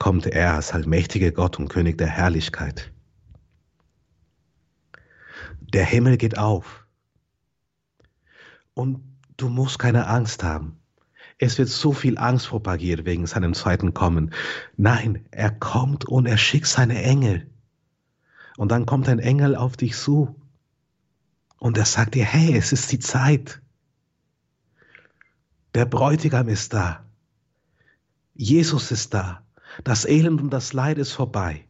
kommt 0.00 0.26
er 0.26 0.54
als 0.54 0.72
allmächtiger 0.72 1.30
Gott 1.30 1.60
und 1.60 1.68
König 1.68 1.98
der 1.98 2.08
Herrlichkeit. 2.08 2.92
Der 5.60 5.84
Himmel 5.84 6.16
geht 6.16 6.36
auf. 6.36 6.84
Und 8.74 9.00
du 9.36 9.48
musst 9.48 9.78
keine 9.78 10.08
Angst 10.08 10.42
haben. 10.42 10.80
Es 11.38 11.58
wird 11.58 11.68
so 11.68 11.92
viel 11.92 12.18
Angst 12.18 12.48
propagiert 12.48 13.04
wegen 13.04 13.26
seinem 13.26 13.54
zweiten 13.54 13.94
Kommen. 13.94 14.34
Nein, 14.76 15.26
er 15.30 15.52
kommt 15.52 16.06
und 16.06 16.26
er 16.26 16.38
schickt 16.38 16.66
seine 16.66 17.00
Engel. 17.04 17.48
Und 18.56 18.72
dann 18.72 18.84
kommt 18.84 19.08
ein 19.08 19.20
Engel 19.20 19.54
auf 19.54 19.76
dich 19.76 19.96
zu. 19.96 20.34
Und 21.60 21.78
er 21.78 21.84
sagt 21.84 22.16
dir, 22.16 22.24
hey, 22.24 22.56
es 22.56 22.72
ist 22.72 22.90
die 22.90 22.98
Zeit. 22.98 23.61
Der 25.74 25.86
Bräutigam 25.86 26.48
ist 26.48 26.74
da. 26.74 27.04
Jesus 28.34 28.90
ist 28.90 29.14
da. 29.14 29.42
Das 29.84 30.04
Elend 30.04 30.40
und 30.42 30.50
das 30.50 30.72
Leid 30.72 30.98
ist 30.98 31.12
vorbei. 31.12 31.66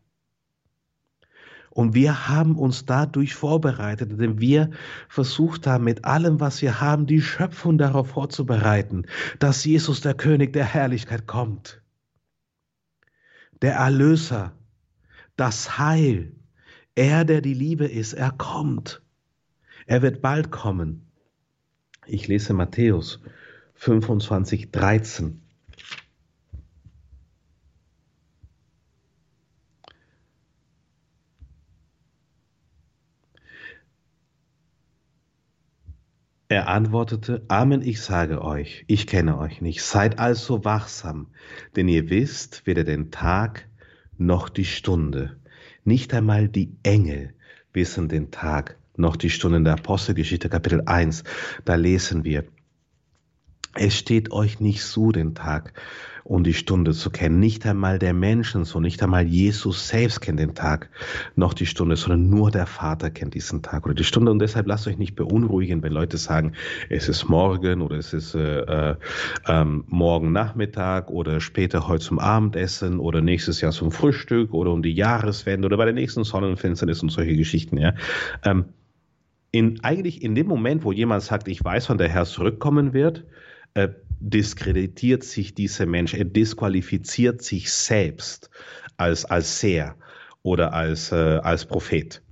Und 1.70 1.94
wir 1.94 2.28
haben 2.28 2.58
uns 2.58 2.84
dadurch 2.84 3.34
vorbereitet, 3.34 4.10
indem 4.10 4.40
wir 4.40 4.70
versucht 5.08 5.66
haben, 5.66 5.84
mit 5.84 6.04
allem, 6.04 6.38
was 6.38 6.60
wir 6.60 6.80
haben, 6.80 7.06
die 7.06 7.22
Schöpfung 7.22 7.78
darauf 7.78 8.10
vorzubereiten, 8.10 9.06
dass 9.38 9.64
Jesus, 9.64 10.02
der 10.02 10.14
König 10.14 10.52
der 10.52 10.64
Herrlichkeit, 10.64 11.26
kommt. 11.26 11.80
Der 13.62 13.74
Erlöser, 13.74 14.52
das 15.36 15.78
Heil, 15.78 16.34
er, 16.94 17.24
der 17.24 17.40
die 17.40 17.54
Liebe 17.54 17.86
ist, 17.86 18.12
er 18.12 18.32
kommt. 18.32 19.00
Er 19.86 20.02
wird 20.02 20.20
bald 20.20 20.50
kommen. 20.50 21.10
Ich 22.06 22.28
lese 22.28 22.52
Matthäus 22.52 23.20
25, 23.82 24.70
13. 24.70 25.42
Er 36.46 36.68
antwortete, 36.68 37.44
Amen, 37.48 37.82
ich 37.82 38.00
sage 38.00 38.42
euch, 38.42 38.84
ich 38.86 39.08
kenne 39.08 39.36
euch 39.38 39.60
nicht. 39.60 39.82
Seid 39.82 40.20
also 40.20 40.64
wachsam, 40.64 41.32
denn 41.74 41.88
ihr 41.88 42.08
wisst 42.08 42.64
weder 42.66 42.84
den 42.84 43.10
Tag 43.10 43.68
noch 44.16 44.48
die 44.48 44.64
Stunde. 44.64 45.40
Nicht 45.82 46.14
einmal 46.14 46.48
die 46.48 46.76
Engel 46.84 47.34
wissen 47.72 48.08
den 48.08 48.30
Tag, 48.30 48.78
noch 48.96 49.16
die 49.16 49.30
Stunde 49.30 49.56
in 49.56 49.64
der 49.64 49.72
Apostelgeschichte 49.72 50.48
Kapitel 50.48 50.82
1. 50.86 51.24
Da 51.64 51.74
lesen 51.74 52.22
wir, 52.22 52.44
es 53.74 53.96
steht 53.96 54.32
euch 54.32 54.60
nicht 54.60 54.82
zu, 54.82 55.12
den 55.12 55.34
Tag 55.34 55.72
und 56.24 56.44
die 56.44 56.54
Stunde 56.54 56.92
zu 56.92 57.10
kennen. 57.10 57.40
Nicht 57.40 57.66
einmal 57.66 57.98
der 57.98 58.14
Menschensohn, 58.14 58.82
nicht 58.82 59.02
einmal 59.02 59.26
Jesus 59.26 59.88
selbst 59.88 60.20
kennt 60.20 60.38
den 60.38 60.54
Tag, 60.54 60.88
noch 61.36 61.54
die 61.54 61.66
Stunde, 61.66 61.96
sondern 61.96 62.30
nur 62.30 62.50
der 62.50 62.66
Vater 62.66 63.10
kennt 63.10 63.34
diesen 63.34 63.62
Tag 63.62 63.84
oder 63.84 63.94
die 63.94 64.04
Stunde. 64.04 64.30
Und 64.30 64.38
deshalb 64.38 64.66
lasst 64.66 64.86
euch 64.86 64.98
nicht 64.98 65.16
beunruhigen, 65.16 65.82
wenn 65.82 65.92
Leute 65.92 66.16
sagen, 66.16 66.52
es 66.88 67.08
ist 67.08 67.28
morgen 67.28 67.82
oder 67.82 67.96
es 67.96 68.12
ist 68.12 68.34
äh, 68.34 68.60
äh, 68.60 68.96
ähm, 69.48 69.84
morgen 69.88 70.32
Nachmittag 70.32 71.10
oder 71.10 71.40
später 71.40 71.88
heute 71.88 72.04
zum 72.04 72.18
Abendessen 72.18 73.00
oder 73.00 73.20
nächstes 73.20 73.60
Jahr 73.60 73.72
zum 73.72 73.90
Frühstück 73.90 74.54
oder 74.54 74.70
um 74.70 74.82
die 74.82 74.94
Jahreswende 74.94 75.66
oder 75.66 75.76
bei 75.76 75.86
der 75.86 75.94
nächsten 75.94 76.24
Sonnenfinsternis 76.24 77.02
und 77.02 77.10
solche 77.10 77.36
Geschichten. 77.36 77.78
Ja. 77.78 77.94
Ähm, 78.44 78.66
in, 79.50 79.84
eigentlich 79.84 80.22
in 80.22 80.34
dem 80.34 80.46
Moment, 80.46 80.84
wo 80.84 80.92
jemand 80.92 81.22
sagt, 81.22 81.46
ich 81.48 81.62
weiß, 81.62 81.90
wann 81.90 81.98
der 81.98 82.08
Herr 82.08 82.24
zurückkommen 82.24 82.94
wird, 82.94 83.24
äh, 83.74 83.88
diskreditiert 84.20 85.24
sich 85.24 85.54
dieser 85.54 85.86
Mensch, 85.86 86.14
er 86.14 86.24
disqualifiziert 86.24 87.42
sich 87.42 87.72
selbst 87.72 88.50
als, 88.96 89.24
als 89.24 89.60
Seher 89.60 89.96
oder 90.42 90.72
als, 90.72 91.12
äh, 91.12 91.40
als 91.42 91.64
Prophet. 91.66 92.22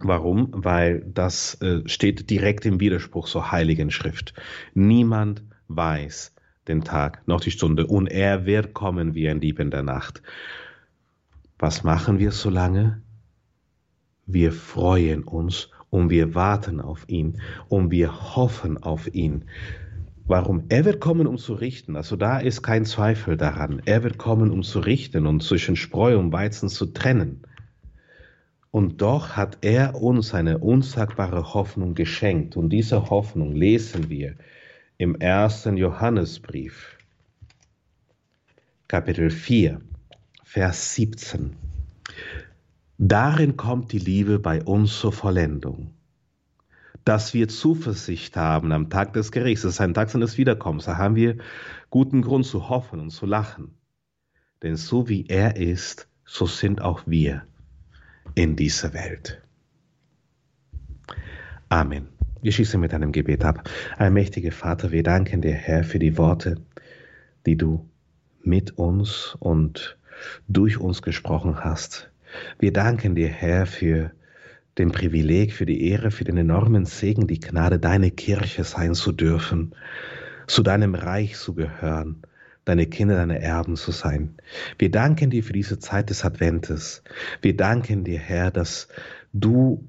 Warum? 0.00 0.48
Weil 0.52 1.04
das 1.06 1.60
äh, 1.60 1.88
steht 1.88 2.30
direkt 2.30 2.66
im 2.66 2.80
Widerspruch 2.80 3.28
zur 3.28 3.52
Heiligen 3.52 3.90
Schrift. 3.90 4.34
Niemand 4.74 5.44
weiß 5.68 6.34
den 6.68 6.82
Tag 6.82 7.26
noch 7.26 7.40
die 7.40 7.50
Stunde 7.50 7.86
und 7.86 8.08
er 8.08 8.46
wird 8.46 8.74
kommen 8.74 9.14
wie 9.14 9.28
ein 9.28 9.40
Dieb 9.40 9.60
in 9.60 9.70
der 9.70 9.82
Nacht. 9.82 10.22
Was 11.58 11.84
machen 11.84 12.18
wir 12.18 12.32
so 12.32 12.50
lange? 12.50 13.02
Wir 14.26 14.52
freuen 14.52 15.22
uns 15.24 15.70
und 15.90 16.10
wir 16.10 16.34
warten 16.34 16.80
auf 16.80 17.04
ihn 17.08 17.40
und 17.68 17.90
wir 17.90 18.34
hoffen 18.36 18.78
auf 18.78 19.12
ihn. 19.14 19.44
Warum? 20.26 20.64
Er 20.68 20.84
wird 20.84 21.00
kommen, 21.00 21.26
um 21.26 21.36
zu 21.36 21.54
richten. 21.54 21.96
Also 21.96 22.16
da 22.16 22.38
ist 22.38 22.62
kein 22.62 22.84
Zweifel 22.84 23.36
daran. 23.36 23.82
Er 23.84 24.02
wird 24.02 24.18
kommen, 24.18 24.50
um 24.50 24.62
zu 24.62 24.80
richten 24.80 25.26
und 25.26 25.42
zwischen 25.42 25.76
Spreu 25.76 26.18
und 26.18 26.32
Weizen 26.32 26.68
zu 26.68 26.86
trennen. 26.86 27.42
Und 28.70 29.02
doch 29.02 29.36
hat 29.36 29.58
er 29.60 30.00
uns 30.00 30.32
eine 30.32 30.58
unsagbare 30.58 31.52
Hoffnung 31.54 31.94
geschenkt. 31.94 32.56
Und 32.56 32.70
diese 32.70 33.10
Hoffnung 33.10 33.52
lesen 33.52 34.08
wir 34.08 34.36
im 34.96 35.16
ersten 35.16 35.76
Johannesbrief, 35.76 36.96
Kapitel 38.88 39.30
4, 39.30 39.80
Vers 40.44 40.94
17. 40.94 41.56
Darin 42.98 43.56
kommt 43.56 43.92
die 43.92 43.98
Liebe 43.98 44.38
bei 44.38 44.62
uns 44.62 45.00
zur 45.00 45.12
Vollendung 45.12 45.90
dass 47.04 47.34
wir 47.34 47.48
Zuversicht 47.48 48.36
haben 48.36 48.72
am 48.72 48.90
Tag 48.90 49.12
des 49.12 49.32
Gerichts, 49.32 49.62
das 49.62 49.74
ist 49.74 49.80
ein 49.80 49.94
Tag 49.94 50.10
seines 50.10 50.38
Wiederkommens, 50.38 50.84
da 50.84 50.96
haben 50.98 51.16
wir 51.16 51.36
guten 51.90 52.22
Grund 52.22 52.46
zu 52.46 52.68
hoffen 52.68 53.00
und 53.00 53.10
zu 53.10 53.26
lachen. 53.26 53.74
Denn 54.62 54.76
so 54.76 55.08
wie 55.08 55.26
er 55.26 55.56
ist, 55.56 56.08
so 56.24 56.46
sind 56.46 56.80
auch 56.80 57.02
wir 57.06 57.42
in 58.34 58.56
dieser 58.56 58.94
Welt. 58.94 59.42
Amen. 61.68 62.08
Wir 62.42 62.52
schließen 62.52 62.80
mit 62.80 62.92
einem 62.92 63.12
Gebet 63.12 63.44
ab. 63.44 63.68
Allmächtiger 63.98 64.52
Vater, 64.52 64.90
wir 64.90 65.02
danken 65.02 65.42
dir, 65.42 65.54
Herr, 65.54 65.84
für 65.84 65.98
die 65.98 66.18
Worte, 66.18 66.56
die 67.46 67.56
du 67.56 67.88
mit 68.42 68.78
uns 68.78 69.36
und 69.38 69.96
durch 70.48 70.78
uns 70.78 71.02
gesprochen 71.02 71.64
hast. 71.64 72.10
Wir 72.58 72.72
danken 72.72 73.14
dir, 73.14 73.28
Herr, 73.28 73.66
für 73.66 74.12
dem 74.78 74.92
Privileg, 74.92 75.52
für 75.52 75.66
die 75.66 75.88
Ehre, 75.88 76.10
für 76.10 76.24
den 76.24 76.36
enormen 76.36 76.86
Segen, 76.86 77.26
die 77.26 77.40
Gnade, 77.40 77.78
deine 77.78 78.10
Kirche 78.10 78.64
sein 78.64 78.94
zu 78.94 79.12
dürfen, 79.12 79.74
zu 80.46 80.62
deinem 80.62 80.94
Reich 80.94 81.36
zu 81.36 81.54
gehören, 81.54 82.22
deine 82.64 82.86
Kinder, 82.86 83.16
deine 83.16 83.40
Erben 83.40 83.76
zu 83.76 83.90
sein. 83.90 84.36
Wir 84.78 84.90
danken 84.90 85.30
dir 85.30 85.42
für 85.42 85.52
diese 85.52 85.78
Zeit 85.78 86.10
des 86.10 86.24
Adventes. 86.24 87.02
Wir 87.42 87.56
danken 87.56 88.04
dir, 88.04 88.18
Herr, 88.18 88.50
dass 88.50 88.88
du 89.32 89.88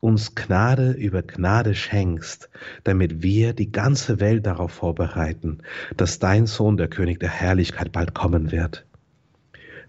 uns 0.00 0.34
Gnade 0.34 0.92
über 0.92 1.22
Gnade 1.22 1.74
schenkst, 1.74 2.50
damit 2.82 3.22
wir 3.22 3.54
die 3.54 3.72
ganze 3.72 4.20
Welt 4.20 4.44
darauf 4.44 4.72
vorbereiten, 4.72 5.58
dass 5.96 6.18
dein 6.18 6.46
Sohn, 6.46 6.76
der 6.76 6.88
König 6.88 7.20
der 7.20 7.30
Herrlichkeit, 7.30 7.90
bald 7.90 8.14
kommen 8.14 8.52
wird. 8.52 8.84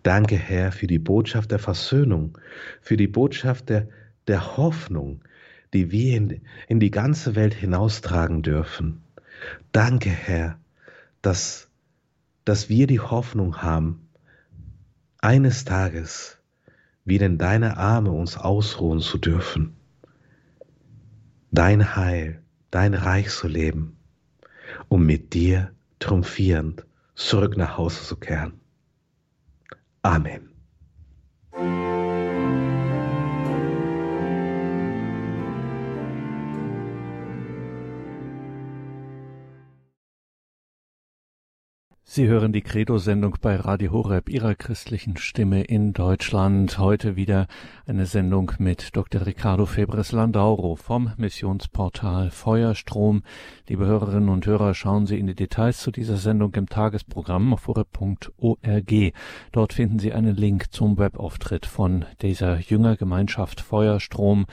Danke, 0.04 0.36
Herr, 0.36 0.72
für 0.72 0.88
die 0.88 1.00
Botschaft 1.00 1.52
der 1.52 1.60
Versöhnung, 1.60 2.38
für 2.80 2.96
die 2.96 3.08
Botschaft 3.08 3.70
der 3.70 3.89
der 4.28 4.57
Hoffnung, 4.57 5.21
die 5.73 5.91
wir 5.91 6.17
in, 6.17 6.41
in 6.67 6.80
die 6.80 6.91
ganze 6.91 7.36
Welt 7.36 7.53
hinaustragen 7.53 8.41
dürfen. 8.41 9.03
Danke, 9.71 10.09
Herr, 10.09 10.57
dass, 11.21 11.69
dass 12.45 12.69
wir 12.69 12.88
die 12.88 12.99
Hoffnung 12.99 13.61
haben, 13.61 14.07
eines 15.19 15.65
Tages 15.65 16.38
wieder 17.03 17.26
in 17.26 17.38
deine 17.38 17.78
Arme 17.78 18.11
uns 18.11 18.38
ausruhen 18.38 18.99
zu 18.99 19.17
dürfen, 19.17 19.76
dein 21.51 21.95
Heil, 21.95 22.41
dein 22.71 22.93
Reich 22.93 23.30
zu 23.30 23.47
leben, 23.47 23.97
um 24.88 25.05
mit 25.05 25.34
dir 25.34 25.71
triumphierend 25.99 26.86
zurück 27.15 27.57
nach 27.57 27.78
Hause 27.78 28.03
zu 28.03 28.17
kehren. 28.17 28.59
Amen. 30.01 30.49
Sie 42.08 42.28
hören 42.28 42.53
die 42.53 42.62
Credo-Sendung 42.62 43.38
bei 43.41 43.56
Radio 43.56 43.91
Horeb, 43.91 44.30
Ihrer 44.30 44.53
christlichen 44.53 45.18
Stimme 45.18 45.64
in 45.64 45.91
Deutschland. 45.91 46.78
Heute 46.78 47.16
wieder 47.16 47.47
eine 47.88 48.06
Sendung 48.06 48.51
mit 48.60 48.95
Dr. 48.95 49.26
Ricardo 49.26 49.66
Febres 49.66 50.12
Landauro 50.12 50.76
vom 50.76 51.12
Missionsportal 51.18 52.30
Feuerstrom. 52.30 53.24
Liebe 53.68 53.88
Hörerinnen 53.88 54.30
und 54.30 54.45
Hörer, 54.45 54.76
schauen 54.76 55.08
Sie 55.08 55.18
in 55.18 55.26
die 55.26 55.34
Details 55.34 55.80
zu 55.80 55.89
dieser 55.89 56.18
Sendung 56.18 56.53
im 56.53 56.70
Tagesprogramm 56.70 57.51
auf 57.56 57.66
horeb.org. 57.68 59.14
Dort 59.51 59.74
finden 59.74 59.97
Sie 59.97 60.14
einen 60.14 60.36
Link 60.36 60.72
zum 60.72 60.99
Webauftritt 60.99 61.66
von 61.66 62.06
dieser 62.22 62.60
Jüngergemeinschaft 62.60 63.62
Feuerstrom. 63.62 64.45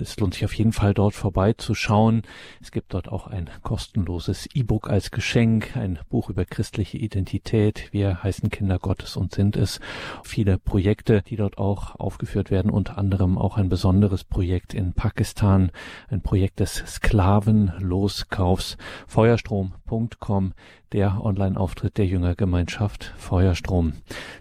Es 0.00 0.18
lohnt 0.18 0.34
sich 0.34 0.44
auf 0.44 0.54
jeden 0.54 0.72
Fall 0.72 0.94
dort 0.94 1.14
vorbeizuschauen. 1.14 2.22
Es 2.60 2.70
gibt 2.70 2.94
dort 2.94 3.08
auch 3.08 3.26
ein 3.26 3.50
kostenloses 3.62 4.48
E-Book 4.54 4.88
als 4.88 5.10
Geschenk, 5.10 5.76
ein 5.76 5.98
Buch 6.08 6.30
über 6.30 6.44
christliche 6.44 6.98
Identität. 6.98 7.88
Wir 7.92 8.22
heißen 8.22 8.50
Kinder 8.50 8.78
Gottes 8.78 9.16
und 9.16 9.34
sind 9.34 9.56
es. 9.56 9.80
Viele 10.22 10.58
Projekte, 10.58 11.22
die 11.22 11.36
dort 11.36 11.58
auch 11.58 11.96
aufgeführt 11.96 12.50
werden, 12.50 12.70
unter 12.70 12.98
anderem 12.98 13.38
auch 13.38 13.56
ein 13.56 13.68
besonderes 13.68 14.24
Projekt 14.24 14.74
in 14.74 14.92
Pakistan, 14.92 15.70
ein 16.08 16.22
Projekt 16.22 16.60
des 16.60 16.76
Sklavenloskaufs. 16.86 18.76
Feuerstrom.com 19.06 20.54
der 20.92 21.24
Online-Auftritt 21.24 21.98
der 21.98 22.06
Jüngergemeinschaft 22.06 23.12
Feuerstrom. 23.16 23.92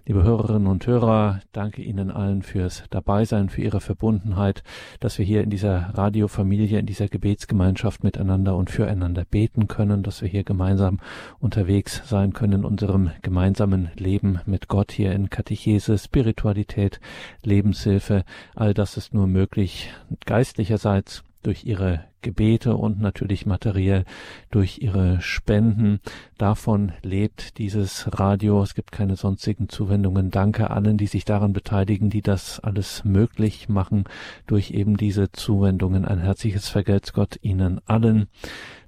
Liebe 0.05 0.23
Hörerinnen 0.23 0.67
und 0.67 0.87
Hörer, 0.87 1.41
danke 1.51 1.81
Ihnen 1.81 2.09
allen 2.09 2.41
fürs 2.41 2.83
Dabeisein, 2.89 3.49
für 3.49 3.61
Ihre 3.61 3.81
Verbundenheit, 3.81 4.63
dass 4.99 5.17
wir 5.17 5.25
hier 5.25 5.43
in 5.43 5.49
dieser 5.49 5.91
Radiofamilie, 5.93 6.79
in 6.79 6.85
dieser 6.85 7.07
Gebetsgemeinschaft 7.07 8.03
miteinander 8.03 8.55
und 8.55 8.69
füreinander 8.69 9.25
beten 9.25 9.67
können, 9.67 10.03
dass 10.03 10.21
wir 10.21 10.29
hier 10.29 10.43
gemeinsam 10.43 10.99
unterwegs 11.39 12.01
sein 12.05 12.33
können 12.33 12.59
in 12.59 12.65
unserem 12.65 13.11
gemeinsamen 13.21 13.89
Leben 13.95 14.39
mit 14.45 14.67
Gott 14.67 14.91
hier 14.91 15.11
in 15.11 15.29
Katechese, 15.29 15.97
Spiritualität, 15.97 16.99
Lebenshilfe. 17.43 18.23
All 18.55 18.73
das 18.73 18.97
ist 18.97 19.13
nur 19.13 19.27
möglich 19.27 19.91
geistlicherseits 20.25 21.23
durch 21.43 21.65
ihre 21.65 22.03
Gebete 22.27 22.75
und 22.75 22.99
natürlich 22.99 23.45
materiell 23.45 24.03
durch 24.51 24.79
ihre 24.79 25.21
Spenden. 25.21 26.01
Davon 26.37 26.91
lebt 27.01 27.57
dieses 27.57 28.19
Radio. 28.19 28.61
Es 28.61 28.75
gibt 28.75 28.91
keine 28.91 29.15
sonstigen 29.15 29.69
Zuwendungen. 29.69 30.29
Danke 30.29 30.69
allen, 30.69 30.97
die 30.97 31.07
sich 31.07 31.23
daran 31.23 31.53
beteiligen, 31.53 32.09
die 32.09 32.21
das 32.21 32.59
alles 32.59 33.05
möglich 33.05 33.69
machen 33.69 34.03
durch 34.45 34.71
eben 34.71 34.97
diese 34.97 35.31
Zuwendungen. 35.31 36.03
Ein 36.03 36.19
herzliches 36.19 36.67
Vergelt's 36.67 37.13
Gott 37.13 37.39
Ihnen 37.41 37.79
allen. 37.85 38.27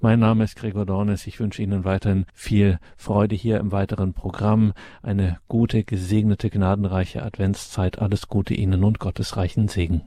Mein 0.02 0.20
Name 0.20 0.44
ist 0.44 0.58
Gregor 0.58 0.86
Dornes. 0.86 1.26
Ich 1.26 1.40
wünsche 1.40 1.64
Ihnen 1.64 1.86
weiterhin 1.86 2.26
viel 2.34 2.78
Freude 2.98 3.36
hier 3.36 3.62
im 3.62 3.72
weiteren 3.72 4.12
Programm. 4.12 4.74
Eine 5.02 5.38
gute, 5.48 5.86
gesegnete, 5.86 6.50
gnadenreiche 6.50 7.24
Adventszeit. 7.24 8.00
Alles 8.00 8.28
Gute 8.28 8.54
Ihnen 8.54 8.84
und 8.84 9.00
Gottes 9.00 9.38
reichen 9.38 9.70
Segen. 9.70 10.02